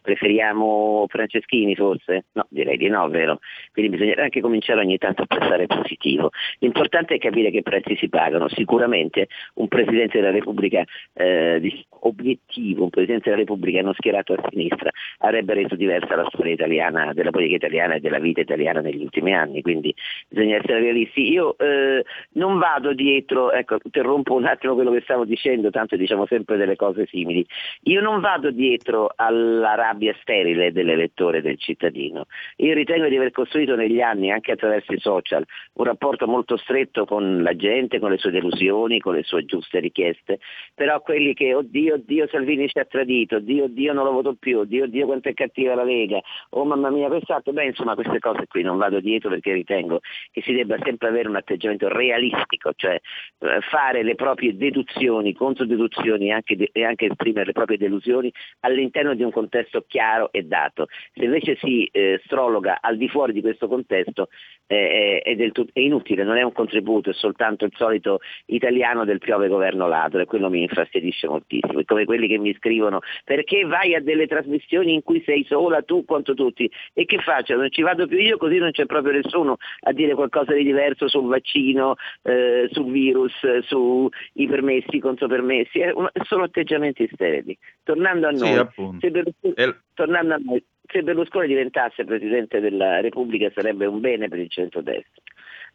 Preferiamo 0.00 1.04
Franceschini 1.06 1.76
forse? 1.76 2.24
No, 2.32 2.46
direi 2.48 2.78
di 2.78 2.88
no, 2.88 3.06
vero? 3.10 3.40
Quindi 3.72 3.94
bisogna 3.94 4.22
anche 4.22 4.40
cominciare 4.40 4.80
ogni 4.80 4.96
tanto 4.96 5.24
a 5.24 5.26
pensare 5.26 5.66
positivo. 5.66 6.30
L'importante 6.60 7.16
è 7.16 7.18
capire 7.18 7.50
che 7.50 7.60
prezzi 7.60 7.94
si 7.96 8.08
pagano. 8.08 8.48
Sicuramente 8.48 9.28
un 9.56 9.68
Presidente 9.68 10.18
della 10.18 10.30
Repubblica 10.30 10.82
eh, 11.12 11.84
obiettivo, 11.90 12.84
un 12.84 12.90
Presidente 12.90 13.28
della 13.28 13.42
Repubblica 13.42 13.82
non 13.82 13.92
schierato 13.92 14.32
a 14.32 14.42
sinistra 14.48 14.88
avrebbe 15.18 15.52
reso 15.52 15.76
diversa 15.76 16.16
la 16.16 16.26
storia 16.32 16.54
italiana, 16.54 17.12
della 17.12 17.30
politica 17.30 17.56
italiana 17.56 17.80
e 17.90 18.00
della 18.00 18.18
vita 18.18 18.40
italiana 18.40 18.80
negli 18.80 19.02
ultimi 19.02 19.34
anni, 19.34 19.62
quindi 19.62 19.94
bisogna 20.28 20.56
essere 20.56 20.80
realisti. 20.80 21.30
Io 21.30 21.56
eh, 21.58 22.04
non 22.32 22.58
vado 22.58 22.92
dietro, 22.92 23.52
ecco, 23.52 23.78
interrompo 23.82 24.34
un 24.34 24.46
attimo 24.46 24.74
quello 24.74 24.92
che 24.92 25.00
stavo 25.02 25.24
dicendo, 25.24 25.70
tanto 25.70 25.96
diciamo 25.96 26.26
sempre 26.26 26.56
delle 26.56 26.76
cose 26.76 27.06
simili. 27.06 27.44
Io 27.84 28.00
non 28.00 28.20
vado 28.20 28.50
dietro 28.50 29.10
alla 29.14 29.74
rabbia 29.74 30.14
sterile 30.20 30.72
dell'elettore 30.72 31.42
del 31.42 31.58
cittadino. 31.58 32.26
Io 32.56 32.74
ritengo 32.74 33.08
di 33.08 33.16
aver 33.16 33.30
costruito 33.30 33.74
negli 33.74 34.00
anni, 34.00 34.30
anche 34.30 34.52
attraverso 34.52 34.92
i 34.92 34.98
social, 34.98 35.44
un 35.74 35.84
rapporto 35.84 36.26
molto 36.26 36.56
stretto 36.56 37.04
con 37.04 37.42
la 37.42 37.56
gente, 37.56 37.98
con 37.98 38.10
le 38.10 38.18
sue 38.18 38.30
delusioni, 38.30 39.00
con 39.00 39.14
le 39.14 39.22
sue 39.22 39.44
giuste 39.44 39.80
richieste, 39.80 40.38
però 40.74 41.00
quelli 41.00 41.34
che, 41.34 41.54
oddio, 41.54 41.94
oddio 41.94 42.28
Salvini 42.28 42.68
ci 42.68 42.78
ha 42.78 42.84
tradito, 42.84 43.36
oddio, 43.36 43.64
oddio 43.64 43.92
non 43.92 44.04
lo 44.04 44.12
voto 44.12 44.34
più, 44.38 44.58
oddio, 44.58 44.84
oddio 44.84 45.06
quanto 45.06 45.28
è 45.28 45.34
cattiva 45.34 45.74
la 45.74 45.84
Lega, 45.84 46.20
oh 46.50 46.64
mamma 46.64 46.90
mia, 46.90 47.08
pensato, 47.08 47.52
beh 47.52 47.71
insomma 47.72 47.94
queste 47.94 48.18
cose 48.18 48.46
qui 48.46 48.62
non 48.62 48.78
vado 48.78 49.00
dietro 49.00 49.30
perché 49.30 49.52
ritengo 49.52 50.00
che 50.30 50.42
si 50.42 50.52
debba 50.52 50.76
sempre 50.82 51.08
avere 51.08 51.28
un 51.28 51.36
atteggiamento 51.36 51.88
realistico, 51.88 52.72
cioè 52.76 52.94
eh, 52.94 53.60
fare 53.62 54.02
le 54.02 54.14
proprie 54.14 54.56
deduzioni, 54.56 55.34
controdeduzioni 55.34 56.28
e 56.28 56.32
anche, 56.32 56.68
e 56.72 56.84
anche 56.84 57.06
esprimere 57.06 57.46
le 57.46 57.52
proprie 57.52 57.78
delusioni 57.78 58.32
all'interno 58.60 59.14
di 59.14 59.22
un 59.22 59.32
contesto 59.32 59.84
chiaro 59.86 60.30
e 60.32 60.42
dato. 60.42 60.86
Se 61.14 61.24
invece 61.24 61.56
si 61.56 61.88
eh, 61.90 62.20
strologa 62.24 62.78
al 62.80 62.96
di 62.96 63.08
fuori 63.08 63.32
di 63.32 63.40
questo 63.40 63.68
contesto 63.68 64.28
eh, 64.66 65.20
è, 65.22 65.36
è, 65.36 65.50
tut- 65.50 65.70
è, 65.72 65.80
inutile, 65.80 66.24
non 66.24 66.36
è 66.36 66.42
un 66.42 66.52
contributo, 66.52 67.10
è 67.10 67.14
soltanto 67.14 67.64
il 67.64 67.72
solito 67.74 68.20
italiano 68.46 69.04
del 69.04 69.18
piove 69.18 69.48
governo 69.48 69.88
ladro 69.88 70.20
e 70.20 70.26
quello 70.26 70.48
mi 70.50 70.62
infastidisce 70.62 71.26
moltissimo. 71.28 71.80
È 71.80 71.84
come 71.84 72.04
quelli 72.04 72.28
che 72.28 72.38
mi 72.38 72.54
scrivono 72.54 73.00
perché 73.24 73.64
vai 73.64 73.94
a 73.94 74.00
delle 74.00 74.26
trasmissioni 74.26 74.94
in 74.94 75.02
cui 75.02 75.22
sei 75.24 75.44
sola 75.44 75.82
tu 75.82 76.04
contro 76.04 76.34
tutti 76.34 76.70
e 76.92 77.04
che 77.04 77.18
faccio? 77.18 77.51
Non 77.56 77.70
ci 77.70 77.82
vado 77.82 78.06
più 78.06 78.18
io 78.18 78.36
così 78.36 78.58
non 78.58 78.70
c'è 78.70 78.86
proprio 78.86 79.12
nessuno 79.12 79.56
a 79.80 79.92
dire 79.92 80.14
qualcosa 80.14 80.52
di 80.52 80.64
diverso 80.64 81.08
sul 81.08 81.28
vaccino, 81.28 81.96
eh, 82.22 82.68
sul 82.70 82.90
virus, 82.90 83.32
sui 83.62 84.46
permessi, 84.46 84.98
contro 84.98 85.26
permessi, 85.28 85.80
sono 86.24 86.44
atteggiamenti 86.44 87.08
sterili. 87.12 87.56
Tornando 87.82 88.28
a 88.28 88.30
noi, 88.30 88.66
sì, 88.74 88.96
se 89.00 89.10
Berlusconi, 89.10 89.54
tornando 89.94 90.34
a 90.34 90.40
noi, 90.42 90.64
se 90.86 91.02
Berlusconi 91.02 91.46
diventasse 91.46 92.04
Presidente 92.04 92.60
della 92.60 93.00
Repubblica 93.00 93.50
sarebbe 93.54 93.86
un 93.86 94.00
bene 94.00 94.28
per 94.28 94.38
il 94.38 94.50
centrodestra. 94.50 95.22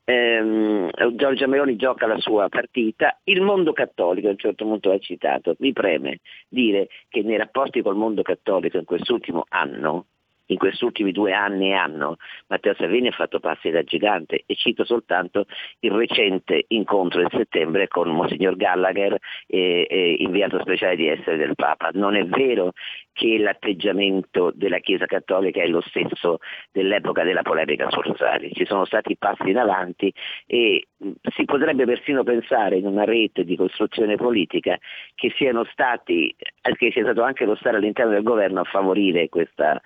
Ehm, 0.10 0.90
Giorgia 1.16 1.48
Meloni 1.48 1.76
gioca 1.76 2.08
la 2.08 2.18
sua 2.18 2.48
partita, 2.48 3.20
il 3.26 3.42
mondo 3.42 3.74
cattolico 3.74 4.28
a 4.28 4.32
un 4.32 4.38
certo 4.38 4.64
punto 4.64 4.92
ha 4.92 5.00
citato, 5.00 5.56
mi 5.60 5.74
preme 5.74 6.20
dire 6.48 6.88
che 7.10 7.24
nei 7.24 7.36
rapporti 7.36 7.82
col 7.82 7.98
mondo 7.98 8.22
cattolico 8.22 8.78
in 8.78 8.86
quest'ultimo 8.86 9.44
anno 9.50 10.06
in 10.48 10.58
questi 10.58 10.84
ultimi 10.86 11.12
due 11.12 11.34
anni 11.34 11.70
e 11.70 11.74
anno 11.74 12.18
Matteo 12.48 12.74
Salvini 12.76 13.08
ha 13.08 13.12
fatto 13.12 13.40
passi 13.40 13.70
da 13.70 13.84
gigante 13.84 14.44
e 14.46 14.56
cito 14.56 14.86
soltanto 14.86 15.46
il 15.80 15.92
recente 15.92 16.66
incontro 16.70 17.20
del 17.22 17.32
settembre 17.32 17.88
con 17.88 18.10
Monsignor 18.10 18.56
Gallagher, 18.56 19.18
eh, 19.48 19.88
eh, 19.90 20.16
inviato 20.20 20.60
speciale 20.60 20.96
di 20.96 21.08
essere 21.08 21.38
del 21.38 21.56
Papa. 21.56 21.90
Non 21.94 22.16
è 22.16 22.26
vero 22.26 22.74
che 23.14 23.38
l'atteggiamento 23.40 24.52
della 24.54 24.80
Chiesa 24.80 25.06
Cattolica 25.06 25.62
è 25.62 25.68
lo 25.68 25.82
stesso 25.82 26.38
dell'epoca 26.72 27.24
della 27.24 27.42
polemica 27.42 27.90
su 27.90 28.00
Rosari. 28.02 28.54
Ci 28.54 28.66
sono 28.66 28.86
stati 28.86 29.18
passi 29.18 29.50
in 29.50 29.58
avanti 29.58 30.14
e 30.46 30.88
si 31.36 31.46
potrebbe 31.46 31.86
persino 31.86 32.24
pensare 32.24 32.78
in 32.78 32.86
una 32.86 33.04
rete 33.06 33.44
di 33.44 33.56
costruzione 33.56 34.16
politica 34.16 34.78
che, 35.16 35.34
stati, 35.72 36.36
che 36.78 36.92
sia 36.92 37.04
stato 37.04 37.24
anche 37.24 37.46
lo 37.46 37.56
stare 37.56 37.78
all'interno 37.78 38.12
del 38.12 38.24
governo 38.24 38.62
a 38.62 38.66
favorire 38.66 39.30
questa, 39.30 39.82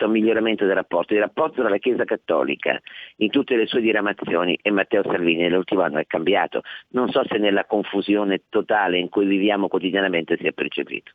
questo 0.00 0.08
miglioramento 0.08 0.64
del 0.64 0.74
rapporto. 0.74 1.12
Il 1.12 1.20
rapporto 1.20 1.60
tra 1.60 1.68
la 1.68 1.78
Chiesa 1.78 2.04
Cattolica 2.04 2.80
in 3.16 3.30
tutte 3.30 3.56
le 3.56 3.66
sue 3.66 3.80
diramazioni 3.80 4.58
e 4.62 4.70
Matteo 4.70 5.02
Salvini 5.02 5.42
nell'ultimo 5.42 5.82
anno 5.82 5.98
è 5.98 6.06
cambiato. 6.06 6.62
Non 6.90 7.10
so 7.10 7.22
se 7.28 7.36
nella 7.36 7.66
confusione 7.66 8.42
totale 8.48 8.98
in 8.98 9.08
cui 9.08 9.26
viviamo 9.26 9.68
quotidianamente 9.68 10.36
si 10.38 10.46
è 10.46 10.52
percepito. 10.52 11.12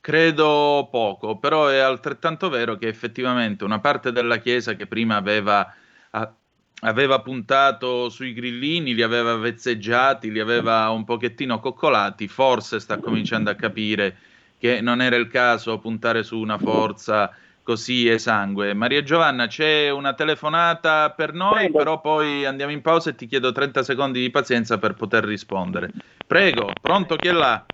Credo 0.00 0.88
poco, 0.90 1.38
però 1.38 1.68
è 1.68 1.78
altrettanto 1.78 2.48
vero 2.48 2.76
che 2.76 2.88
effettivamente 2.88 3.64
una 3.64 3.80
parte 3.80 4.12
della 4.12 4.38
Chiesa 4.38 4.74
che 4.74 4.86
prima 4.86 5.16
aveva, 5.16 5.74
a, 6.10 6.34
aveva 6.80 7.20
puntato 7.20 8.08
sui 8.08 8.32
grillini, 8.32 8.94
li 8.94 9.02
aveva 9.02 9.36
vezzeggiati, 9.36 10.32
li 10.32 10.40
aveva 10.40 10.88
un 10.88 11.04
pochettino 11.04 11.60
coccolati, 11.60 12.28
forse 12.28 12.80
sta 12.80 12.98
cominciando 12.98 13.50
a 13.50 13.54
capire 13.54 14.16
che 14.58 14.80
non 14.80 15.02
era 15.02 15.16
il 15.16 15.28
caso 15.28 15.78
puntare 15.78 16.22
su 16.22 16.38
una 16.38 16.58
forza 16.58 17.30
così 17.62 18.08
esangue. 18.08 18.74
Maria 18.74 19.02
Giovanna, 19.02 19.46
c'è 19.46 19.90
una 19.90 20.14
telefonata 20.14 21.10
per 21.10 21.32
noi, 21.32 21.70
Prego. 21.70 21.78
però 21.78 22.00
poi 22.00 22.44
andiamo 22.44 22.72
in 22.72 22.82
pausa 22.82 23.10
e 23.10 23.14
ti 23.14 23.26
chiedo 23.26 23.52
30 23.52 23.82
secondi 23.82 24.20
di 24.20 24.30
pazienza 24.30 24.78
per 24.78 24.94
poter 24.94 25.24
rispondere. 25.24 25.90
Prego, 26.26 26.70
pronto 26.80 27.16
chi 27.16 27.28
è 27.28 27.32
là? 27.32 27.64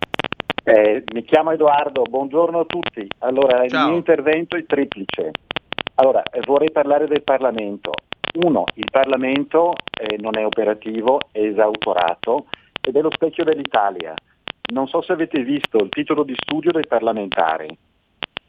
Eh, 0.64 1.04
mi 1.14 1.22
chiamo 1.22 1.52
Edoardo, 1.52 2.02
buongiorno 2.02 2.60
a 2.60 2.64
tutti. 2.64 3.06
Allora, 3.18 3.66
Ciao. 3.68 3.82
il 3.82 3.88
mio 3.88 3.96
intervento 3.98 4.56
è 4.56 4.66
triplice. 4.66 5.30
Allora, 5.94 6.22
eh, 6.24 6.40
vorrei 6.44 6.70
parlare 6.70 7.06
del 7.06 7.22
Parlamento. 7.22 7.92
Uno, 8.42 8.64
il 8.74 8.88
Parlamento 8.90 9.74
eh, 9.98 10.16
non 10.18 10.36
è 10.36 10.44
operativo, 10.44 11.20
è 11.30 11.40
esautorato 11.40 12.46
ed 12.80 12.96
è 12.96 13.00
lo 13.00 13.10
specchio 13.10 13.44
dell'Italia. 13.44 14.12
Non 14.72 14.88
so 14.88 15.00
se 15.00 15.12
avete 15.12 15.42
visto 15.42 15.78
il 15.78 15.88
titolo 15.88 16.24
di 16.24 16.34
studio 16.36 16.72
dei 16.72 16.86
parlamentari 16.86 17.68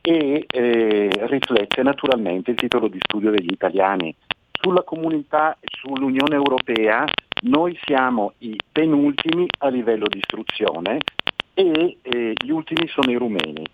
e 0.08 0.46
eh, 0.48 1.10
riflette 1.26 1.84
naturalmente 1.84 2.52
il 2.52 2.58
titolo 2.58 2.88
di 2.88 2.98
studio 3.02 3.30
degli 3.30 3.52
italiani. 3.52 4.16
Sulla 4.54 4.84
comunità 4.84 5.58
e 5.60 5.68
sull'Unione 5.70 6.34
Europea 6.34 7.04
noi 7.44 7.78
siamo 7.84 8.32
i 8.38 8.58
penultimi 8.72 9.48
a 9.60 9.68
livello 9.68 10.08
di 10.08 10.20
istruzione 10.20 11.00
e 11.54 11.98
eh, 12.02 12.34
gli 12.42 12.50
ultimi 12.50 12.88
sono 12.88 13.12
i 13.12 13.18
rumeni. 13.18 13.66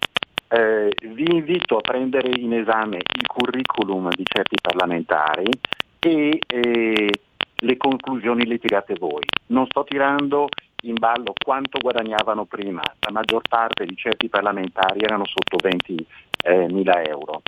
Eh, 0.47 0.89
vi 1.03 1.35
invito 1.35 1.77
a 1.77 1.81
prendere 1.81 2.31
in 2.35 2.53
esame 2.53 2.97
il 2.97 3.27
curriculum 3.27 4.09
di 4.09 4.23
certi 4.25 4.55
parlamentari 4.59 5.51
e 5.99 6.39
eh, 6.47 7.09
le 7.55 7.77
conclusioni 7.77 8.47
le 8.47 8.57
tirate 8.57 8.95
voi. 8.97 9.23
Non 9.47 9.67
sto 9.67 9.83
tirando 9.83 10.49
in 10.83 10.95
ballo 10.95 11.33
quanto 11.43 11.79
guadagnavano 11.79 12.45
prima, 12.45 12.81
la 12.99 13.11
maggior 13.11 13.41
parte 13.47 13.85
di 13.85 13.95
certi 13.95 14.29
parlamentari 14.29 15.01
erano 15.01 15.25
sotto 15.25 15.57
20 15.61 16.07
eh, 16.43 16.67
mila 16.71 17.01
euro. 17.03 17.41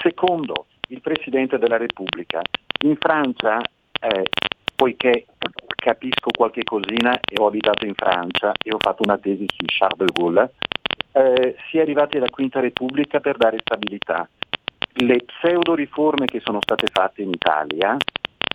Secondo, 0.00 0.66
il 0.88 1.00
Presidente 1.00 1.58
della 1.58 1.76
Repubblica. 1.76 2.42
In 2.84 2.96
Francia, 2.96 3.60
eh, 4.00 4.28
poiché 4.74 5.26
capisco 5.76 6.30
qualche 6.36 6.64
cosina 6.64 7.18
e 7.20 7.40
ho 7.40 7.46
abitato 7.46 7.86
in 7.86 7.94
Francia 7.94 8.52
e 8.62 8.72
ho 8.72 8.78
fatto 8.78 9.02
una 9.04 9.18
tesi 9.18 9.46
su 9.48 9.64
Charles 9.66 9.98
de 9.98 10.12
Gaulle, 10.12 10.52
eh, 11.12 11.56
si 11.68 11.78
è 11.78 11.80
arrivati 11.80 12.16
alla 12.16 12.30
Quinta 12.30 12.60
Repubblica 12.60 13.20
per 13.20 13.36
dare 13.36 13.58
stabilità. 13.60 14.28
Le 14.94 15.24
pseudo 15.24 15.74
riforme 15.74 16.26
che 16.26 16.40
sono 16.40 16.58
state 16.60 16.86
fatte 16.92 17.22
in 17.22 17.30
Italia 17.30 17.96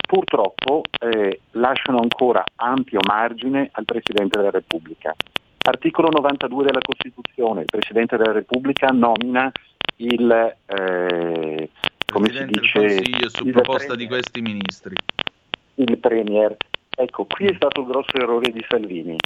purtroppo 0.08 0.84
eh, 0.98 1.40
lasciano 1.52 1.98
ancora 1.98 2.42
ampio 2.56 3.00
margine 3.06 3.68
al 3.72 3.84
Presidente 3.84 4.38
della 4.38 4.50
Repubblica. 4.50 5.14
Articolo 5.62 6.08
92 6.08 6.64
della 6.64 6.80
Costituzione, 6.80 7.60
il 7.60 7.66
Presidente 7.66 8.16
della 8.16 8.32
Repubblica 8.32 8.88
nomina 8.88 9.52
il, 9.96 10.56
eh, 10.64 11.68
come 12.06 12.28
si 12.30 12.44
dice, 12.46 12.78
del 12.80 12.94
Consiglio 12.94 13.28
su 13.28 13.44
proposta 13.50 13.86
premier, 13.86 13.96
di 13.96 14.06
questi 14.06 14.40
ministri. 14.40 14.94
Il 15.74 15.98
Premier 15.98 16.56
Ecco, 17.00 17.26
qui 17.26 17.46
è 17.46 17.54
stato 17.54 17.82
il 17.82 17.86
grosso 17.86 18.16
errore 18.16 18.50
di 18.50 18.64
Salvini. 18.68 19.16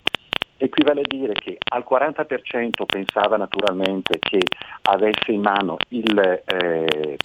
Equivale 0.59 1.01
a 1.01 1.07
dire 1.07 1.33
che 1.33 1.57
al 1.71 1.87
40% 1.89 2.85
pensava 2.85 3.39
naturalmente 3.39 4.19
che 4.19 4.41
avesse 4.83 5.33
in 5.33 5.41
mano 5.41 5.79
il 5.89 6.43
eh, 6.45 7.17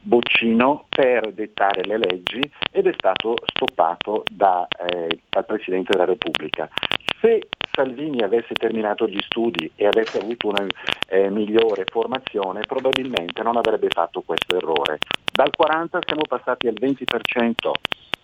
boccino 0.00 0.86
per 0.88 1.32
dettare 1.32 1.84
le 1.84 1.98
leggi 1.98 2.40
ed 2.70 2.86
è 2.86 2.92
stato 2.96 3.36
stoppato 3.46 4.24
da, 4.30 4.66
eh, 4.86 5.20
dal 5.28 5.44
Presidente 5.44 5.92
della 5.92 6.06
Repubblica. 6.06 6.68
Se 7.20 7.48
Salvini 7.72 8.22
avesse 8.22 8.54
terminato 8.54 9.06
gli 9.06 9.20
studi 9.20 9.70
e 9.76 9.86
avesse 9.86 10.18
avuto 10.18 10.48
una 10.48 10.66
eh, 11.06 11.30
migliore 11.30 11.84
formazione, 11.86 12.62
probabilmente 12.66 13.42
non 13.42 13.56
avrebbe 13.56 13.88
fatto 13.90 14.22
questo 14.22 14.56
errore. 14.56 14.98
Dal 15.32 15.50
40 15.54 16.00
siamo 16.04 16.22
passati 16.26 16.66
al 16.66 16.74
20%, 16.78 17.70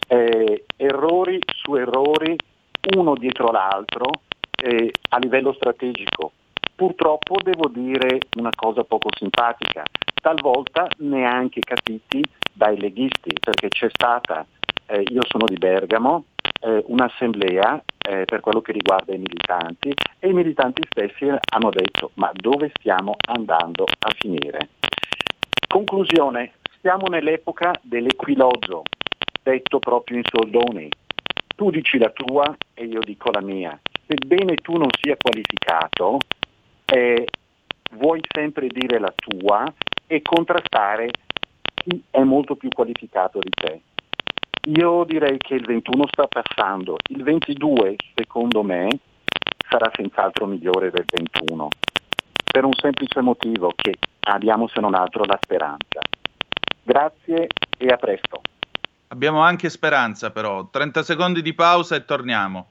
eh, 0.09 0.64
errori 0.77 1.39
su 1.47 1.74
errori, 1.77 2.37
uno 2.97 3.14
dietro 3.14 3.51
l'altro, 3.51 4.11
a 5.11 5.18
livello 5.18 5.53
strategico. 5.53 6.33
Purtroppo 6.74 7.37
devo 7.43 7.68
dire 7.68 8.18
una 8.37 8.51
cosa 8.55 8.85
poco 8.85 9.09
simpatica, 9.16 9.85
talvolta 10.21 10.89
neanche 10.99 11.61
capiti 11.61 12.23
dai 12.53 12.79
leghisti, 12.79 13.33
perché 13.41 13.69
c'è 13.69 13.89
stata, 13.93 14.47
eh, 14.87 15.03
io 15.09 15.23
sono 15.29 15.47
di 15.47 15.57
Bergamo, 15.57 16.25
eh, 16.61 16.83
un'assemblea 16.87 17.83
eh, 18.09 18.25
per 18.25 18.41
quello 18.41 18.61
che 18.61 18.73
riguarda 18.73 19.14
i 19.14 19.19
militanti 19.19 19.93
e 20.19 20.29
i 20.29 20.33
militanti 20.33 20.83
stessi 20.89 21.27
hanno 21.27 21.71
detto 21.71 22.12
ma 22.14 22.31
dove 22.33 22.71
stiamo 22.79 23.17
andando 23.29 23.85
a 23.85 24.11
finire? 24.17 24.71
Conclusione, 25.69 26.53
siamo 26.81 27.07
nell'epoca 27.09 27.73
dell'equilogio, 27.83 28.83
detto 29.43 29.79
proprio 29.79 30.19
in 30.19 30.23
soldoni. 30.25 30.89
Tu 31.55 31.71
dici 31.71 31.99
la 31.99 32.11
tua 32.11 32.57
e 32.75 32.85
io 32.85 33.01
dico 33.01 33.31
la 33.31 33.41
mia. 33.41 33.79
Sebbene 34.07 34.57
tu 34.57 34.77
non 34.77 34.89
sia 35.01 35.17
qualificato, 35.17 36.19
eh, 36.85 37.27
vuoi 37.93 38.21
sempre 38.33 38.69
dire 38.69 38.99
la 38.99 39.12
tua 39.17 39.64
e 40.07 40.22
contrastare 40.22 41.11
chi 41.74 42.02
è 42.11 42.22
molto 42.22 42.57
più 42.57 42.68
qualificato 42.68 43.38
di 43.38 43.50
te. 43.50 43.80
Io 44.68 45.04
direi 45.04 45.38
che 45.38 45.54
il 45.54 45.64
21 45.64 46.07
sta 46.09 46.26
passando, 46.26 46.96
il 47.11 47.22
22 47.22 47.96
secondo 48.14 48.62
me 48.62 48.88
sarà 49.68 49.90
senz'altro 49.94 50.46
migliore 50.46 50.90
del 50.90 51.04
21, 51.09 51.68
per 52.44 52.64
un 52.64 52.72
semplice 52.72 53.20
motivo 53.20 53.72
che 53.76 53.94
abbiamo 54.22 54.66
se 54.66 54.80
non 54.80 54.94
altro 54.94 55.24
la 55.24 55.38
speranza. 55.40 56.00
Grazie 56.82 57.46
e 57.78 57.86
a 57.86 57.96
presto. 57.96 58.40
Abbiamo 59.09 59.40
anche 59.40 59.70
speranza 59.70 60.30
però, 60.30 60.68
30 60.68 61.02
secondi 61.04 61.42
di 61.42 61.54
pausa 61.54 61.94
e 61.94 62.04
torniamo. 62.04 62.70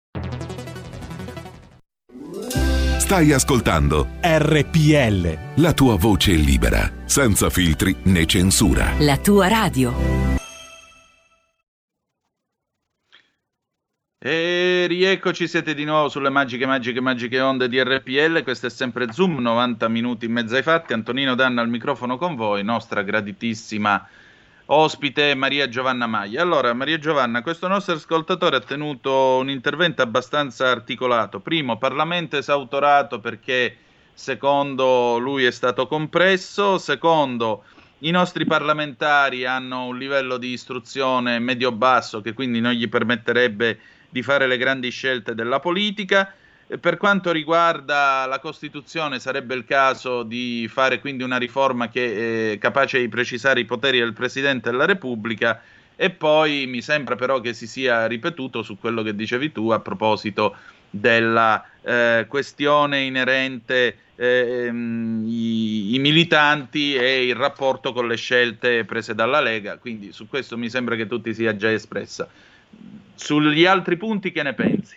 Stai 3.11 3.33
ascoltando 3.33 4.07
RPL. 4.21 5.61
La 5.61 5.73
tua 5.73 5.97
voce 5.97 6.31
libera, 6.31 6.89
senza 7.03 7.49
filtri 7.49 7.93
né 8.03 8.25
censura. 8.25 8.93
La 8.99 9.17
tua 9.17 9.49
radio. 9.49 9.93
E 14.17 14.85
rieccoci, 14.87 15.45
siete 15.49 15.73
di 15.73 15.83
nuovo 15.83 16.07
sulle 16.07 16.29
magiche, 16.29 16.65
magiche, 16.65 17.01
magiche 17.01 17.41
onde 17.41 17.67
di 17.67 17.83
RPL. 17.83 18.43
Questo 18.43 18.67
è 18.67 18.69
sempre 18.69 19.11
Zoom, 19.11 19.39
90 19.39 19.89
minuti 19.89 20.27
in 20.27 20.31
mezzo 20.31 20.55
ai 20.55 20.63
fatti. 20.63 20.93
Antonino 20.93 21.35
Danna 21.35 21.59
al 21.59 21.67
microfono 21.67 22.17
con 22.17 22.37
voi, 22.37 22.63
nostra 22.63 23.01
graditissima 23.01 24.07
ospite 24.73 25.35
Maria 25.35 25.67
Giovanna 25.67 26.07
Maglia. 26.07 26.41
Allora, 26.41 26.73
Maria 26.73 26.97
Giovanna, 26.97 27.41
questo 27.41 27.67
nostro 27.67 27.95
ascoltatore 27.95 28.57
ha 28.57 28.61
tenuto 28.61 29.37
un 29.39 29.49
intervento 29.49 30.01
abbastanza 30.01 30.69
articolato. 30.69 31.39
Primo, 31.39 31.77
Parlamento 31.77 32.37
esautorato 32.37 33.19
perché 33.19 33.75
secondo 34.13 35.17
lui 35.17 35.43
è 35.43 35.51
stato 35.51 35.87
compresso. 35.87 36.77
Secondo, 36.77 37.65
i 37.99 38.11
nostri 38.11 38.45
parlamentari 38.45 39.45
hanno 39.45 39.87
un 39.87 39.97
livello 39.97 40.37
di 40.37 40.51
istruzione 40.51 41.39
medio-basso 41.39 42.21
che 42.21 42.33
quindi 42.33 42.61
non 42.61 42.71
gli 42.71 42.87
permetterebbe 42.87 43.79
di 44.09 44.23
fare 44.23 44.47
le 44.47 44.57
grandi 44.57 44.89
scelte 44.89 45.35
della 45.35 45.59
politica. 45.59 46.33
Per 46.79 46.95
quanto 46.95 47.31
riguarda 47.31 48.25
la 48.27 48.39
Costituzione, 48.39 49.19
sarebbe 49.19 49.55
il 49.55 49.65
caso 49.65 50.23
di 50.23 50.69
fare 50.71 51.01
quindi 51.01 51.23
una 51.23 51.37
riforma 51.37 51.89
che 51.89 52.53
è 52.53 52.57
capace 52.59 52.99
di 52.99 53.09
precisare 53.09 53.59
i 53.59 53.65
poteri 53.65 53.99
del 53.99 54.13
Presidente 54.13 54.71
della 54.71 54.85
Repubblica. 54.85 55.61
E 55.97 56.09
poi 56.11 56.67
mi 56.67 56.81
sembra 56.81 57.15
però 57.15 57.41
che 57.41 57.53
si 57.53 57.67
sia 57.67 58.07
ripetuto 58.07 58.63
su 58.63 58.79
quello 58.79 59.03
che 59.03 59.13
dicevi 59.13 59.51
tu 59.51 59.69
a 59.69 59.79
proposito 59.79 60.55
della 60.89 61.63
eh, 61.81 62.25
questione 62.27 63.01
inerente 63.01 63.97
eh, 64.15 64.67
i, 64.67 65.95
i, 65.95 65.99
militanti 65.99 66.95
e 66.95 67.25
il 67.25 67.35
rapporto 67.35 67.91
con 67.91 68.07
le 68.07 68.15
scelte 68.15 68.85
prese 68.85 69.13
dalla 69.13 69.41
Lega. 69.41 69.77
Quindi 69.77 70.11
su 70.11 70.27
questo 70.27 70.57
mi 70.57 70.69
sembra 70.69 70.95
che 70.95 71.07
tu 71.07 71.19
ti 71.19 71.33
sia 71.33 71.55
già 71.55 71.71
espressa. 71.71 72.29
Sugli 73.15 73.65
altri 73.65 73.97
punti 73.97 74.31
che 74.31 74.43
ne 74.43 74.53
pensi? 74.53 74.95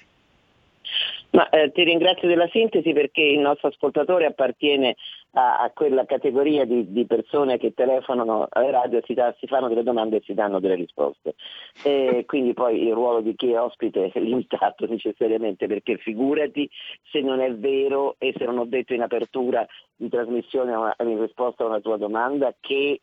Ma, 1.35 1.49
eh, 1.49 1.73
ti 1.73 1.83
ringrazio 1.83 2.29
della 2.29 2.49
sintesi 2.49 2.93
perché 2.93 3.21
il 3.21 3.41
nostro 3.41 3.67
ascoltatore 3.67 4.25
appartiene 4.25 4.95
a, 5.33 5.59
a 5.59 5.71
quella 5.71 6.05
categoria 6.05 6.65
di, 6.65 6.93
di, 6.93 7.07
persone 7.07 7.59
che 7.59 7.75
telefonano 7.75 8.47
alle 8.51 8.71
radio, 8.71 9.01
si, 9.05 9.15
da, 9.15 9.35
si, 9.41 9.49
fanno 9.49 9.67
delle 9.67 9.83
domande 9.83 10.19
e 10.19 10.23
si 10.25 10.33
danno 10.33 10.61
delle 10.61 10.77
risposte. 10.77 11.35
E 11.83 12.23
quindi 12.25 12.53
poi 12.53 12.87
il 12.87 12.93
ruolo 12.93 13.21
di 13.21 13.35
chi 13.35 13.51
è 13.51 13.59
ospite 13.59 14.13
è 14.13 14.21
limitato 14.21 14.87
necessariamente 14.87 15.67
perché 15.67 15.97
figurati 15.97 16.71
se 17.11 17.21
non 17.21 17.41
è 17.41 17.53
vero 17.53 18.15
e 18.19 18.33
se 18.37 18.45
non 18.45 18.59
ho 18.59 18.65
detto 18.65 18.95
in 18.95 19.03
apertura 19.03 19.67
di 19.97 20.09
trasmissione 20.09 20.95
in 21.01 21.21
risposta 21.21 21.65
a 21.65 21.67
una 21.67 21.81
tua 21.81 21.97
domanda 21.97 22.55
che 22.61 23.01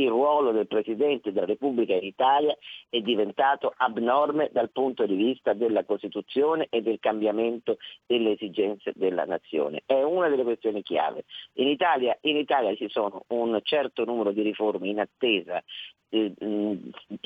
il 0.00 0.08
ruolo 0.08 0.52
del 0.52 0.66
Presidente 0.66 1.32
della 1.32 1.46
Repubblica 1.46 1.94
in 1.94 2.04
Italia 2.04 2.56
è 2.88 3.00
diventato 3.00 3.72
abnorme 3.76 4.48
dal 4.52 4.70
punto 4.70 5.06
di 5.06 5.14
vista 5.14 5.52
della 5.52 5.84
Costituzione 5.84 6.66
e 6.70 6.82
del 6.82 6.98
cambiamento 7.00 7.78
delle 8.06 8.32
esigenze 8.32 8.92
della 8.94 9.24
nazione. 9.24 9.82
È 9.84 10.00
una 10.02 10.28
delle 10.28 10.44
questioni 10.44 10.82
chiave. 10.82 11.24
In 11.54 11.68
Italia, 11.68 12.16
in 12.22 12.36
Italia 12.36 12.74
ci 12.76 12.88
sono 12.88 13.24
un 13.28 13.58
certo 13.62 14.04
numero 14.04 14.30
di 14.30 14.42
riforme 14.42 14.88
in 14.88 15.00
attesa 15.00 15.62
eh, 16.10 16.32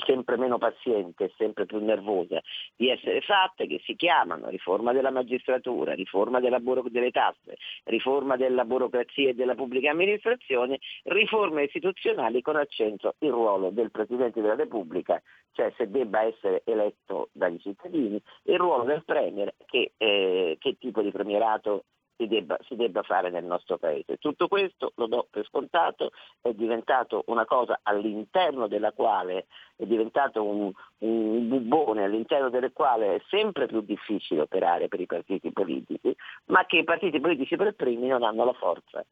sempre 0.05 0.37
meno 0.37 0.57
paziente, 0.57 1.31
sempre 1.37 1.65
più 1.65 1.79
nervosa 1.79 2.41
di 2.75 2.89
essere 2.89 3.21
fatte, 3.21 3.67
che 3.67 3.81
si 3.85 3.95
chiamano 3.95 4.49
riforma 4.49 4.91
della 4.91 5.11
magistratura, 5.11 5.93
riforma 5.93 6.39
della 6.39 6.59
buro- 6.59 6.89
delle 6.89 7.11
tasse, 7.11 7.57
riforma 7.85 8.35
della 8.35 8.65
burocrazia 8.65 9.29
e 9.29 9.33
della 9.33 9.55
pubblica 9.55 9.91
amministrazione, 9.91 10.79
riforme 11.03 11.63
istituzionali 11.63 12.41
con 12.41 12.57
accento 12.63 13.15
il 13.19 13.31
ruolo 13.31 13.69
del 13.69 13.91
Presidente 13.91 14.41
della 14.41 14.55
Repubblica, 14.55 15.21
cioè 15.51 15.71
se 15.77 15.89
debba 15.89 16.23
essere 16.23 16.63
eletto 16.65 17.29
dagli 17.31 17.59
cittadini, 17.59 18.21
il 18.43 18.57
ruolo 18.57 18.83
del 18.83 19.03
Premier, 19.05 19.53
che, 19.65 19.93
eh, 19.97 20.57
che 20.59 20.77
tipo 20.77 21.01
di 21.01 21.11
premierato 21.11 21.83
si 22.15 22.27
debba, 22.27 22.57
si 22.67 22.75
debba, 22.75 23.01
fare 23.03 23.29
nel 23.29 23.43
nostro 23.43 23.77
paese. 23.77 24.17
Tutto 24.17 24.47
questo, 24.47 24.93
lo 24.95 25.07
do 25.07 25.27
per 25.29 25.45
scontato, 25.45 26.11
è 26.41 26.53
diventato 26.53 27.23
una 27.27 27.45
cosa 27.45 27.79
all'interno 27.83 28.67
della 28.67 28.91
quale 28.91 29.47
è 29.75 29.85
diventato 29.85 30.43
un, 30.43 30.71
un 30.99 31.47
bubbone 31.47 32.03
all'interno 32.03 32.49
del 32.49 32.71
quale 32.71 33.15
è 33.15 33.21
sempre 33.29 33.67
più 33.67 33.81
difficile 33.81 34.41
operare 34.41 34.87
per 34.87 34.99
i 34.99 35.05
partiti 35.05 35.51
politici, 35.51 36.15
ma 36.45 36.65
che 36.65 36.77
i 36.77 36.83
partiti 36.83 37.19
politici 37.19 37.55
per 37.55 37.73
primi 37.73 38.07
non 38.07 38.23
hanno 38.23 38.45
la 38.45 38.53
forza 38.53 39.03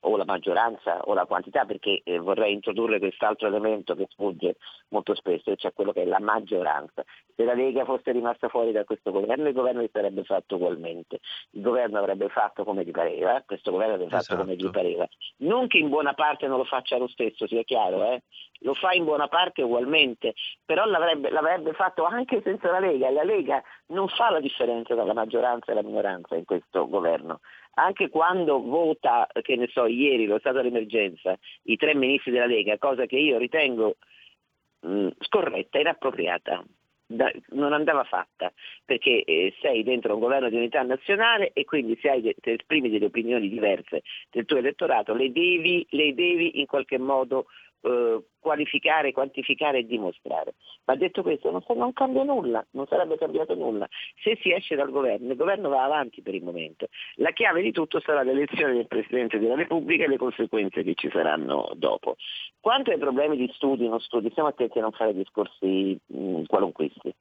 o 0.00 0.16
la 0.16 0.24
maggioranza 0.24 1.00
o 1.02 1.14
la 1.14 1.26
quantità, 1.26 1.64
perché 1.64 2.00
eh, 2.04 2.18
vorrei 2.18 2.52
introdurre 2.52 2.98
quest'altro 2.98 3.48
elemento 3.48 3.94
che 3.94 4.06
sfugge 4.10 4.56
molto 4.88 5.14
spesso, 5.14 5.54
cioè 5.56 5.72
quello 5.72 5.92
che 5.92 6.02
è 6.02 6.06
la 6.06 6.20
maggioranza. 6.20 7.04
Se 7.34 7.44
la 7.44 7.54
Lega 7.54 7.84
fosse 7.84 8.12
rimasta 8.12 8.48
fuori 8.48 8.72
da 8.72 8.84
questo 8.84 9.10
governo, 9.10 9.48
il 9.48 9.54
governo 9.54 9.80
si 9.82 9.90
sarebbe 9.92 10.24
fatto 10.24 10.56
ugualmente. 10.56 11.20
Il 11.50 11.62
governo 11.62 11.98
avrebbe 11.98 12.28
fatto 12.28 12.64
come 12.64 12.84
gli 12.84 12.90
pareva, 12.90 13.42
questo 13.46 13.70
governo 13.70 13.94
avrebbe 13.94 14.10
fatto 14.10 14.22
esatto. 14.22 14.40
come 14.40 14.56
gli 14.56 14.70
pareva. 14.70 15.06
Non 15.38 15.66
che 15.66 15.78
in 15.78 15.88
buona 15.88 16.14
parte 16.14 16.46
non 16.46 16.58
lo 16.58 16.64
faccia 16.64 16.96
lo 16.96 17.08
stesso, 17.08 17.46
sia 17.46 17.62
chiaro, 17.62 18.04
eh? 18.12 18.22
lo 18.60 18.74
fa 18.74 18.92
in 18.92 19.04
buona 19.04 19.28
parte 19.28 19.62
ugualmente, 19.62 20.34
però 20.64 20.84
l'avrebbe, 20.84 21.30
l'avrebbe 21.30 21.72
fatto 21.72 22.04
anche 22.04 22.40
senza 22.42 22.70
la 22.70 22.80
Lega 22.80 23.08
e 23.08 23.12
la 23.12 23.24
Lega 23.24 23.62
non 23.86 24.08
fa 24.08 24.30
la 24.30 24.40
differenza 24.40 24.94
tra 24.94 25.04
la 25.04 25.14
maggioranza 25.14 25.72
e 25.72 25.74
la 25.74 25.82
minoranza 25.82 26.34
in 26.36 26.44
questo 26.44 26.88
governo 26.88 27.40
anche 27.82 28.08
quando 28.08 28.60
vota, 28.62 29.26
che 29.42 29.56
ne 29.56 29.68
so, 29.68 29.86
ieri 29.86 30.26
lo 30.26 30.38
stato 30.38 30.62
d'emergenza, 30.62 31.36
i 31.64 31.76
tre 31.76 31.94
ministri 31.94 32.32
della 32.32 32.46
Lega, 32.46 32.78
cosa 32.78 33.06
che 33.06 33.16
io 33.16 33.38
ritengo 33.38 33.96
mh, 34.80 35.08
scorretta, 35.18 35.78
inappropriata. 35.78 36.64
da, 37.10 37.30
non 37.48 37.72
andava 37.72 38.04
fatta, 38.04 38.52
perché 38.84 39.24
eh, 39.24 39.52
sei 39.60 39.82
dentro 39.82 40.14
un 40.14 40.20
governo 40.20 40.48
di 40.48 40.56
unità 40.56 40.82
nazionale 40.82 41.50
e 41.52 41.64
quindi 41.64 41.98
se, 42.00 42.08
hai, 42.08 42.34
esprimi 42.40 42.88
delle 42.88 43.06
opinioni 43.06 43.48
diverse 43.48 44.02
del 44.30 44.44
tuo 44.44 44.58
elettorato 44.58 45.12
le 45.12 45.32
devi, 45.32 45.84
le 45.90 46.14
devi 46.14 46.60
in 46.60 46.66
qualche 46.66 46.98
modo 46.98 47.46
eh, 47.82 48.22
qualificare, 48.38 49.12
quantificare 49.12 49.78
e 49.78 49.86
dimostrare. 49.86 50.54
Ma 50.84 50.96
detto 50.96 51.22
questo 51.22 51.50
non, 51.50 51.62
non, 51.76 51.92
cambia 51.92 52.22
nulla, 52.22 52.64
non 52.72 52.86
sarebbe 52.86 53.16
cambiato 53.16 53.54
nulla. 53.54 53.86
Se 54.22 54.38
si 54.40 54.52
esce 54.52 54.74
dal 54.74 54.90
governo, 54.90 55.30
il 55.30 55.36
governo 55.36 55.68
va 55.68 55.84
avanti 55.84 56.22
per 56.22 56.34
il 56.34 56.42
momento. 56.42 56.88
La 57.16 57.32
chiave 57.32 57.62
di 57.62 57.72
tutto 57.72 58.00
sarà 58.00 58.22
l'elezione 58.22 58.74
del 58.74 58.86
Presidente 58.86 59.38
della 59.38 59.54
Repubblica 59.54 60.04
e 60.04 60.08
le 60.08 60.16
conseguenze 60.16 60.82
che 60.82 60.94
ci 60.94 61.10
saranno 61.10 61.70
dopo. 61.74 62.16
Quanto 62.60 62.90
ai 62.90 62.98
problemi 62.98 63.36
di 63.36 63.50
studi, 63.54 63.88
non 63.88 64.00
studi, 64.00 64.30
stiamo 64.30 64.48
attenti 64.48 64.78
a 64.78 64.82
non 64.82 64.92
fare 64.92 65.14
discorsi 65.14 65.98
mh, 66.06 66.44
qualunquisti 66.44 67.14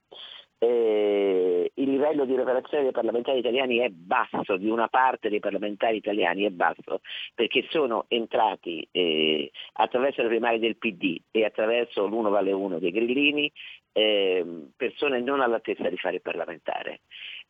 eh, 0.59 1.71
il 1.73 1.89
livello 1.89 2.25
di 2.25 2.33
preparazione 2.33 2.83
dei 2.83 2.91
parlamentari 2.91 3.39
italiani 3.39 3.77
è 3.77 3.89
basso, 3.89 4.57
di 4.57 4.69
una 4.69 4.89
parte 4.89 5.29
dei 5.29 5.39
parlamentari 5.39 5.97
italiani 5.97 6.43
è 6.43 6.49
basso, 6.49 7.01
perché 7.33 7.65
sono 7.69 8.05
entrati 8.09 8.85
eh, 8.91 9.49
attraverso 9.73 10.21
le 10.21 10.27
primarie 10.27 10.59
del 10.59 10.77
PD 10.77 11.17
e 11.31 11.45
attraverso 11.45 12.05
l'uno 12.05 12.29
vale 12.29 12.51
uno 12.51 12.77
dei 12.77 12.91
grillini 12.91 13.51
eh, 13.93 14.45
persone 14.75 15.21
non 15.21 15.41
all'altezza 15.41 15.89
di 15.89 15.97
fare 15.97 16.15
il 16.15 16.21
parlamentare. 16.21 17.01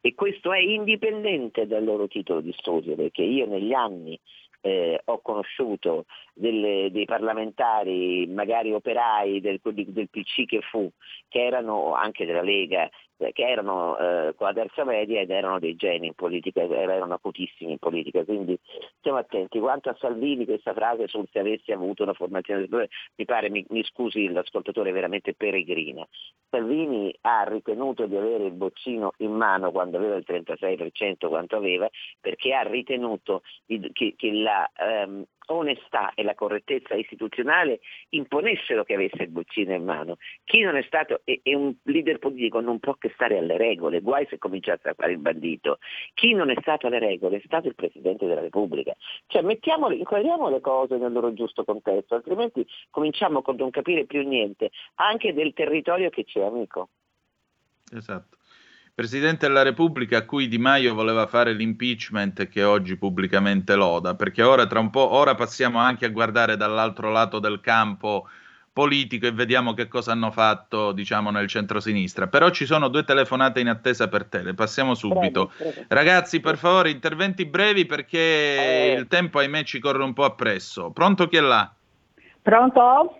E 0.01 0.13
questo 0.13 0.53
è 0.53 0.59
indipendente 0.59 1.67
dal 1.67 1.83
loro 1.83 2.07
titolo 2.07 2.41
di 2.41 2.53
studio, 2.57 2.95
perché 2.95 3.23
io 3.23 3.45
negli 3.47 3.73
anni 3.73 4.17
eh, 4.61 5.01
ho 5.05 5.19
conosciuto 5.21 6.05
delle, 6.33 6.89
dei 6.91 7.05
parlamentari, 7.05 8.27
magari 8.27 8.73
operai 8.73 9.39
del, 9.41 9.59
del, 9.61 10.09
PC 10.09 10.45
che 10.45 10.61
fu, 10.61 10.89
che 11.27 11.45
erano 11.45 11.93
anche 11.93 12.25
della 12.25 12.41
Lega, 12.41 12.89
che 13.33 13.43
erano 13.43 13.97
eh, 13.97 14.33
con 14.35 14.47
la 14.47 14.53
terza 14.53 14.85
media 14.85 15.19
ed 15.19 15.29
erano 15.29 15.59
dei 15.59 15.75
geni 15.75 16.07
in 16.07 16.13
politica, 16.13 16.61
erano 16.61 17.13
acutissimi 17.13 17.73
in 17.73 17.77
politica, 17.77 18.23
quindi 18.23 18.57
stiamo 18.99 19.17
attenti. 19.17 19.59
Quanto 19.59 19.89
a 19.89 19.97
Salvini 19.99 20.45
questa 20.45 20.73
frase 20.73 21.07
sul 21.07 21.27
se 21.31 21.39
avessi 21.39 21.71
avuto 21.71 22.03
una 22.03 22.13
formazione, 22.13 22.67
mi 22.69 23.25
pare, 23.25 23.49
mi, 23.49 23.65
mi 23.69 23.83
scusi 23.83 24.29
l'ascoltatore, 24.29 24.91
veramente 24.91 25.33
peregrina. 25.33 26.07
Salvini 26.49 27.13
ha 27.21 27.43
ritenuto 27.43 28.05
di 28.05 28.15
avere 28.15 28.45
il 28.45 28.53
boccino 28.53 29.11
in 29.17 29.31
mano 29.31 29.71
quando 29.71 29.97
aveva 29.97 30.15
il 30.15 30.25
36% 30.25 31.27
quanto 31.27 31.57
aveva, 31.57 31.89
perché 32.19 32.53
ha 32.53 32.61
ritenuto 32.61 33.41
che, 33.65 34.13
che 34.15 34.31
la 34.31 34.69
ehm, 34.75 35.25
onestà 35.53 36.13
e 36.13 36.23
la 36.23 36.35
correttezza 36.35 36.95
istituzionale 36.95 37.79
imponessero 38.09 38.83
che 38.83 38.93
avesse 38.93 39.23
il 39.23 39.29
boccino 39.29 39.73
in 39.73 39.83
mano. 39.83 40.17
Chi 40.43 40.61
non 40.61 40.75
è 40.75 40.83
stato, 40.83 41.21
e, 41.23 41.41
e, 41.43 41.55
un 41.55 41.73
leader 41.83 42.19
politico 42.19 42.59
non 42.59 42.79
può 42.79 42.95
che 42.95 43.11
stare 43.13 43.37
alle 43.37 43.57
regole, 43.57 44.01
guai 44.01 44.25
se 44.29 44.37
cominciasse 44.37 44.89
a 44.89 44.93
fare 44.93 45.11
il 45.11 45.19
bandito. 45.19 45.79
Chi 46.13 46.33
non 46.33 46.49
è 46.49 46.55
stato 46.61 46.87
alle 46.87 46.99
regole 46.99 47.37
è 47.37 47.41
stato 47.45 47.67
il 47.67 47.75
Presidente 47.75 48.25
della 48.25 48.41
Repubblica. 48.41 48.93
Cioè 49.27 49.41
mettiamole, 49.41 49.95
inquadriamo 49.95 50.49
le 50.49 50.61
cose 50.61 50.97
nel 50.97 51.11
loro 51.11 51.33
giusto 51.33 51.63
contesto, 51.63 52.15
altrimenti 52.15 52.65
cominciamo 52.89 53.41
con 53.41 53.55
non 53.55 53.69
capire 53.69 54.05
più 54.05 54.27
niente, 54.27 54.71
anche 54.95 55.33
del 55.33 55.53
territorio 55.53 56.09
che 56.09 56.25
c'è 56.25 56.41
amico. 56.41 56.89
Esatto. 57.91 58.38
Presidente 58.99 59.47
della 59.47 59.61
Repubblica 59.61 60.17
a 60.17 60.25
cui 60.25 60.49
Di 60.49 60.57
Maio 60.57 60.93
voleva 60.93 61.25
fare 61.25 61.53
l'impeachment 61.53 62.49
che 62.49 62.63
oggi 62.65 62.97
pubblicamente 62.97 63.75
loda, 63.75 64.13
perché 64.13 64.43
ora 64.43 64.67
tra 64.67 64.81
un 64.81 64.89
po' 64.89 65.13
ora 65.13 65.35
passiamo 65.35 65.79
anche 65.79 66.05
a 66.05 66.09
guardare 66.09 66.57
dall'altro 66.57 67.09
lato 67.09 67.39
del 67.39 67.61
campo 67.61 68.27
politico 68.73 69.25
e 69.25 69.31
vediamo 69.31 69.73
che 69.73 69.87
cosa 69.87 70.11
hanno 70.11 70.31
fatto, 70.31 70.91
diciamo, 70.91 71.29
nel 71.31 71.47
centro-sinistra. 71.47 72.27
Però 72.27 72.49
ci 72.49 72.65
sono 72.65 72.89
due 72.89 73.05
telefonate 73.05 73.61
in 73.61 73.69
attesa 73.69 74.09
per 74.09 74.25
te, 74.25 74.41
le 74.43 74.53
passiamo 74.53 74.95
subito. 74.95 75.49
Prego, 75.55 75.71
prego. 75.71 75.87
Ragazzi, 75.87 76.41
per 76.41 76.57
favore, 76.57 76.89
interventi 76.89 77.45
brevi 77.45 77.85
perché 77.85 78.17
eh. 78.19 78.95
il 78.97 79.07
tempo, 79.07 79.39
ahimè, 79.39 79.63
ci 79.63 79.79
corre 79.79 80.03
un 80.03 80.11
po' 80.11 80.25
appresso. 80.25 80.91
Pronto 80.91 81.29
chi 81.29 81.37
è 81.37 81.41
là? 81.41 81.71
Pronto? 82.41 83.18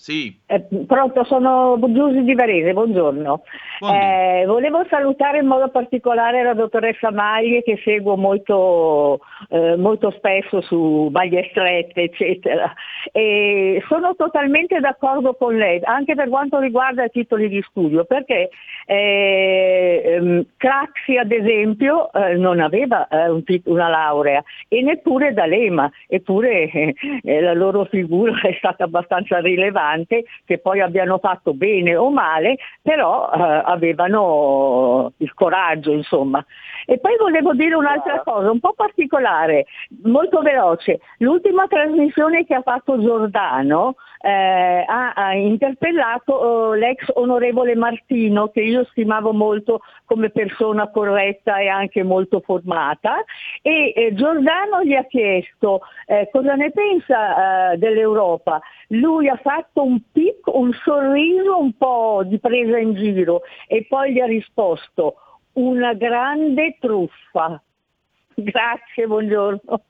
Sì. 0.00 0.34
Eh, 0.46 0.64
pronto, 0.86 1.24
sono 1.24 1.78
Giusy 1.78 2.22
di 2.22 2.34
Varese, 2.34 2.72
buongiorno. 2.72 3.42
Eh, 3.80 4.44
volevo 4.46 4.82
salutare 4.88 5.40
in 5.40 5.46
modo 5.46 5.68
particolare 5.68 6.42
la 6.42 6.54
dottoressa 6.54 7.10
Maglie 7.10 7.62
che 7.62 7.78
seguo 7.84 8.16
molto, 8.16 9.20
eh, 9.50 9.76
molto 9.76 10.10
spesso 10.12 10.62
su 10.62 11.10
maglie 11.12 11.48
strette, 11.50 12.04
eccetera. 12.04 12.72
E 13.12 13.84
sono 13.88 14.14
totalmente 14.16 14.80
d'accordo 14.80 15.34
con 15.34 15.54
lei, 15.54 15.80
anche 15.82 16.14
per 16.14 16.30
quanto 16.30 16.58
riguarda 16.58 17.04
i 17.04 17.10
titoli 17.10 17.50
di 17.50 17.62
studio, 17.68 18.04
perché 18.04 18.48
eh, 18.86 20.02
ehm, 20.02 20.46
Craxi 20.56 21.18
ad 21.18 21.30
esempio 21.30 22.10
eh, 22.12 22.36
non 22.36 22.60
aveva 22.60 23.06
eh, 23.06 23.28
un 23.28 23.44
tit- 23.44 23.66
una 23.66 23.88
laurea 23.88 24.42
e 24.66 24.80
neppure 24.80 25.34
D'Alema, 25.34 25.90
eppure 26.06 26.70
la 27.22 27.52
loro 27.52 27.84
figura 27.84 28.40
è 28.40 28.54
stata 28.56 28.84
abbastanza 28.84 29.40
rilevante 29.40 29.88
importante 29.90 30.24
che 30.44 30.58
poi 30.58 30.80
abbiano 30.80 31.18
fatto 31.18 31.54
bene 31.54 31.96
o 31.96 32.10
male, 32.10 32.56
però 32.82 33.30
eh, 33.32 33.62
avevano 33.64 35.12
il 35.18 35.34
coraggio, 35.34 35.92
insomma. 35.92 36.44
E 36.86 36.98
poi 36.98 37.16
volevo 37.18 37.54
dire 37.54 37.74
un'altra 37.74 38.22
cosa, 38.22 38.50
un 38.50 38.60
po' 38.60 38.74
particolare, 38.74 39.66
molto 40.02 40.40
veloce. 40.40 41.00
L'ultima 41.18 41.66
trasmissione 41.66 42.44
che 42.44 42.54
ha 42.54 42.62
fatto 42.62 43.00
Giordano 43.00 43.96
eh, 44.22 44.84
ha, 44.86 45.12
ha, 45.12 45.34
interpellato 45.34 46.74
eh, 46.74 46.78
l'ex 46.78 47.04
onorevole 47.14 47.74
Martino, 47.74 48.48
che 48.48 48.60
io 48.60 48.84
stimavo 48.90 49.32
molto 49.32 49.80
come 50.04 50.30
persona 50.30 50.90
corretta 50.90 51.58
e 51.58 51.68
anche 51.68 52.02
molto 52.02 52.40
formata, 52.40 53.24
e 53.62 53.92
eh, 53.96 54.14
Giordano 54.14 54.82
gli 54.84 54.94
ha 54.94 55.04
chiesto 55.04 55.80
eh, 56.06 56.28
cosa 56.30 56.54
ne 56.54 56.70
pensa 56.70 57.72
eh, 57.72 57.78
dell'Europa. 57.78 58.60
Lui 58.88 59.28
ha 59.28 59.38
fatto 59.42 59.82
un 59.82 60.00
picco, 60.12 60.58
un 60.58 60.72
sorriso 60.84 61.58
un 61.58 61.76
po' 61.76 62.22
di 62.26 62.38
presa 62.38 62.76
in 62.76 62.94
giro 62.94 63.42
e 63.66 63.86
poi 63.88 64.12
gli 64.12 64.20
ha 64.20 64.26
risposto 64.26 65.14
una 65.52 65.94
grande 65.94 66.76
truffa. 66.78 67.60
Grazie, 68.34 69.06
buongiorno. 69.06 69.82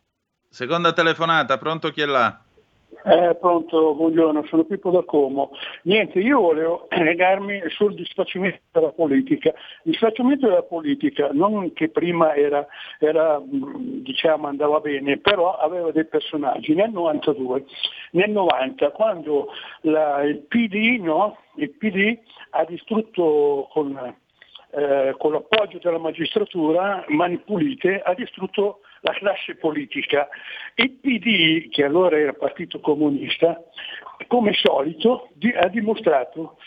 Seconda 0.48 0.92
telefonata, 0.92 1.58
pronto 1.58 1.90
chi 1.90 2.02
è 2.02 2.06
là? 2.06 2.40
Eh, 3.02 3.34
pronto, 3.40 3.94
buongiorno, 3.94 4.44
sono 4.44 4.64
Pippo 4.64 4.90
da 4.90 5.02
Como. 5.02 5.52
Niente, 5.84 6.18
io 6.18 6.40
volevo 6.40 6.86
legarmi 6.92 7.62
sul 7.68 7.94
disfacimento 7.94 8.60
della 8.72 8.92
politica. 8.92 9.48
Il 9.84 9.92
disfacimento 9.92 10.46
della 10.46 10.62
politica, 10.62 11.30
non 11.32 11.72
che 11.72 11.88
prima 11.88 12.34
era, 12.34 12.66
era, 12.98 13.40
diciamo, 13.42 14.48
andava 14.48 14.80
bene, 14.80 15.16
però 15.16 15.56
aveva 15.56 15.90
dei 15.92 16.04
personaggi. 16.04 16.74
Nel 16.74 16.90
92, 16.90 17.64
nel 18.12 18.30
90, 18.30 18.90
quando 18.90 19.48
la, 19.82 20.22
il, 20.22 20.40
PD, 20.40 21.00
no, 21.00 21.38
il 21.54 21.70
PD 21.70 22.18
ha 22.50 22.64
distrutto 22.64 23.68
con 23.72 24.14
eh, 24.72 25.16
con 25.18 25.32
l'appoggio 25.32 25.78
della 25.82 25.98
magistratura, 25.98 27.04
mani 27.08 27.38
pulite, 27.38 28.00
ha 28.00 28.14
distrutto 28.14 28.82
la 29.00 29.12
classe 29.12 29.56
politica. 29.56 30.28
Il 30.74 30.92
PD, 30.92 31.68
che 31.70 31.84
allora 31.84 32.18
era 32.18 32.32
partito 32.32 32.80
comunista, 32.80 33.60
come 34.26 34.52
solito 34.54 35.28
di, 35.34 35.50
ha 35.50 35.68
dimostrato, 35.68 36.58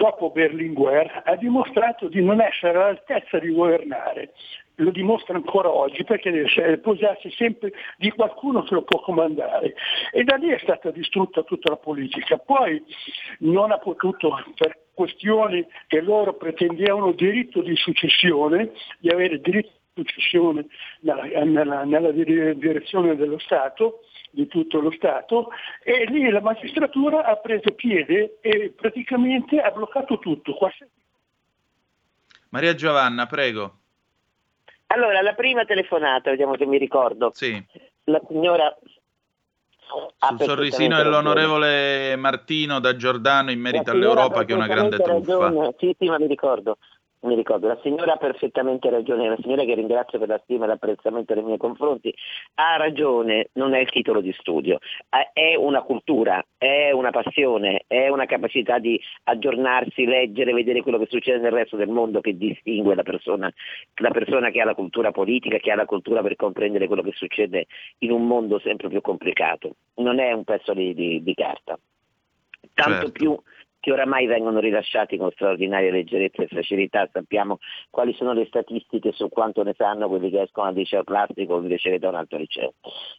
dopo 0.00 0.30
Berlinguer, 0.30 1.22
ha 1.24 1.36
dimostrato 1.36 2.08
di 2.08 2.22
non 2.22 2.40
essere 2.40 2.78
all'altezza 2.78 3.38
di 3.38 3.52
governare. 3.52 4.32
Lo 4.76 4.90
dimostra 4.90 5.36
ancora 5.36 5.70
oggi 5.70 6.04
perché 6.04 6.30
deve 6.30 6.78
posarsi 6.78 7.30
sempre 7.32 7.70
di 7.98 8.10
qualcuno 8.10 8.62
che 8.62 8.72
lo 8.72 8.82
può 8.82 9.00
comandare. 9.00 9.74
E 10.10 10.24
da 10.24 10.36
lì 10.36 10.48
è 10.48 10.58
stata 10.62 10.90
distrutta 10.90 11.42
tutta 11.42 11.68
la 11.68 11.76
politica. 11.76 12.38
Poi 12.38 12.82
non 13.40 13.72
ha 13.72 13.78
potuto, 13.78 14.42
per 14.56 14.78
questioni 14.94 15.66
che 15.86 16.00
loro 16.00 16.32
pretendevano 16.34 17.12
diritto 17.12 17.60
di 17.60 17.76
successione, 17.76 18.72
di 19.00 19.10
avere 19.10 19.38
diritto 19.40 19.68
di 19.68 19.79
successione 20.04 20.66
nella, 21.00 21.24
nella, 21.44 21.84
nella 21.84 22.10
direzione 22.10 23.16
dello 23.16 23.38
Stato, 23.38 24.00
di 24.30 24.46
tutto 24.46 24.80
lo 24.80 24.90
Stato, 24.92 25.50
e 25.82 26.04
lì 26.06 26.28
la 26.30 26.40
magistratura 26.40 27.24
ha 27.24 27.36
preso 27.36 27.72
piede 27.74 28.38
e 28.40 28.72
praticamente 28.74 29.60
ha 29.60 29.70
bloccato 29.70 30.18
tutto. 30.18 30.56
Maria 32.50 32.74
Giovanna, 32.74 33.26
prego. 33.26 33.78
Allora, 34.88 35.20
la 35.20 35.34
prima 35.34 35.64
telefonata, 35.64 36.30
vediamo 36.30 36.56
se 36.56 36.66
mi 36.66 36.78
ricordo. 36.78 37.30
Sì. 37.32 37.64
La 38.04 38.20
signora 38.26 38.76
sul 40.18 40.40
sorrisino 40.40 40.96
dell'onorevole 40.96 42.14
Martino 42.16 42.80
da 42.80 42.94
Giordano 42.96 43.50
in 43.50 43.60
merito 43.60 43.90
all'Europa 43.90 44.44
che 44.44 44.52
è 44.52 44.56
una 44.56 44.66
grande 44.66 44.98
truffa. 44.98 45.72
Sì, 45.78 45.94
sì, 45.98 46.06
ma 46.06 46.18
mi 46.18 46.26
ricordo. 46.26 46.78
Mi 47.22 47.34
ricordo, 47.34 47.68
la 47.68 47.78
signora 47.82 48.14
ha 48.14 48.16
perfettamente 48.16 48.88
ragione, 48.88 49.28
la 49.28 49.36
signora 49.40 49.64
che 49.64 49.74
ringrazio 49.74 50.18
per 50.18 50.28
la 50.28 50.40
stima 50.44 50.64
e 50.64 50.68
l'apprezzamento 50.68 51.34
nei 51.34 51.44
miei 51.44 51.58
confronti, 51.58 52.14
ha 52.54 52.76
ragione, 52.76 53.50
non 53.54 53.74
è 53.74 53.80
il 53.80 53.90
titolo 53.90 54.20
di 54.20 54.32
studio, 54.38 54.78
è 55.32 55.54
una 55.56 55.82
cultura, 55.82 56.42
è 56.56 56.90
una 56.92 57.10
passione, 57.10 57.84
è 57.86 58.08
una 58.08 58.24
capacità 58.24 58.78
di 58.78 58.98
aggiornarsi, 59.24 60.06
leggere, 60.06 60.54
vedere 60.54 60.82
quello 60.82 60.98
che 60.98 61.08
succede 61.10 61.38
nel 61.38 61.52
resto 61.52 61.76
del 61.76 61.88
mondo 61.88 62.20
che 62.20 62.36
distingue 62.36 62.94
la 62.94 63.02
persona, 63.02 63.52
la 63.96 64.10
persona 64.10 64.50
che 64.50 64.60
ha 64.60 64.64
la 64.64 64.74
cultura 64.74 65.12
politica, 65.12 65.58
che 65.58 65.70
ha 65.70 65.76
la 65.76 65.86
cultura 65.86 66.22
per 66.22 66.36
comprendere 66.36 66.86
quello 66.86 67.02
che 67.02 67.12
succede 67.12 67.66
in 67.98 68.12
un 68.12 68.26
mondo 68.26 68.58
sempre 68.60 68.88
più 68.88 69.00
complicato. 69.02 69.74
Non 69.96 70.20
è 70.20 70.32
un 70.32 70.44
pezzo 70.44 70.72
di, 70.72 70.94
di, 70.94 71.22
di 71.22 71.34
carta. 71.34 71.78
Tanto 72.72 72.92
certo. 72.92 73.12
più 73.12 73.38
che 73.80 73.92
oramai 73.92 74.26
vengono 74.26 74.60
rilasciati 74.60 75.16
con 75.16 75.30
straordinaria 75.32 75.90
leggerezza 75.90 76.42
e 76.42 76.48
facilità, 76.48 77.08
sappiamo 77.10 77.58
quali 77.88 78.12
sono 78.14 78.32
le 78.32 78.44
statistiche 78.46 79.12
su 79.12 79.28
quanto 79.28 79.62
ne 79.62 79.74
sanno 79.76 80.08
quelli 80.08 80.30
che 80.30 80.42
escono 80.42 80.68
al 80.68 80.74
liceo 80.74 81.02
classico 81.02 81.56
invece 81.56 81.90
che 81.90 81.98
da 81.98 82.10
un 82.10 82.14
altro 82.14 82.38
liceo. 82.38 82.74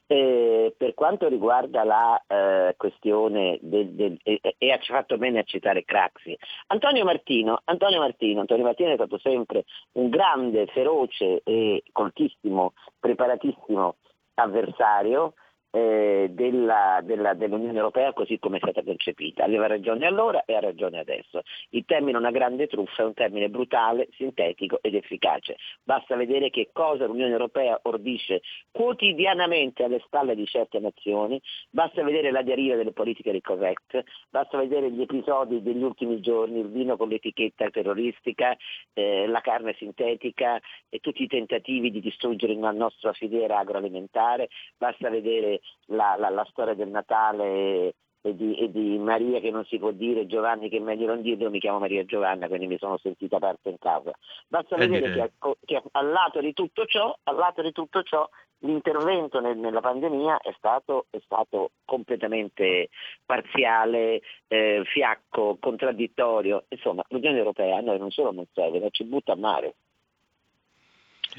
Eh, 0.05 0.73
per 0.77 0.93
quanto 0.93 1.27
riguarda 1.27 1.83
la 1.83 2.23
eh, 2.27 2.75
questione 2.77 3.57
del, 3.61 3.89
del, 3.89 4.19
e, 4.23 4.39
e, 4.57 4.71
ha 4.71 4.79
fatto 4.81 5.17
bene 5.17 5.39
a 5.39 5.43
citare 5.43 5.83
Craxi, 5.83 6.37
Antonio 6.67 7.03
Martino, 7.03 7.59
Antonio 7.65 7.99
Martino, 7.99 8.41
Antonio 8.41 8.63
Martino 8.63 8.91
è 8.91 8.95
stato 8.95 9.17
sempre 9.17 9.65
un 9.93 10.09
grande, 10.09 10.67
feroce 10.67 11.41
e 11.43 11.83
coltissimo, 11.91 12.73
preparatissimo 12.99 13.95
avversario 14.35 15.33
eh, 15.71 16.27
della, 16.31 16.99
della, 17.01 17.33
dell'Unione 17.33 17.77
Europea 17.77 18.13
così 18.13 18.37
come 18.39 18.57
è 18.57 18.59
stata 18.59 18.83
concepita. 18.83 19.45
Aveva 19.45 19.67
ragione 19.67 20.05
allora 20.05 20.43
e 20.45 20.55
ha 20.55 20.59
ragione 20.59 20.99
adesso. 20.99 21.41
Il 21.69 21.85
termine 21.85 22.17
una 22.17 22.31
grande 22.31 22.67
truffa 22.67 23.03
è 23.03 23.05
un 23.05 23.13
termine 23.13 23.49
brutale, 23.49 24.09
sintetico 24.15 24.79
ed 24.81 24.95
efficace. 24.95 25.55
Basta 25.83 26.15
vedere 26.15 26.49
che 26.49 26.69
cosa 26.73 27.05
l'Unione 27.05 27.31
Europea 27.31 27.79
ordisce 27.83 28.41
quotidianamente 28.69 29.83
alle 29.83 30.01
spalle 30.05 30.35
di 30.35 30.45
certe 30.45 30.79
nazioni, 30.79 31.41
basta 31.69 32.03
vedere 32.03 32.31
la 32.31 32.43
deriva 32.43 32.75
delle 32.75 32.91
politiche 32.91 33.31
di 33.31 33.41
COVEC, 33.41 34.03
basta 34.29 34.57
vedere 34.57 34.91
gli 34.91 35.01
episodi 35.01 35.61
degli 35.61 35.81
ultimi 35.81 36.19
giorni, 36.19 36.59
il 36.59 36.69
vino 36.69 36.97
con 36.97 37.07
l'etichetta 37.07 37.69
terroristica, 37.69 38.55
eh, 38.93 39.25
la 39.27 39.39
carne 39.39 39.73
sintetica 39.77 40.59
e 40.89 40.99
tutti 40.99 41.23
i 41.23 41.27
tentativi 41.27 41.91
di 41.91 42.01
distruggere 42.01 42.53
la 42.55 42.71
nostra 42.71 43.13
filiera 43.13 43.57
agroalimentare, 43.57 44.49
basta 44.77 45.09
vedere 45.09 45.60
la, 45.87 46.15
la, 46.17 46.29
la 46.29 46.45
storia 46.49 46.73
del 46.73 46.89
Natale 46.89 47.95
e 48.21 48.35
di, 48.35 48.55
e 48.55 48.71
di, 48.71 48.97
Maria 48.99 49.39
che 49.39 49.49
non 49.49 49.65
si 49.65 49.79
può 49.79 49.91
dire, 49.91 50.27
Giovanni 50.27 50.69
che 50.69 50.77
è 50.77 50.79
meglio 50.79 51.07
non 51.07 51.21
dirlo, 51.21 51.49
mi 51.49 51.59
chiamo 51.59 51.79
Maria 51.79 52.05
Giovanna, 52.05 52.47
quindi 52.47 52.67
mi 52.67 52.77
sono 52.77 52.97
sentita 52.97 53.39
parte 53.39 53.69
in 53.69 53.77
causa. 53.79 54.11
Basta 54.47 54.75
eh, 54.75 54.87
vedere 54.87 55.31
che, 55.39 55.57
che, 55.65 55.81
al 55.91 56.09
lato 56.09 56.39
di 56.39 56.53
tutto 56.53 56.85
ciò, 56.85 57.15
lato 57.23 57.61
di 57.61 57.71
tutto 57.71 58.03
ciò 58.03 58.27
l'intervento 58.59 59.39
nel, 59.39 59.57
nella 59.57 59.81
pandemia 59.81 60.39
è 60.39 60.53
stato, 60.55 61.07
è 61.09 61.19
stato 61.23 61.71
completamente 61.83 62.89
parziale, 63.25 64.21
eh, 64.47 64.83
fiacco, 64.85 65.57
contraddittorio. 65.59 66.65
Insomma, 66.69 67.03
l'Unione 67.09 67.37
Europea 67.37 67.77
a 67.77 67.81
noi 67.81 67.97
non 67.97 68.11
solo 68.11 68.31
non 68.31 68.45
serve, 68.53 68.79
ma 68.79 68.89
ci 68.89 69.03
butta 69.03 69.33
a 69.33 69.37
mare. 69.37 69.75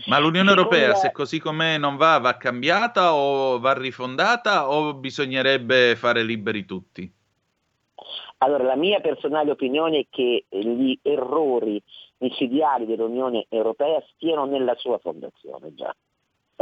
Ma 0.07 0.19
l'Unione 0.19 0.51
Europea, 0.51 0.95
se 0.95 1.13
così 1.13 1.39
com'è, 1.39 1.79
non 1.79 1.97
va, 1.97 2.19
va 2.19 2.37
cambiata 2.37 3.15
o 3.15 3.59
va 3.59 3.73
rifondata 3.75 4.71
o 4.71 4.95
bisognerebbe 4.95 5.97
fare 5.97 6.23
liberi 6.23 6.65
tutti? 6.65 7.11
Allora, 8.39 8.65
la 8.65 8.77
mia 8.77 9.01
personale 9.01 9.51
opinione 9.51 10.01
è 10.01 10.07
che 10.11 10.47
gli 10.49 10.99
errori 11.03 11.81
micidiali 12.19 12.87
dell'Unione 12.87 13.47
Europea 13.49 14.03
stiano 14.15 14.45
nella 14.47 14.75
sua 14.77 14.99
fondazione 14.99 15.75
già 15.75 15.95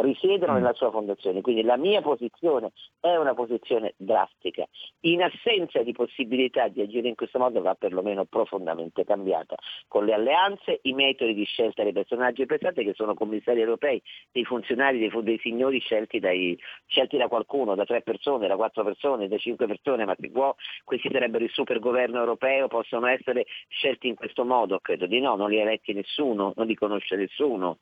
risiedono 0.01 0.53
mm. 0.53 0.57
nella 0.57 0.73
sua 0.73 0.91
fondazione. 0.91 1.41
Quindi 1.41 1.63
la 1.63 1.77
mia 1.77 2.01
posizione 2.01 2.73
è 3.01 3.15
una 3.17 3.35
posizione 3.35 3.95
drastica. 3.97 4.67
In 5.01 5.23
assenza 5.23 5.83
di 5.83 5.93
possibilità 5.93 6.69
di 6.69 6.81
agire 6.81 7.09
in 7.09 7.15
questo 7.15 7.39
modo 7.39 7.61
va 7.61 7.75
perlomeno 7.75 8.25
profondamente 8.25 9.05
cambiata. 9.05 9.57
Con 9.89 10.05
le 10.05 10.15
alleanze, 10.15 10.81
i 10.83 10.93
metodi 10.93 11.35
di 11.35 11.45
scelta 11.45 11.83
dei 11.83 11.93
personaggi, 11.93 12.47
pensate 12.47 12.85
che 12.85 12.95
sono 12.95 13.15
commissari 13.15 13.61
europei, 13.61 14.03
dei 14.33 14.45
funzionari, 14.45 14.99
dei, 14.99 15.11
dei 15.23 15.39
signori 15.39 15.81
scelti, 15.81 16.19
dai, 16.19 16.59
scelti, 16.87 17.17
da 17.17 17.29
qualcuno, 17.29 17.75
da 17.75 17.85
tre 17.85 18.03
persone, 18.03 18.49
da 18.49 18.57
quattro 18.57 18.85
persone, 18.85 19.29
da 19.29 19.39
cinque 19.39 19.67
persone, 19.67 20.05
ma 20.05 20.15
si 20.19 20.31
può, 20.31 20.55
questi 20.85 21.09
sarebbero 21.11 21.45
il 21.45 21.51
super 21.51 21.79
governo 21.79 22.19
europeo, 22.19 22.69
possono 22.69 23.07
essere 23.07 23.47
scelti 23.69 24.09
in 24.09 24.15
questo 24.15 24.45
modo? 24.45 24.79
Credo 24.81 25.07
di 25.07 25.21
no, 25.21 25.37
non 25.37 25.51
li 25.51 25.59
ha 25.59 25.63
eletti 25.63 25.93
nessuno, 25.93 26.53
non 26.57 26.67
li 26.67 26.75
conosce 26.75 27.17
nessuno 27.17 27.79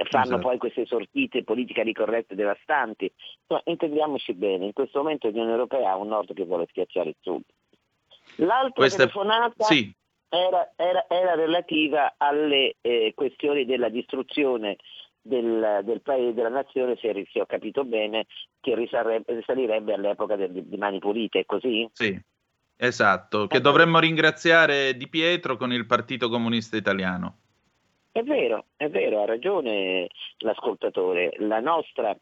eh, 0.00 0.04
fanno 0.08 0.24
esatto. 0.24 0.40
poi 0.42 0.58
queste 0.58 0.86
sortite 0.86 1.44
politicamente 1.44 2.00
corrette 2.00 2.34
devastanti. 2.34 3.10
No, 3.48 3.60
intendiamoci 3.64 4.32
bene, 4.34 4.66
in 4.66 4.72
questo 4.72 4.98
momento 5.02 5.28
l'Unione 5.28 5.50
Europea 5.50 5.90
ha 5.90 5.96
un 5.96 6.08
nord 6.08 6.32
che 6.32 6.44
vuole 6.44 6.66
schiacciare 6.68 7.10
il 7.10 7.16
sud. 7.20 7.42
L'altra 8.36 8.72
Questa... 8.72 8.98
telefonata 8.98 9.64
sì. 9.64 9.92
era, 10.28 10.72
era, 10.76 11.04
era, 11.08 11.34
relativa 11.34 12.14
alle 12.16 12.76
eh, 12.80 13.12
questioni 13.14 13.66
della 13.66 13.88
distruzione 13.88 14.76
del, 15.20 15.80
del, 15.84 16.00
paese, 16.00 16.34
della 16.34 16.48
nazione, 16.48 16.96
se, 16.96 17.26
se 17.30 17.40
ho 17.40 17.46
capito 17.46 17.84
bene, 17.84 18.26
che 18.60 18.74
risalirebbe 18.74 19.92
all'epoca 19.92 20.36
del, 20.36 20.50
di 20.50 20.76
Mani 20.76 20.98
Pulite, 20.98 21.40
è 21.40 21.46
così? 21.46 21.88
Sì, 21.92 22.18
esatto, 22.76 23.46
che 23.46 23.60
dovremmo 23.60 23.98
ringraziare 23.98 24.96
Di 24.96 25.08
Pietro 25.08 25.56
con 25.56 25.72
il 25.72 25.86
Partito 25.86 26.28
Comunista 26.28 26.76
Italiano. 26.76 27.41
È 28.12 28.22
vero, 28.22 28.66
è 28.76 28.90
vero, 28.90 29.22
ha 29.22 29.24
ragione 29.24 30.08
l'ascoltatore. 30.40 31.32
La 31.38 31.60
nostra 31.60 32.14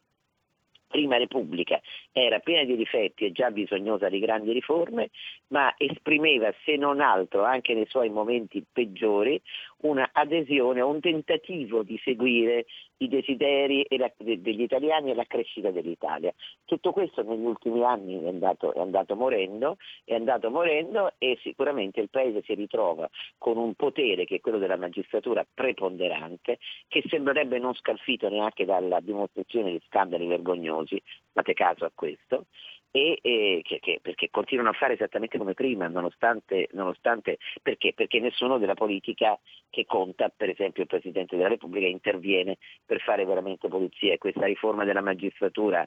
prima 0.87 1.17
Repubblica 1.17 1.81
era 2.13 2.39
piena 2.39 2.65
di 2.65 2.77
difetti 2.77 3.25
e 3.25 3.33
già 3.33 3.51
bisognosa 3.51 4.09
di 4.09 4.21
grandi 4.21 4.53
riforme, 4.53 5.11
ma 5.49 5.75
esprimeva, 5.77 6.53
se 6.65 6.77
non 6.77 7.01
altro, 7.01 7.43
anche 7.43 7.75
nei 7.75 7.87
suoi 7.87 8.09
momenti 8.09 8.65
peggiori, 8.71 9.41
una 9.83 10.11
adesione, 10.13 10.81
un 10.81 11.01
tentativo 11.01 11.83
di 11.83 11.99
seguire 12.03 12.67
i 12.99 13.09
desideri 13.09 13.87
la, 13.97 14.13
degli 14.17 14.63
italiani 14.63 15.11
e 15.11 15.15
la 15.15 15.25
crescita 15.25 15.71
dell'Italia. 15.71 16.33
Tutto 16.65 16.93
questo 16.93 17.23
negli 17.23 17.45
ultimi 17.45 17.83
anni 17.83 18.23
è 18.23 18.29
andato, 18.29 18.75
è 18.75 18.81
andato, 18.81 19.17
morendo, 19.17 19.77
è 20.05 20.15
andato 20.15 20.51
morendo 20.51 21.13
e 21.19 21.39
sicuramente 21.43 22.01
il 22.01 22.11
Paese 22.11 22.43
si 22.43 22.55
ritrova 22.55 23.09
con 23.39 23.57
un 23.57 23.75
potere 23.75 24.25
che 24.25 24.37
è 24.37 24.41
quello 24.41 24.59
della 24.59 24.77
magistratura 24.77 25.47
preponderante, 25.53 26.59
che 26.89 27.03
sembrerebbe 27.09 27.59
non 27.59 27.75
scalfito 27.75 28.29
neanche 28.29 28.65
dalla 28.65 29.01
dimostrazione 29.01 29.71
di 29.71 29.81
scandali 29.87 30.27
vergognosi, 30.27 31.01
fate 31.33 31.55
caso 31.55 31.85
a 31.85 31.93
questo, 31.95 32.47
e, 32.91 33.19
e 33.23 33.61
che, 33.63 33.79
che, 33.79 34.01
perché 34.03 34.31
continuano 34.31 34.71
a 34.71 34.75
fare 34.75 34.95
esattamente 34.95 35.39
come 35.39 35.55
prima, 35.55 35.87
nonostante, 35.89 36.69
nonostante 36.73 37.39
perché? 37.63 37.93
perché 37.95 38.21
nessuno 38.21 38.59
della 38.59 38.75
politica 38.75 39.39
che 39.69 39.85
conta, 39.87 40.29
per 40.29 40.51
esempio 40.51 40.83
il 40.83 40.89
Presidente 40.89 41.37
della 41.37 41.49
Repubblica, 41.49 41.87
interviene 41.87 42.59
per 42.85 43.01
fare 43.01 43.25
veramente 43.25 43.69
polizia 43.69 44.13
e 44.13 44.19
questa 44.19 44.47
riforma 44.47 44.85
della 44.85 45.03
magistratura 45.03 45.85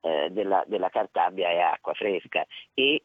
eh, 0.00 0.28
della, 0.30 0.64
della 0.66 0.88
Cartabia 0.88 1.50
è 1.50 1.58
acqua 1.58 1.92
fresca 1.94 2.46
e 2.74 3.02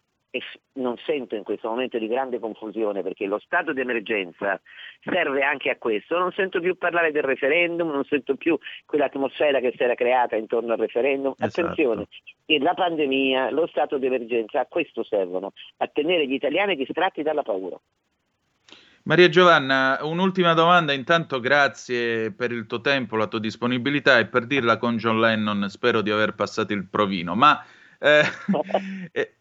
non 0.74 0.98
sento 1.06 1.36
in 1.36 1.44
questo 1.44 1.68
momento 1.68 1.98
di 1.98 2.08
grande 2.08 2.40
confusione 2.40 3.04
perché 3.04 3.26
lo 3.26 3.40
stato 3.40 3.74
di 3.74 3.82
emergenza 3.82 4.60
serve 5.04 5.44
anche 5.44 5.70
a 5.70 5.78
questo, 5.78 6.18
non 6.18 6.32
sento 6.32 6.62
più 6.62 6.78
parlare 6.78 7.12
del 7.12 7.24
referendum, 7.24 7.90
non 7.90 8.06
sento 8.06 8.36
più 8.36 8.58
quell'atmosfera 8.86 9.60
che 9.60 9.74
si 9.76 9.84
era 9.84 9.96
creata 9.96 10.36
intorno 10.36 10.74
al 10.74 10.80
referendum. 10.80 11.34
Esatto. 11.38 11.62
Attenzione, 11.62 12.08
la 12.46 12.74
pandemia, 12.74 13.52
lo 13.52 13.68
stato 13.68 13.98
di 13.98 14.06
emergenza 14.06 14.62
a 14.62 14.66
questo 14.66 15.04
servono, 15.04 15.52
a 15.78 15.88
tenere 15.88 16.26
gli 16.28 16.34
italiani 16.34 16.76
distratti 16.76 17.24
dalla 17.24 17.44
paura. 17.44 17.80
Maria 19.04 19.30
Giovanna, 19.30 19.98
un'ultima 20.04 20.54
domanda, 20.54 20.94
intanto 20.94 21.40
grazie 21.40 22.32
per 22.32 22.52
il 22.52 22.68
tuo 22.68 22.82
tempo, 22.82 23.16
la 23.16 23.26
tua 23.26 23.40
disponibilità 23.40 24.20
e 24.20 24.28
per 24.28 24.46
dirla 24.46 24.78
con 24.78 24.98
John 24.98 25.20
Lennon 25.20 25.68
spero 25.70 26.02
di 26.02 26.12
aver 26.12 26.36
passato 26.36 26.74
il 26.74 26.88
provino, 26.88 27.34
ma 27.34 27.66
eh, 28.00 28.22
eh 29.12 29.34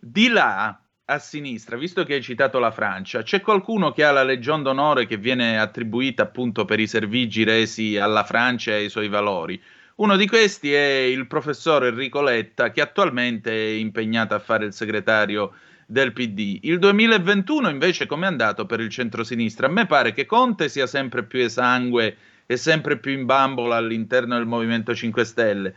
di 0.00 0.28
là 0.28 0.80
a 1.10 1.18
sinistra, 1.18 1.76
visto 1.76 2.04
che 2.04 2.14
hai 2.14 2.22
citato 2.22 2.58
la 2.58 2.70
Francia, 2.70 3.22
c'è 3.22 3.40
qualcuno 3.40 3.92
che 3.92 4.04
ha 4.04 4.10
la 4.10 4.22
Legion 4.22 4.62
d'onore 4.62 5.06
che 5.06 5.16
viene 5.16 5.58
attribuita 5.58 6.22
appunto 6.22 6.64
per 6.64 6.80
i 6.80 6.86
servigi 6.86 7.44
resi 7.44 7.96
alla 7.96 8.24
Francia 8.24 8.72
e 8.72 8.74
ai 8.74 8.88
suoi 8.90 9.08
valori. 9.08 9.60
Uno 9.96 10.16
di 10.16 10.28
questi 10.28 10.72
è 10.72 10.98
il 11.00 11.26
professor 11.26 11.86
Enrico 11.86 12.20
Letta, 12.20 12.70
che 12.70 12.80
attualmente 12.80 13.50
è 13.50 13.70
impegnato 13.70 14.34
a 14.34 14.38
fare 14.38 14.66
il 14.66 14.72
segretario 14.72 15.54
del 15.86 16.12
PD. 16.12 16.58
Il 16.62 16.78
2021 16.78 17.70
invece 17.70 18.06
come 18.06 18.26
è 18.26 18.28
andato 18.28 18.66
per 18.66 18.80
il 18.80 18.90
centrosinistra? 18.90 19.66
A 19.66 19.70
me 19.70 19.86
pare 19.86 20.12
che 20.12 20.26
Conte 20.26 20.68
sia 20.68 20.86
sempre 20.86 21.24
più 21.24 21.40
esangue 21.40 22.16
e 22.46 22.56
sempre 22.56 22.98
più 22.98 23.12
in 23.12 23.24
bambola 23.24 23.76
all'interno 23.76 24.36
del 24.36 24.46
Movimento 24.46 24.94
5 24.94 25.24
Stelle 25.24 25.74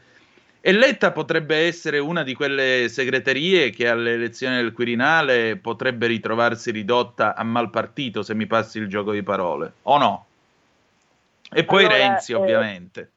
E 0.63 0.71
Letta 0.73 1.11
potrebbe 1.11 1.65
essere 1.65 1.97
una 1.97 2.21
di 2.21 2.35
quelle 2.35 2.87
segreterie 2.87 3.71
che 3.71 3.89
alle 3.89 4.13
elezioni 4.13 4.57
del 4.57 4.73
Quirinale 4.73 5.57
potrebbe 5.57 6.05
ritrovarsi 6.05 6.69
ridotta 6.69 7.35
a 7.35 7.43
mal 7.43 7.71
partito, 7.71 8.21
se 8.21 8.35
mi 8.35 8.45
passi 8.45 8.77
il 8.77 8.87
gioco 8.87 9.11
di 9.11 9.23
parole, 9.23 9.73
o 9.81 9.97
no? 9.97 10.25
E 11.51 11.63
poi 11.63 11.85
allora, 11.85 11.97
Renzi, 11.97 12.33
eh, 12.33 12.35
ovviamente. 12.35 13.11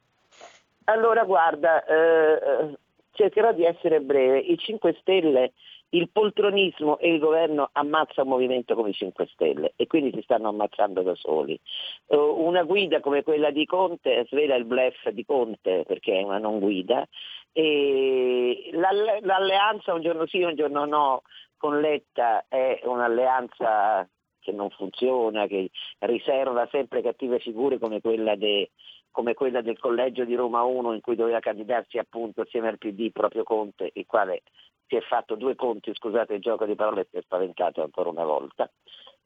Allora, 0.85 1.23
guarda, 1.23 1.85
eh, 1.85 2.77
cercherò 3.11 3.53
di 3.53 3.63
essere 3.63 3.99
breve. 3.99 4.39
I 4.39 4.57
5 4.57 4.97
Stelle, 4.99 5.53
il 5.95 6.09
poltronismo 6.11 6.97
e 6.99 7.13
il 7.13 7.19
governo 7.19 7.69
ammazza 7.71 8.23
un 8.23 8.29
movimento 8.29 8.75
come 8.75 8.89
i 8.89 8.93
5 8.93 9.27
Stelle 9.27 9.73
e 9.75 9.87
quindi 9.87 10.11
si 10.13 10.21
stanno 10.21 10.49
ammazzando 10.49 11.01
da 11.01 11.15
soli. 11.15 11.59
Uh, 12.07 12.17
una 12.17 12.63
guida 12.63 12.99
come 12.99 13.23
quella 13.23 13.49
di 13.49 13.65
Conte 13.65 14.25
svela 14.29 14.55
il 14.55 14.65
blef 14.65 15.09
di 15.09 15.25
Conte 15.25 15.83
perché 15.87 16.19
è 16.19 16.23
una 16.23 16.37
non 16.37 16.59
guida 16.59 17.07
e 17.53 18.69
l'alle- 18.73 19.19
l'alleanza 19.21 19.93
un 19.93 20.01
giorno 20.01 20.27
sì, 20.27 20.41
un 20.41 20.55
giorno 20.55 20.85
no 20.85 21.21
con 21.57 21.79
Letta 21.79 22.45
è 22.49 22.81
un'alleanza 22.83 24.07
che 24.45 24.51
non 24.51 24.69
funziona, 24.69 25.47
che 25.47 25.71
riserva 25.99 26.67
sempre 26.69 27.01
cattive 27.01 27.39
figure 27.39 27.79
come 27.79 27.99
quella, 27.99 28.35
de, 28.35 28.69
come 29.09 29.33
quella 29.33 29.61
del 29.61 29.79
collegio 29.79 30.23
di 30.23 30.35
Roma 30.35 30.61
1 30.61 30.93
in 30.93 31.01
cui 31.01 31.15
doveva 31.15 31.39
candidarsi 31.39 31.97
appunto 31.97 32.41
assieme 32.41 32.67
al 32.67 32.77
PD 32.77 33.11
proprio 33.11 33.43
Conte, 33.43 33.89
il 33.93 34.05
quale 34.05 34.43
si 34.87 34.95
è 34.95 35.01
fatto 35.01 35.35
due 35.35 35.55
conti, 35.55 35.93
scusate 35.93 36.35
il 36.35 36.41
gioco 36.41 36.65
di 36.65 36.75
parole, 36.75 37.07
si 37.09 37.17
è 37.17 37.21
spaventato 37.21 37.81
ancora 37.81 38.09
una 38.09 38.25
volta. 38.25 38.69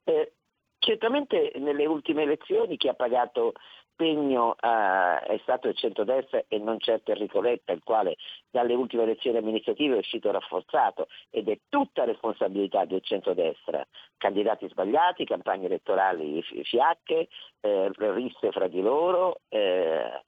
Eh, 0.03 0.33
certamente 0.79 1.51
nelle 1.55 1.85
ultime 1.85 2.23
elezioni 2.23 2.77
chi 2.77 2.87
ha 2.87 2.93
pagato 2.93 3.53
pegno 3.99 4.55
uh, 4.61 5.25
è 5.25 5.37
stato 5.41 5.67
il 5.67 5.75
centrodestra 5.75 6.41
e 6.47 6.57
non 6.57 6.79
certo 6.79 7.11
Enrico 7.11 7.41
Letta, 7.41 7.73
il 7.73 7.83
quale 7.83 8.15
dalle 8.49 8.73
ultime 8.73 9.03
elezioni 9.03 9.39
amministrative 9.39 9.95
è 9.95 9.97
uscito 9.97 10.31
rafforzato 10.31 11.07
ed 11.29 11.49
è 11.49 11.59
tutta 11.67 12.05
responsabilità 12.05 12.85
del 12.85 13.01
centrodestra. 13.03 13.85
Candidati 14.15 14.69
sbagliati, 14.69 15.25
campagne 15.25 15.65
elettorali 15.65 16.41
fiacche, 16.63 17.27
eh, 17.59 17.91
risse 17.97 18.53
fra 18.53 18.69
di 18.69 18.79
loro. 18.79 19.41
Eh, 19.49 20.23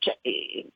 cioè, 0.00 0.18
eh, 0.20 0.66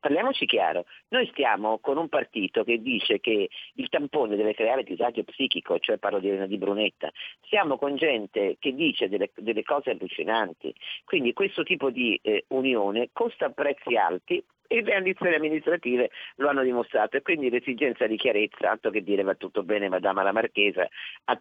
Parliamoci 0.00 0.46
chiaro, 0.46 0.84
noi 1.08 1.26
stiamo 1.32 1.78
con 1.78 1.96
un 1.96 2.08
partito 2.08 2.62
che 2.62 2.80
dice 2.80 3.18
che 3.18 3.48
il 3.74 3.88
tampone 3.88 4.36
deve 4.36 4.54
creare 4.54 4.84
disagio 4.84 5.24
psichico, 5.24 5.78
cioè 5.80 5.98
parlo 5.98 6.20
di 6.20 6.28
Elena 6.28 6.46
di 6.46 6.56
Brunetta, 6.56 7.10
siamo 7.48 7.76
con 7.76 7.96
gente 7.96 8.56
che 8.60 8.74
dice 8.74 9.08
delle, 9.08 9.30
delle 9.34 9.64
cose 9.64 9.90
allucinanti, 9.90 10.72
quindi 11.04 11.32
questo 11.32 11.64
tipo 11.64 11.90
di 11.90 12.18
eh, 12.22 12.44
unione 12.48 13.10
costa 13.12 13.50
prezzi 13.50 13.96
alti 13.96 14.42
e 14.70 14.82
le 14.82 14.94
ambizioni 14.94 15.34
amministrative 15.34 16.10
lo 16.36 16.48
hanno 16.48 16.62
dimostrato. 16.62 17.16
E 17.16 17.22
quindi 17.22 17.50
l'esigenza 17.50 18.06
di 18.06 18.16
chiarezza, 18.16 18.58
tanto 18.68 18.90
che 18.90 19.02
dire 19.02 19.22
va 19.22 19.34
tutto 19.34 19.64
bene 19.64 19.88
Madama 19.88 20.22
la 20.22 20.32
Marchesa, 20.32 20.86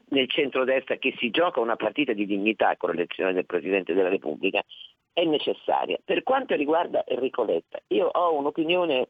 nel 0.09 0.29
centro-destra 0.29 0.95
che 0.95 1.13
si 1.19 1.29
gioca 1.29 1.59
una 1.59 1.75
partita 1.75 2.13
di 2.13 2.25
dignità 2.25 2.75
con 2.77 2.91
l'elezione 2.91 3.33
del 3.33 3.45
Presidente 3.45 3.93
della 3.93 4.09
Repubblica, 4.09 4.63
è 5.17 5.23
necessaria. 5.23 5.97
Per 6.05 6.21
quanto 6.21 6.53
riguarda 6.53 7.03
Enrico 7.03 7.43
Letta, 7.43 7.79
io 7.87 8.05
ho 8.05 8.35
un'opinione 8.35 9.09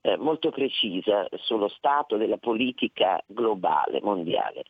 eh, 0.00 0.16
molto 0.16 0.50
precisa 0.50 1.28
sullo 1.44 1.68
stato 1.68 2.16
della 2.16 2.36
politica 2.36 3.22
globale, 3.24 4.00
mondiale. 4.02 4.64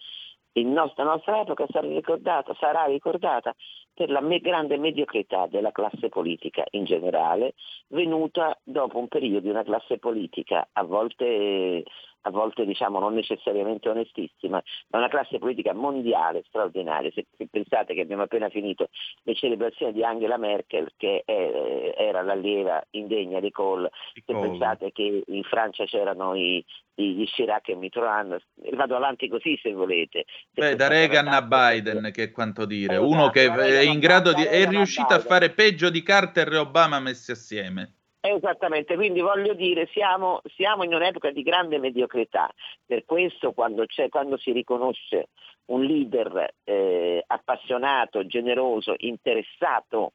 Nostro, 0.52 1.04
la 1.04 1.12
nostra 1.12 1.40
epoca 1.40 1.64
sarà 1.70 1.86
ricordata, 1.86 2.54
sarà 2.58 2.84
ricordata 2.84 3.54
per 3.94 4.10
la 4.10 4.20
me- 4.20 4.40
grande 4.40 4.76
mediocrità 4.76 5.46
della 5.46 5.72
classe 5.72 6.10
politica 6.10 6.64
in 6.72 6.84
generale, 6.84 7.54
venuta 7.88 8.58
dopo 8.62 8.98
un 8.98 9.08
periodo 9.08 9.40
di 9.40 9.48
una 9.48 9.64
classe 9.64 9.98
politica 9.98 10.68
a 10.72 10.82
volte 10.82 11.82
a 12.26 12.30
volte 12.30 12.64
diciamo 12.66 12.98
non 12.98 13.14
necessariamente 13.14 13.88
onestissima, 13.88 14.62
ma 14.88 14.98
una 14.98 15.08
classe 15.08 15.38
politica 15.38 15.72
mondiale 15.72 16.42
straordinaria. 16.46 17.10
Se, 17.12 17.24
pensate 17.48 17.94
che 17.94 18.00
abbiamo 18.00 18.22
appena 18.22 18.48
finito 18.48 18.88
le 19.22 19.34
celebrazioni 19.34 19.92
di 19.92 20.04
Angela 20.04 20.36
Merkel, 20.36 20.92
che 20.96 21.22
è, 21.24 21.94
era 21.96 22.22
l'allieva 22.22 22.84
indegna 22.90 23.40
di 23.40 23.50
Kohl, 23.50 23.88
se 24.12 24.22
pensate 24.32 24.90
che 24.92 25.22
in 25.24 25.42
Francia 25.44 25.84
c'erano 25.84 26.34
i, 26.34 26.64
gli 26.94 27.24
Chirac 27.26 27.68
e 27.68 27.76
Mitterrand, 27.76 28.36
vado 28.72 28.96
avanti 28.96 29.28
così 29.28 29.58
se 29.62 29.72
volete. 29.72 30.24
Se 30.52 30.60
Beh, 30.60 30.74
da 30.74 30.88
Reagan 30.88 31.28
a 31.28 31.42
Biden, 31.42 32.10
che 32.12 32.24
è 32.24 32.30
quanto 32.32 32.64
dire, 32.64 32.94
esatto, 32.94 33.08
uno 33.08 33.30
che 33.30 33.46
è 33.46 33.80
in 33.80 34.00
grado 34.00 34.32
di... 34.32 34.42
è 34.42 34.66
riuscito 34.66 35.14
a 35.14 35.20
fare 35.20 35.50
peggio 35.50 35.90
di 35.90 36.02
Carter 36.02 36.52
e 36.52 36.56
Obama 36.56 36.98
messi 36.98 37.30
assieme. 37.30 37.92
Esattamente, 38.28 38.96
quindi 38.96 39.20
voglio 39.20 39.54
dire, 39.54 39.88
siamo, 39.92 40.40
siamo, 40.56 40.82
in 40.82 40.92
un'epoca 40.92 41.30
di 41.30 41.42
grande 41.42 41.78
mediocrità, 41.78 42.52
per 42.84 43.04
questo 43.04 43.52
quando, 43.52 43.86
quando 44.08 44.36
si 44.36 44.50
riconosce 44.50 45.28
un 45.66 45.84
leader 45.84 46.54
eh, 46.64 47.22
appassionato, 47.24 48.26
generoso, 48.26 48.94
interessato 48.98 50.14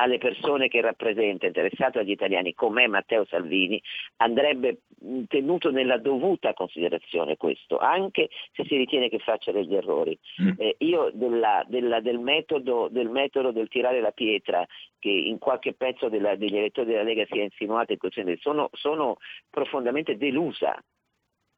alle 0.00 0.18
persone 0.18 0.68
che 0.68 0.80
rappresenta, 0.80 1.46
interessato 1.46 1.98
agli 1.98 2.10
italiani, 2.10 2.54
come 2.54 2.86
Matteo 2.86 3.24
Salvini, 3.26 3.82
andrebbe 4.16 4.82
tenuto 5.26 5.70
nella 5.70 5.98
dovuta 5.98 6.54
considerazione 6.54 7.36
questo, 7.36 7.78
anche 7.78 8.28
se 8.52 8.64
si 8.64 8.76
ritiene 8.76 9.08
che 9.08 9.18
faccia 9.18 9.50
degli 9.50 9.74
errori. 9.74 10.16
Mm. 10.42 10.50
Eh, 10.56 10.76
io 10.78 11.10
della, 11.12 11.64
della, 11.66 12.00
del, 12.00 12.18
metodo, 12.18 12.88
del, 12.90 13.08
metodo, 13.08 13.50
del 13.50 13.68
tirare 13.68 14.00
la 14.00 14.12
pietra 14.12 14.64
che 15.00 15.10
in 15.10 15.38
qualche 15.38 15.74
pezzo 15.74 16.08
della, 16.08 16.36
degli 16.36 16.56
elettori 16.56 16.90
della 16.90 17.02
Lega 17.02 17.24
si 17.28 17.38
è 17.38 17.42
insinuato 17.42 17.92
in 17.92 17.98
questione, 17.98 18.36
sono, 18.40 18.70
sono 18.72 19.16
profondamente 19.50 20.16
delusa 20.16 20.80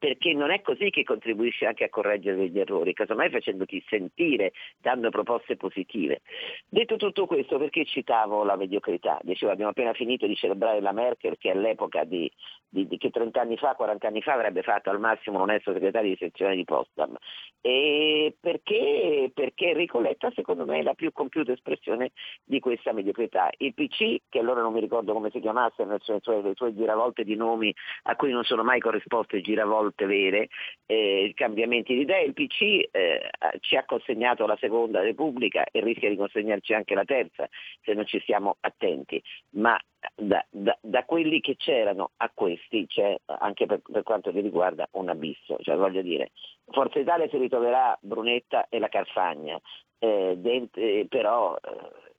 perché 0.01 0.33
non 0.33 0.51
è 0.51 0.63
così 0.63 0.89
che 0.89 1.05
contribuisce 1.05 1.67
anche 1.67 1.85
a 1.85 1.91
correggere 1.91 2.39
degli 2.39 2.59
errori, 2.59 2.95
casomai 2.95 3.29
facendoti 3.29 3.85
sentire, 3.87 4.53
dando 4.81 5.11
proposte 5.11 5.57
positive. 5.57 6.23
Detto 6.67 6.97
tutto 6.97 7.27
questo, 7.27 7.59
perché 7.59 7.85
citavo 7.85 8.43
la 8.43 8.57
mediocrità? 8.57 9.19
Dicevo, 9.23 9.53
abbiamo 9.53 9.73
appena 9.73 9.93
finito 9.93 10.27
di 10.27 10.35
celebrare 10.35 10.81
la 10.81 10.93
Merkel 10.93 11.37
che 11.37 11.51
all'epoca 11.51 12.05
di, 12.05 12.33
di, 12.71 12.87
di, 12.87 12.97
che 12.97 13.11
30 13.11 13.41
anni 13.41 13.57
fa, 13.57 13.75
40 13.75 14.07
anni 14.07 14.23
fa 14.23 14.35
avrebbe 14.35 14.63
fatto 14.63 14.91
al 14.91 15.01
massimo 15.01 15.37
un 15.37 15.43
onesto 15.43 15.73
segretario 15.73 16.11
di 16.11 16.17
sezione 16.17 16.57
di 16.57 16.65
Potsdam. 16.65 17.17
E 17.61 18.35
perché, 18.41 19.31
perché 19.35 19.71
Enrico 19.71 20.01
Letta 20.01 20.31
secondo 20.35 20.65
me 20.65 20.79
è 20.79 20.83
la 20.83 20.95
più 20.95 21.13
compiuta 21.13 21.53
espressione 21.53 22.13
di 22.45 22.61
questa 22.61 22.93
mediocrità. 22.93 23.51
Il 23.59 23.75
PC, 23.75 24.23
che 24.29 24.39
allora 24.39 24.63
non 24.63 24.73
mi 24.73 24.81
ricordo 24.81 25.13
come 25.13 25.31
si 25.31 25.41
chiamasse, 25.41 25.85
nelle 25.85 25.99
sue, 26.01 26.21
le 26.43 26.55
sue 26.55 26.75
giravolte 26.75 27.25
di 27.25 27.37
nomi 27.37 27.75
a 28.05 28.17
cui 28.17 28.31
non 28.31 28.45
sono 28.45 28.63
mai 28.63 28.81
corrisposte 28.81 29.41
giravolte, 29.41 29.81
volte 29.81 30.07
vere, 30.07 30.49
eh, 30.87 31.33
cambiamenti 31.35 31.95
di 31.95 32.03
idee. 32.03 32.25
Il 32.25 32.35
PC 32.35 32.89
eh, 32.91 33.31
ci 33.61 33.77
ha 33.77 33.85
consegnato 33.85 34.47
la 34.47 34.57
seconda 34.61 35.01
Repubblica 35.01 35.65
e 35.71 35.81
rischia 35.81 36.09
di 36.09 36.17
consegnarci 36.17 36.75
anche 36.75 36.95
la 36.95 37.05
terza 37.05 37.49
se 37.83 37.95
non 37.95 38.07
ci 38.07 38.21
stiamo 38.21 38.57
attenti, 38.61 39.23
ma 39.51 39.79
da, 40.15 40.45
da, 40.51 40.77
da 40.81 41.05
quelli 41.05 41.41
che 41.41 41.57
c'erano 41.57 42.13
a 42.17 42.31
questi 42.61 42.87
c'è 42.87 43.17
anche 43.27 43.67
per, 43.67 43.81
per 43.91 44.03
quanto 44.03 44.33
mi 44.33 44.41
riguarda 44.41 44.89
un 44.93 45.09
abisso, 45.09 45.57
cioè 45.61 45.77
voglio 45.77 46.03
dire, 46.03 46.31
Forza 46.67 46.99
Italia 46.99 47.29
si 47.29 47.39
ritroverà 47.39 47.97
Brunetta 48.01 48.67
e 48.69 48.79
la 48.79 48.89
Carfagna, 48.89 49.59
eh, 49.99 50.35
dent- 50.37 50.77
eh, 50.77 51.07
però 51.09 51.57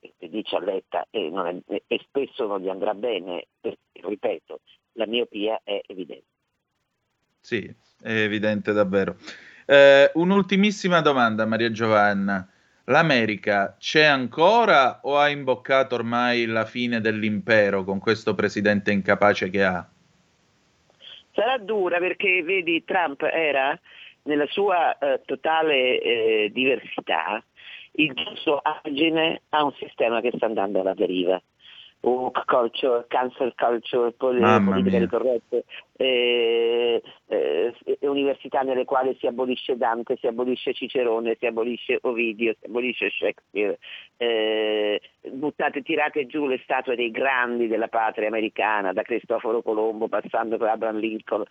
eh, 0.00 0.28
dice 0.28 0.56
a 0.56 0.60
Letta 0.60 1.06
e, 1.10 1.30
e 1.86 2.00
spesso 2.06 2.46
non 2.46 2.60
gli 2.60 2.68
andrà 2.68 2.94
bene, 2.94 3.46
perché, 3.60 3.78
ripeto, 3.92 4.60
la 4.94 5.06
miopia 5.06 5.60
è 5.62 5.80
evidente. 5.86 6.26
Sì, 7.40 7.74
è 8.02 8.12
evidente 8.12 8.72
davvero. 8.72 9.16
Eh, 9.66 10.10
un'ultimissima 10.14 11.00
domanda, 11.00 11.46
Maria 11.46 11.70
Giovanna. 11.70 12.46
L'America 12.86 13.76
c'è 13.78 14.02
ancora 14.02 15.00
o 15.04 15.16
ha 15.16 15.28
imboccato 15.28 15.94
ormai 15.94 16.46
la 16.46 16.64
fine 16.64 17.00
dell'impero 17.00 17.84
con 17.84 18.00
questo 18.00 18.34
presidente 18.34 18.90
incapace 18.90 19.50
che 19.50 19.62
ha? 19.62 19.91
Sarà 21.32 21.58
dura 21.58 21.98
perché, 21.98 22.42
vedi, 22.42 22.84
Trump 22.84 23.22
era 23.22 23.78
nella 24.24 24.46
sua 24.46 24.96
eh, 24.98 25.20
totale 25.24 26.00
eh, 26.00 26.50
diversità 26.52 27.42
il 27.92 28.12
giusto 28.14 28.58
argine 28.62 29.42
a 29.50 29.64
un 29.64 29.72
sistema 29.72 30.20
che 30.20 30.32
sta 30.34 30.46
andando 30.46 30.80
alla 30.80 30.94
deriva 30.94 31.40
woke 32.02 32.44
culture, 32.46 33.04
cancel 33.08 33.54
culture, 33.56 34.12
politiche 34.12 35.06
corrette, 35.08 35.64
eh, 35.96 37.00
eh, 37.28 37.74
università 38.00 38.60
nelle 38.62 38.84
quali 38.84 39.16
si 39.20 39.26
abolisce 39.26 39.76
Dante, 39.76 40.16
si 40.16 40.26
abolisce 40.26 40.74
Cicerone, 40.74 41.36
si 41.38 41.46
abolisce 41.46 41.98
Ovidio, 42.02 42.54
si 42.58 42.66
abolisce 42.66 43.08
Shakespeare, 43.10 43.78
eh, 44.16 45.00
buttate, 45.30 45.82
tirate 45.82 46.26
giù 46.26 46.46
le 46.48 46.60
statue 46.64 46.96
dei 46.96 47.12
grandi 47.12 47.68
della 47.68 47.88
patria 47.88 48.26
americana, 48.26 48.92
da 48.92 49.02
Cristoforo 49.02 49.62
Colombo 49.62 50.08
passando 50.08 50.56
per 50.56 50.68
Abraham 50.68 50.98
Lincoln, 50.98 51.44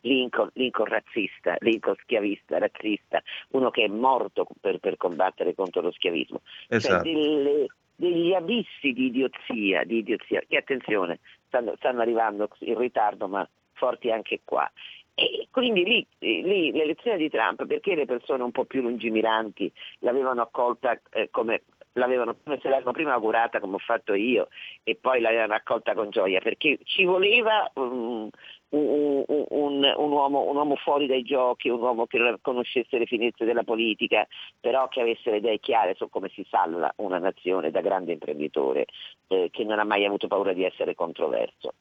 Lincoln, 0.00 0.50
Lincoln 0.54 0.88
razzista, 0.88 1.54
Lincoln 1.60 1.94
schiavista, 2.02 2.58
razzista, 2.58 3.22
uno 3.50 3.70
che 3.70 3.84
è 3.84 3.88
morto 3.88 4.46
per, 4.60 4.78
per 4.78 4.96
combattere 4.96 5.54
contro 5.54 5.82
lo 5.82 5.92
schiavismo. 5.92 6.40
Cioè, 6.66 6.76
esatto. 6.76 7.04
Cioè, 7.04 7.12
delle, 7.12 7.66
degli 7.96 8.32
abissi 8.32 8.92
di 8.92 9.06
idiozia, 9.06 9.84
di 9.84 9.98
idiozia 9.98 10.42
che 10.46 10.56
attenzione, 10.56 11.20
stanno, 11.46 11.74
stanno 11.76 12.00
arrivando 12.00 12.48
in 12.60 12.78
ritardo 12.78 13.28
ma 13.28 13.48
forti 13.72 14.10
anche 14.10 14.40
qua. 14.44 14.70
E 15.16 15.46
quindi 15.50 15.84
lì, 15.84 16.06
lì, 16.18 16.72
l'elezione 16.72 17.18
di 17.18 17.30
Trump, 17.30 17.66
perché 17.66 17.94
le 17.94 18.04
persone 18.04 18.42
un 18.42 18.50
po' 18.50 18.64
più 18.64 18.82
lungimiranti 18.82 19.70
l'avevano 20.00 20.42
accolta 20.42 21.00
eh, 21.12 21.28
come, 21.30 21.62
l'avevano, 21.94 22.36
se 22.44 22.68
l'avevano 22.68 22.92
prima 22.92 23.12
augurata 23.12 23.60
come 23.60 23.76
ho 23.76 23.78
fatto 23.78 24.14
io 24.14 24.48
e 24.82 24.96
poi 24.96 25.20
l'avevano 25.20 25.54
accolta 25.54 25.94
con 25.94 26.10
gioia, 26.10 26.40
perché 26.40 26.78
ci 26.84 27.04
voleva 27.04 27.70
um, 27.74 28.28
un, 28.74 29.24
un, 29.26 29.94
un, 29.96 30.10
uomo, 30.10 30.48
un, 30.48 30.56
uomo, 30.56 30.76
fuori 30.76 31.06
dai 31.06 31.22
giochi, 31.22 31.68
un 31.68 31.80
uomo 31.80 32.06
che 32.06 32.38
conoscesse 32.40 32.98
le 32.98 33.06
finezze 33.06 33.44
della 33.44 33.62
politica, 33.62 34.26
però 34.60 34.88
che 34.88 35.00
avesse 35.00 35.30
le 35.30 35.36
idee 35.38 35.58
chiare 35.58 35.94
su 35.94 36.08
come 36.08 36.28
si 36.34 36.44
salva 36.48 36.92
una 36.96 37.18
nazione 37.18 37.70
da 37.70 37.80
grande 37.80 38.12
imprenditore 38.12 38.86
eh, 39.28 39.48
che 39.50 39.64
non 39.64 39.78
ha 39.78 39.84
mai 39.84 40.04
avuto 40.04 40.26
paura 40.26 40.52
di 40.52 40.64
essere 40.64 40.94
controverso 40.94 41.74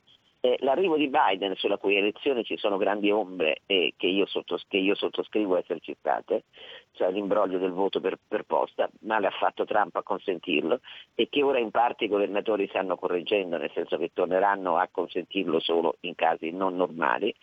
eh, 0.45 0.57
l'arrivo 0.60 0.98
di 0.98 1.07
Biden, 1.07 1.56
sulla 1.56 1.78
cui 1.78 1.95
elezione 1.95 2.44
ci 2.44 2.57
sono 2.57 2.76
grandi 2.76 3.10
ombre 3.10 3.61
e 3.65 3.94
che 3.95 4.07
io, 4.07 4.26
sottos- 4.26 4.65
che 4.68 4.76
io 4.76 4.94
sottoscrivo 4.94 5.56
esserci 5.56 5.95
state, 5.98 6.44
cioè 6.91 7.11
l'imbroglio 7.11 7.60
del 7.60 7.72
voto 7.72 8.02
per, 8.02 8.20
per, 8.28 8.44
posta, 8.44 8.90
male 9.03 9.28
ha 9.28 9.32
fatto 9.32 9.64
Trump 9.64 9.95
a 9.95 10.03
consentirlo 10.03 10.82
e 11.15 11.30
che 11.30 11.41
ora 11.41 11.60
in 11.60 11.72
parte 11.72 12.03
i 12.03 12.10
governatori 12.10 12.68
stanno 12.68 12.98
correggendo, 12.98 13.56
nel 13.56 13.72
senso 13.74 13.98
che 13.98 14.11
torneranno 14.11 14.76
a 14.76 14.90
consentirlo 14.91 15.61
solo 15.61 15.95
in 16.02 16.14
casi 16.14 16.52
non 16.52 16.76
normali, 16.76 17.34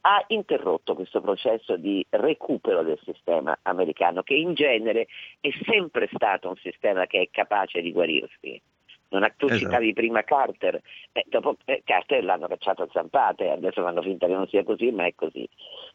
ha 0.00 0.24
interrotto 0.26 0.96
questo 0.96 1.20
processo 1.20 1.76
di 1.76 2.04
recupero 2.10 2.82
del 2.82 2.98
sistema 3.04 3.56
americano, 3.62 4.24
che 4.24 4.34
in 4.34 4.54
genere 4.54 5.06
è 5.40 5.50
sempre 5.70 6.08
stato 6.12 6.48
un 6.48 6.56
sistema 6.56 7.06
che 7.06 7.20
è 7.20 7.28
capace 7.30 7.80
di 7.80 7.92
guarirsi. 7.92 8.60
Non 9.10 9.24
ha, 9.24 9.32
tu 9.36 9.46
esatto. 9.46 9.60
citavi 9.60 9.92
prima 9.92 10.22
Carter, 10.22 10.80
eh, 11.12 11.24
dopo 11.28 11.56
eh, 11.64 11.82
Carter 11.84 12.22
l'hanno 12.24 12.46
cacciato 12.46 12.82
a 12.82 12.88
zampate, 12.92 13.50
adesso 13.50 13.82
fanno 13.82 14.02
finta 14.02 14.26
che 14.26 14.34
non 14.34 14.46
sia 14.46 14.62
così, 14.62 14.90
ma 14.90 15.06
è 15.06 15.14
così. 15.14 15.48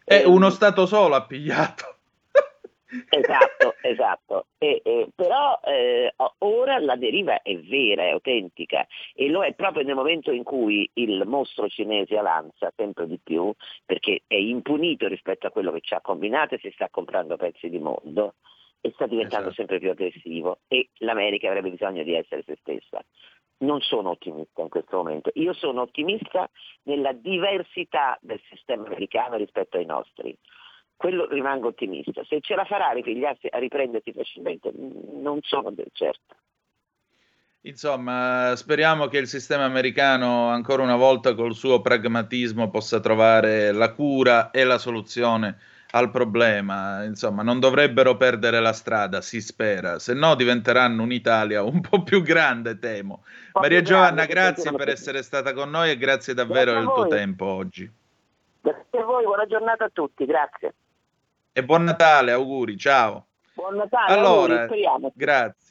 È 0.04 0.16
eh, 0.16 0.26
uno 0.26 0.50
Stato 0.50 0.86
solo 0.86 1.16
ha 1.16 1.26
pigliato. 1.26 1.96
esatto, 3.10 3.76
esatto. 3.82 4.46
E, 4.58 4.82
e, 4.84 5.08
però 5.16 5.60
eh, 5.64 6.14
ora 6.40 6.78
la 6.80 6.96
deriva 6.96 7.42
è 7.42 7.58
vera, 7.58 8.04
è 8.04 8.10
autentica 8.10 8.86
e 9.14 9.30
lo 9.30 9.44
è 9.44 9.54
proprio 9.54 9.84
nel 9.84 9.96
momento 9.96 10.32
in 10.32 10.44
cui 10.44 10.90
il 10.96 11.24
mostro 11.26 11.70
cinese 11.70 12.18
avanza 12.18 12.72
sempre 12.76 13.08
di 13.08 13.20
più 13.22 13.52
perché 13.86 14.24
è 14.28 14.36
impunito 14.36 15.08
rispetto 15.08 15.48
a 15.48 15.52
quello 15.52 15.72
che 15.72 15.82
ci 15.82 15.94
ha 15.94 16.02
combinato 16.02 16.56
e 16.56 16.60
si 16.60 16.72
sta 16.74 16.90
comprando 16.90 17.38
pezzi 17.38 17.70
di 17.70 17.80
mondo 17.80 18.36
e 18.86 18.92
sta 18.94 19.08
diventando 19.08 19.50
esatto. 19.50 19.56
sempre 19.56 19.80
più 19.80 19.90
aggressivo 19.90 20.60
e 20.68 20.90
l'America 21.00 21.48
avrebbe 21.48 21.72
bisogno 21.72 22.04
di 22.04 22.14
essere 22.14 22.44
se 22.46 22.56
stessa. 22.62 23.04
Non 23.58 23.82
sono 23.82 24.12
ottimista 24.12 24.62
in 24.62 24.70
questo 24.70 24.98
momento, 24.98 25.32
io 25.34 25.54
sono 25.54 25.82
ottimista 25.82 26.48
nella 26.84 27.14
diversità 27.14 28.16
del 28.22 28.40
sistema 28.48 28.86
americano 28.86 29.38
rispetto 29.38 29.78
ai 29.78 29.86
nostri. 29.86 30.38
Quello 30.96 31.28
rimango 31.28 31.70
ottimista. 31.70 32.24
Se 32.26 32.40
ce 32.42 32.54
la 32.54 32.64
farà 32.66 32.90
a 32.90 33.58
riprendersi 33.58 34.14
facilmente, 34.14 34.72
non 34.72 35.40
sono 35.42 35.72
del 35.72 35.90
certo. 35.92 36.36
Insomma, 37.62 38.56
speriamo 38.56 39.08
che 39.08 39.18
il 39.18 39.28
sistema 39.28 39.64
americano 39.64 40.50
ancora 40.50 40.84
una 40.84 40.96
volta 40.96 41.34
col 41.34 41.56
suo 41.56 41.82
pragmatismo 41.82 42.70
possa 42.70 43.00
trovare 43.00 43.72
la 43.72 43.92
cura 43.94 44.52
e 44.52 44.64
la 44.64 44.78
soluzione 44.78 45.58
al 45.96 46.12
problema. 46.12 47.04
Insomma, 47.04 47.42
non 47.42 47.60
dovrebbero 47.60 48.16
perdere 48.18 48.60
la 48.60 48.74
strada, 48.74 49.22
si 49.22 49.42
spera, 49.42 49.98
se 49.98 50.14
no 50.14 50.36
diventeranno 50.36 51.02
un'Italia 51.04 51.64
un 51.64 51.82
po' 51.82 52.04
più 52.04 52.22
grande, 52.22 52.78
temo. 52.78 53.24
Maria 53.54 53.82
Giovanna, 53.82 54.26
grazie 54.26 54.72
per 54.74 54.90
essere 54.90 55.24
stata 55.24 55.54
con 55.54 55.70
noi 55.70 55.92
e 55.92 55.98
grazie 55.98 56.34
davvero 56.34 56.72
grazie 56.72 56.86
del 56.86 56.94
tuo 56.94 57.08
tempo 57.08 57.46
oggi. 57.46 57.92
Grazie 58.62 59.00
a 59.00 59.04
voi, 59.04 59.24
buona 59.24 59.46
giornata 59.46 59.86
a 59.86 59.90
tutti, 59.92 60.26
grazie. 60.26 60.74
E 61.54 61.64
buon 61.64 61.84
Natale, 61.84 62.34
auguri, 62.34 62.78
ciao. 62.78 63.28
Buon 63.54 63.76
Natale, 63.76 64.14
allora, 64.14 64.62
auguri, 64.64 65.12
grazie. 65.14 65.65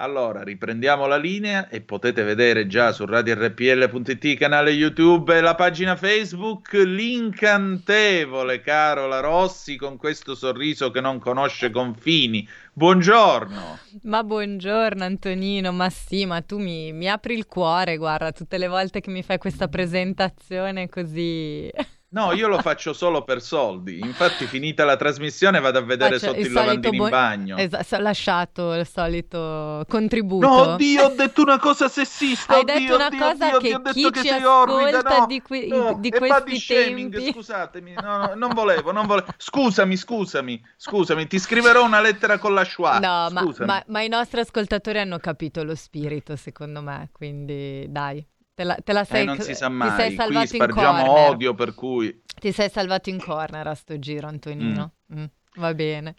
Allora, 0.00 0.42
riprendiamo 0.42 1.06
la 1.06 1.18
linea 1.18 1.68
e 1.68 1.82
potete 1.82 2.22
vedere 2.22 2.66
già 2.66 2.90
su 2.90 3.04
radiorpl.it, 3.04 4.38
canale 4.38 4.70
YouTube 4.70 5.36
e 5.36 5.42
la 5.42 5.54
pagina 5.54 5.94
Facebook 5.94 6.72
l'incantevole 6.72 8.62
Carola 8.62 9.20
Rossi 9.20 9.76
con 9.76 9.98
questo 9.98 10.34
sorriso 10.34 10.90
che 10.90 11.02
non 11.02 11.18
conosce 11.18 11.68
confini. 11.68 12.48
Buongiorno. 12.72 13.78
Ma 14.04 14.24
buongiorno 14.24 15.04
Antonino, 15.04 15.70
ma 15.70 15.90
sì, 15.90 16.24
ma 16.24 16.40
tu 16.40 16.56
mi, 16.56 16.94
mi 16.94 17.06
apri 17.06 17.34
il 17.34 17.44
cuore, 17.44 17.98
guarda, 17.98 18.32
tutte 18.32 18.56
le 18.56 18.68
volte 18.68 19.02
che 19.02 19.10
mi 19.10 19.22
fai 19.22 19.36
questa 19.36 19.68
presentazione 19.68 20.88
così... 20.88 21.70
No, 22.12 22.32
io 22.32 22.48
lo 22.48 22.58
faccio 22.58 22.92
solo 22.92 23.22
per 23.22 23.40
soldi. 23.40 24.00
Infatti, 24.00 24.46
finita 24.46 24.84
la 24.84 24.96
trasmissione, 24.96 25.60
vado 25.60 25.78
a 25.78 25.82
vedere 25.82 26.18
Faccio 26.18 26.26
sotto 26.26 26.40
il, 26.40 26.46
il 26.46 26.52
lavandino 26.52 26.96
bo- 26.96 27.04
in 27.04 27.10
bagno. 27.10 27.56
Esatto, 27.56 27.94
ho 27.94 28.00
lasciato 28.00 28.74
il 28.74 28.86
solito 28.86 29.84
contributo. 29.86 30.44
No, 30.44 30.54
oddio, 30.72 31.04
ho 31.04 31.08
detto 31.10 31.42
una 31.42 31.60
cosa 31.60 31.88
sessista. 31.88 32.54
Hai 32.54 32.62
oddio, 32.62 32.74
detto 32.74 32.94
una 32.96 33.06
oddio, 33.06 33.18
cosa 33.18 33.46
oddio, 33.46 33.58
che 33.58 33.74
oddio, 33.76 33.92
chi 33.92 34.02
ci 34.02 34.28
sei 34.28 34.42
ascolta 34.42 34.72
orrida, 34.72 35.18
no, 35.18 35.26
di, 35.26 35.40
qui, 35.40 35.68
no, 35.68 35.96
di 36.00 36.10
questi 36.10 36.58
shaming, 36.58 37.12
tempi. 37.12 37.32
Scusatemi, 37.32 37.92
no, 37.92 38.16
no, 38.18 38.34
non 38.34 38.54
volevo, 38.54 38.90
non 38.90 39.06
volevo. 39.06 39.28
Scusami, 39.36 39.96
scusami, 39.96 40.60
scusami, 40.76 41.26
ti 41.28 41.38
scriverò 41.38 41.84
una 41.84 42.00
lettera 42.00 42.38
con 42.38 42.54
la 42.54 42.64
schwa. 42.64 42.98
No, 42.98 43.28
ma, 43.30 43.54
ma, 43.60 43.84
ma 43.86 44.00
i 44.02 44.08
nostri 44.08 44.40
ascoltatori 44.40 44.98
hanno 44.98 45.18
capito 45.18 45.62
lo 45.62 45.76
spirito, 45.76 46.34
secondo 46.34 46.82
me, 46.82 47.08
quindi 47.12 47.86
dai. 47.88 48.26
Te 48.60 48.66
la, 48.66 48.74
te 48.74 48.92
la 48.92 49.04
sei, 49.04 49.22
eh, 49.22 49.24
non 49.24 49.40
si 49.40 49.54
sa 49.54 49.70
mai. 49.70 49.88
Ti 49.88 49.96
sei 49.96 50.14
salvato 50.16 50.46
Qui 50.46 50.56
spargiamo 50.58 51.10
odio 51.12 51.54
per 51.54 51.74
cui... 51.74 52.22
Ti 52.38 52.52
sei 52.52 52.68
salvato 52.68 53.08
in 53.08 53.18
corner 53.18 53.66
a 53.66 53.74
sto 53.74 53.98
giro, 53.98 54.26
Antonino. 54.26 54.92
Mm. 55.14 55.18
Mm, 55.18 55.24
va 55.54 55.72
bene. 55.72 56.14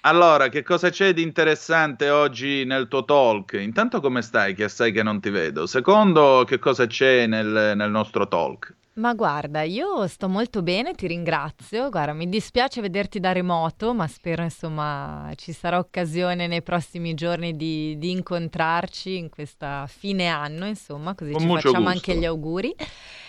Allora, 0.00 0.48
che 0.48 0.64
cosa 0.64 0.90
c'è 0.90 1.14
di 1.14 1.22
interessante 1.22 2.10
oggi 2.10 2.64
nel 2.64 2.88
tuo 2.88 3.04
talk? 3.04 3.52
Intanto 3.52 4.00
come 4.00 4.22
stai, 4.22 4.54
che 4.54 4.64
assai 4.64 4.90
che 4.90 5.04
non 5.04 5.20
ti 5.20 5.30
vedo. 5.30 5.68
Secondo, 5.68 6.42
che 6.44 6.58
cosa 6.58 6.88
c'è 6.88 7.28
nel, 7.28 7.74
nel 7.76 7.90
nostro 7.92 8.26
talk? 8.26 8.74
Ma 8.96 9.12
guarda, 9.12 9.60
io 9.60 10.06
sto 10.06 10.26
molto 10.26 10.62
bene, 10.62 10.94
ti 10.94 11.06
ringrazio. 11.06 11.90
Guarda, 11.90 12.14
mi 12.14 12.30
dispiace 12.30 12.80
vederti 12.80 13.20
da 13.20 13.32
remoto, 13.32 13.92
ma 13.92 14.06
spero 14.06 14.42
insomma 14.42 15.30
ci 15.36 15.52
sarà 15.52 15.76
occasione 15.76 16.46
nei 16.46 16.62
prossimi 16.62 17.12
giorni 17.12 17.54
di, 17.56 17.98
di 17.98 18.10
incontrarci 18.10 19.18
in 19.18 19.28
questa 19.28 19.86
fine 19.86 20.28
anno, 20.28 20.66
insomma, 20.66 21.14
così 21.14 21.32
Con 21.32 21.42
ci 21.42 21.46
facciamo 21.46 21.74
gusto. 21.74 21.88
anche 21.90 22.16
gli 22.16 22.24
auguri. 22.24 22.74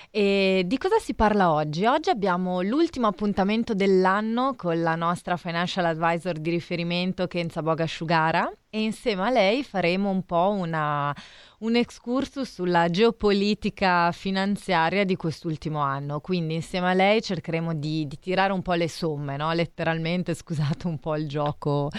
E 0.09 0.63
di 0.65 0.77
cosa 0.77 0.99
si 0.99 1.13
parla 1.13 1.51
oggi? 1.51 1.85
Oggi 1.85 2.09
abbiamo 2.11 2.61
l'ultimo 2.61 3.07
appuntamento 3.07 3.73
dell'anno 3.73 4.55
con 4.55 4.81
la 4.81 4.95
nostra 4.95 5.35
financial 5.35 5.83
advisor 5.83 6.37
di 6.39 6.49
riferimento 6.49 7.27
Kenza 7.27 7.61
Bogasciugara 7.61 8.49
e 8.69 8.81
insieme 8.81 9.23
a 9.23 9.29
lei 9.29 9.65
faremo 9.65 10.09
un 10.09 10.23
po' 10.23 10.55
una, 10.57 11.13
un 11.59 11.75
excursus 11.75 12.53
sulla 12.53 12.87
geopolitica 12.87 14.11
finanziaria 14.11 15.03
di 15.05 15.15
quest'ultimo 15.15 15.79
anno. 15.79 16.19
Quindi 16.19 16.53
insieme 16.53 16.89
a 16.89 16.93
lei 16.93 17.21
cercheremo 17.21 17.73
di, 17.73 18.05
di 18.05 18.19
tirare 18.19 18.53
un 18.53 18.61
po' 18.61 18.73
le 18.73 18.87
somme, 18.87 19.37
no? 19.37 19.51
letteralmente, 19.53 20.35
scusate 20.35 20.85
un 20.85 20.99
po' 20.99 21.15
il 21.15 21.27
gioco, 21.27 21.89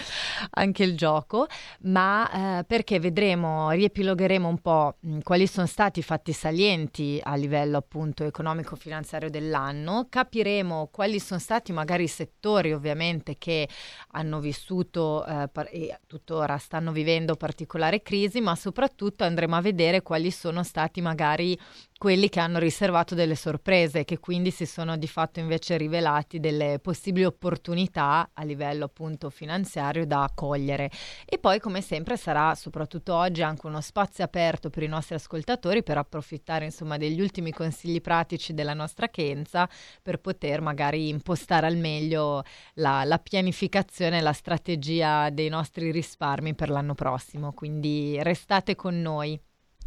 anche 0.51 0.83
il 0.83 0.95
gioco, 0.95 1.47
ma 1.81 2.59
eh, 2.59 2.63
perché 2.63 2.99
vedremo, 2.99 3.69
riepilogheremo 3.71 4.47
un 4.47 4.59
po' 4.59 4.95
mh, 4.97 5.19
quali 5.23 5.45
sono 5.45 5.67
stati 5.67 5.99
i 5.99 6.03
fatti 6.03 6.31
salienti 6.31 7.19
a 7.21 7.35
livello 7.35 7.77
appunto 7.77 8.23
economico-finanziario 8.23 9.29
dell'anno, 9.29 10.07
capiremo 10.07 10.87
quali 10.89 11.19
sono 11.19 11.39
stati 11.39 11.73
magari 11.73 12.03
i 12.03 12.07
settori 12.07 12.71
ovviamente 12.71 13.37
che 13.37 13.67
hanno 14.11 14.39
vissuto 14.39 15.25
eh, 15.25 15.49
par- 15.51 15.67
e 15.69 15.99
tuttora 16.07 16.57
stanno 16.57 16.93
vivendo 16.93 17.35
particolare 17.35 18.01
crisi, 18.01 18.39
ma 18.39 18.55
soprattutto 18.55 19.25
andremo 19.25 19.48
a 19.57 19.61
vedere 19.61 20.01
quali 20.01 20.31
sono 20.31 20.63
stati 20.63 21.01
magari 21.01 21.57
quelli 21.99 22.29
che 22.29 22.39
hanno 22.39 22.59
riservato 22.59 23.13
delle 23.13 23.35
sorprese, 23.35 24.05
che 24.05 24.19
quindi 24.19 24.51
si 24.51 24.65
sono 24.65 24.95
di 24.95 25.05
fatto 25.05 25.41
invece 25.41 25.75
rivelati 25.75 26.39
delle 26.39 26.79
possibili 26.81 27.25
opportunità 27.25 28.29
a 28.33 28.43
livello 28.45 28.85
appunto 28.85 29.29
finanziario 29.29 30.05
da 30.05 30.31
cogliere. 30.33 30.89
E 31.25 31.37
poi 31.39 31.59
come 31.59 31.81
sempre 31.81 32.15
sarà 32.15 32.55
soprattutto 32.55 33.13
oggi 33.13 33.41
anche 33.41 33.67
uno 33.67 33.81
spazio 33.81 34.23
aperto 34.23 34.69
per 34.69 34.83
i 34.83 34.87
nostri 34.87 35.15
ascoltatori 35.15 35.83
per 35.83 35.97
approfittare 35.97 36.63
insomma 36.63 36.95
degli 36.95 37.19
ultimi 37.19 37.51
consigli 37.51 37.99
pratici 37.99 38.53
della 38.53 38.73
nostra 38.73 39.09
Kenza 39.09 39.67
per 40.01 40.19
poter 40.21 40.61
magari 40.61 41.09
impostare 41.09 41.67
al 41.67 41.75
meglio 41.75 42.43
la, 42.75 43.03
la 43.03 43.19
pianificazione, 43.19 44.21
la 44.21 44.31
strategia 44.31 45.29
dei 45.31 45.49
nostri 45.49 45.91
risparmi 45.91 46.55
per 46.55 46.69
l'anno 46.69 46.95
prossimo. 46.95 47.51
Quindi 47.51 48.17
restate 48.23 48.75
con 48.75 49.01
noi 49.01 49.37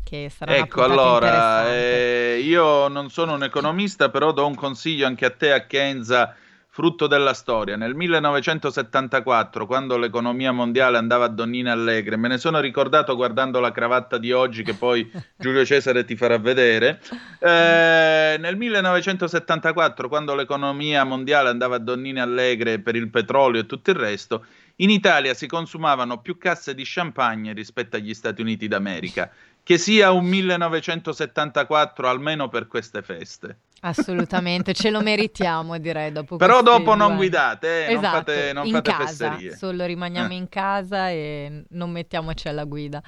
che 0.04 0.30
sarà 0.34 0.56
ecco 0.56 0.82
allora 0.82 1.72
eh, 1.72 2.42
io 2.44 2.88
non 2.88 3.10
sono 3.10 3.34
un 3.34 3.44
economista 3.44 4.10
però 4.10 4.32
do 4.32 4.46
un 4.46 4.54
consiglio 4.54 5.06
anche 5.06 5.24
a 5.24 5.30
te 5.30 5.52
a 5.52 5.66
Kenza 5.66 6.36
frutto 6.74 7.06
della 7.06 7.34
storia. 7.34 7.76
Nel 7.76 7.94
1974, 7.94 9.66
quando 9.66 9.98
l'economia 9.98 10.52
mondiale 10.52 10.96
andava 10.96 11.26
a 11.26 11.28
donnine 11.28 11.70
allegre, 11.70 12.16
me 12.16 12.28
ne 12.28 12.38
sono 12.38 12.60
ricordato 12.60 13.14
guardando 13.14 13.60
la 13.60 13.72
cravatta 13.72 14.16
di 14.16 14.32
oggi 14.32 14.62
che 14.62 14.72
poi 14.72 15.08
Giulio 15.36 15.66
Cesare 15.66 16.06
ti 16.06 16.16
farà 16.16 16.38
vedere. 16.38 16.98
Eh, 17.38 18.36
nel 18.38 18.56
1974, 18.56 20.08
quando 20.08 20.34
l'economia 20.34 21.04
mondiale 21.04 21.50
andava 21.50 21.76
a 21.76 21.78
donnine 21.78 22.22
allegre 22.22 22.78
per 22.78 22.96
il 22.96 23.10
petrolio 23.10 23.60
e 23.60 23.66
tutto 23.66 23.90
il 23.90 23.96
resto, 23.96 24.46
in 24.76 24.88
Italia 24.88 25.34
si 25.34 25.46
consumavano 25.46 26.22
più 26.22 26.38
casse 26.38 26.74
di 26.74 26.84
champagne 26.86 27.52
rispetto 27.52 27.96
agli 27.96 28.14
Stati 28.14 28.40
Uniti 28.40 28.66
d'America. 28.66 29.30
Che 29.64 29.78
sia 29.78 30.10
un 30.10 30.24
1974 30.24 32.08
almeno 32.08 32.48
per 32.48 32.66
queste 32.66 33.02
feste. 33.02 33.58
Assolutamente, 33.84 34.74
ce 34.74 34.90
lo 34.90 35.00
meritiamo 35.00 35.76
direi 35.78 36.12
dopo 36.12 36.36
Però 36.36 36.62
dopo 36.62 36.94
non 36.94 37.16
guidate, 37.16 37.86
eh? 37.86 37.92
esatto, 37.92 38.06
non 38.06 38.12
fate, 38.12 38.52
non 38.52 38.66
in 38.66 38.72
fate 38.74 38.90
casa, 38.90 39.30
fesserie. 39.30 39.56
solo 39.56 39.84
rimaniamo 39.84 40.32
Eh. 40.32 40.36
in 40.36 40.48
casa 40.48 41.10
e 41.10 41.64
non 41.70 41.90
mettiamoci 41.90 42.48
alla 42.48 42.64
guida. 42.64 43.02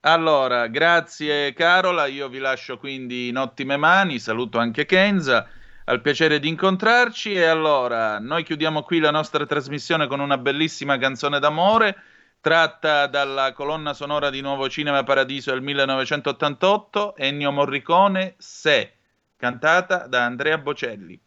Allora, 0.00 0.68
grazie 0.68 1.52
Carola, 1.52 2.06
io 2.06 2.28
vi 2.28 2.38
lascio 2.38 2.78
quindi 2.78 3.28
in 3.28 3.36
ottime 3.36 3.76
mani, 3.76 4.18
saluto 4.18 4.58
anche 4.58 4.86
Kenza, 4.86 5.46
al 5.84 6.00
piacere 6.00 6.38
di 6.38 6.48
incontrarci 6.48 7.32
e 7.32 7.44
allora 7.44 8.18
noi 8.18 8.44
chiudiamo 8.44 8.82
qui 8.82 9.00
la 9.00 9.10
nostra 9.10 9.44
trasmissione 9.44 10.06
con 10.06 10.20
una 10.20 10.38
bellissima 10.38 10.96
canzone 10.98 11.40
d'amore 11.40 11.96
tratta 12.40 13.06
dalla 13.06 13.52
colonna 13.52 13.92
sonora 13.92 14.30
di 14.30 14.40
Nuovo 14.40 14.68
Cinema 14.68 15.02
Paradiso 15.02 15.50
del 15.50 15.62
1988, 15.62 17.16
Ennio 17.16 17.50
Morricone, 17.50 18.34
Se, 18.38 18.92
cantata 19.36 20.06
da 20.06 20.24
Andrea 20.24 20.58
Bocelli. 20.58 21.20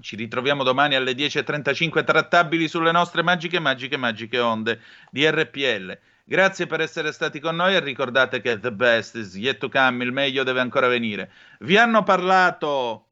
Ci 0.00 0.16
ritroviamo 0.16 0.62
domani 0.62 0.94
alle 0.94 1.12
10.35 1.12 2.04
trattabili 2.04 2.68
sulle 2.68 2.92
nostre 2.92 3.22
magiche, 3.22 3.58
magiche, 3.58 3.96
magiche 3.96 4.38
onde 4.38 4.80
di 5.10 5.28
RPL. 5.28 5.98
Grazie 6.24 6.66
per 6.66 6.80
essere 6.80 7.12
stati 7.12 7.40
con 7.40 7.56
noi 7.56 7.74
e 7.74 7.80
ricordate 7.80 8.40
che 8.40 8.58
the 8.58 8.72
best 8.72 9.14
is 9.14 9.34
yet 9.36 9.58
to 9.58 9.68
come, 9.68 10.04
il 10.04 10.12
meglio 10.12 10.42
deve 10.42 10.60
ancora 10.60 10.88
venire. 10.88 11.30
Vi 11.60 11.76
hanno 11.76 12.02
parlato 12.02 13.06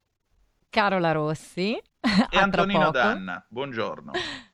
Carola 0.68 1.12
Rossi, 1.12 1.74
e 1.76 1.82
Antonino. 2.36 2.90
Danna. 2.90 3.44
Buongiorno. 3.48 4.12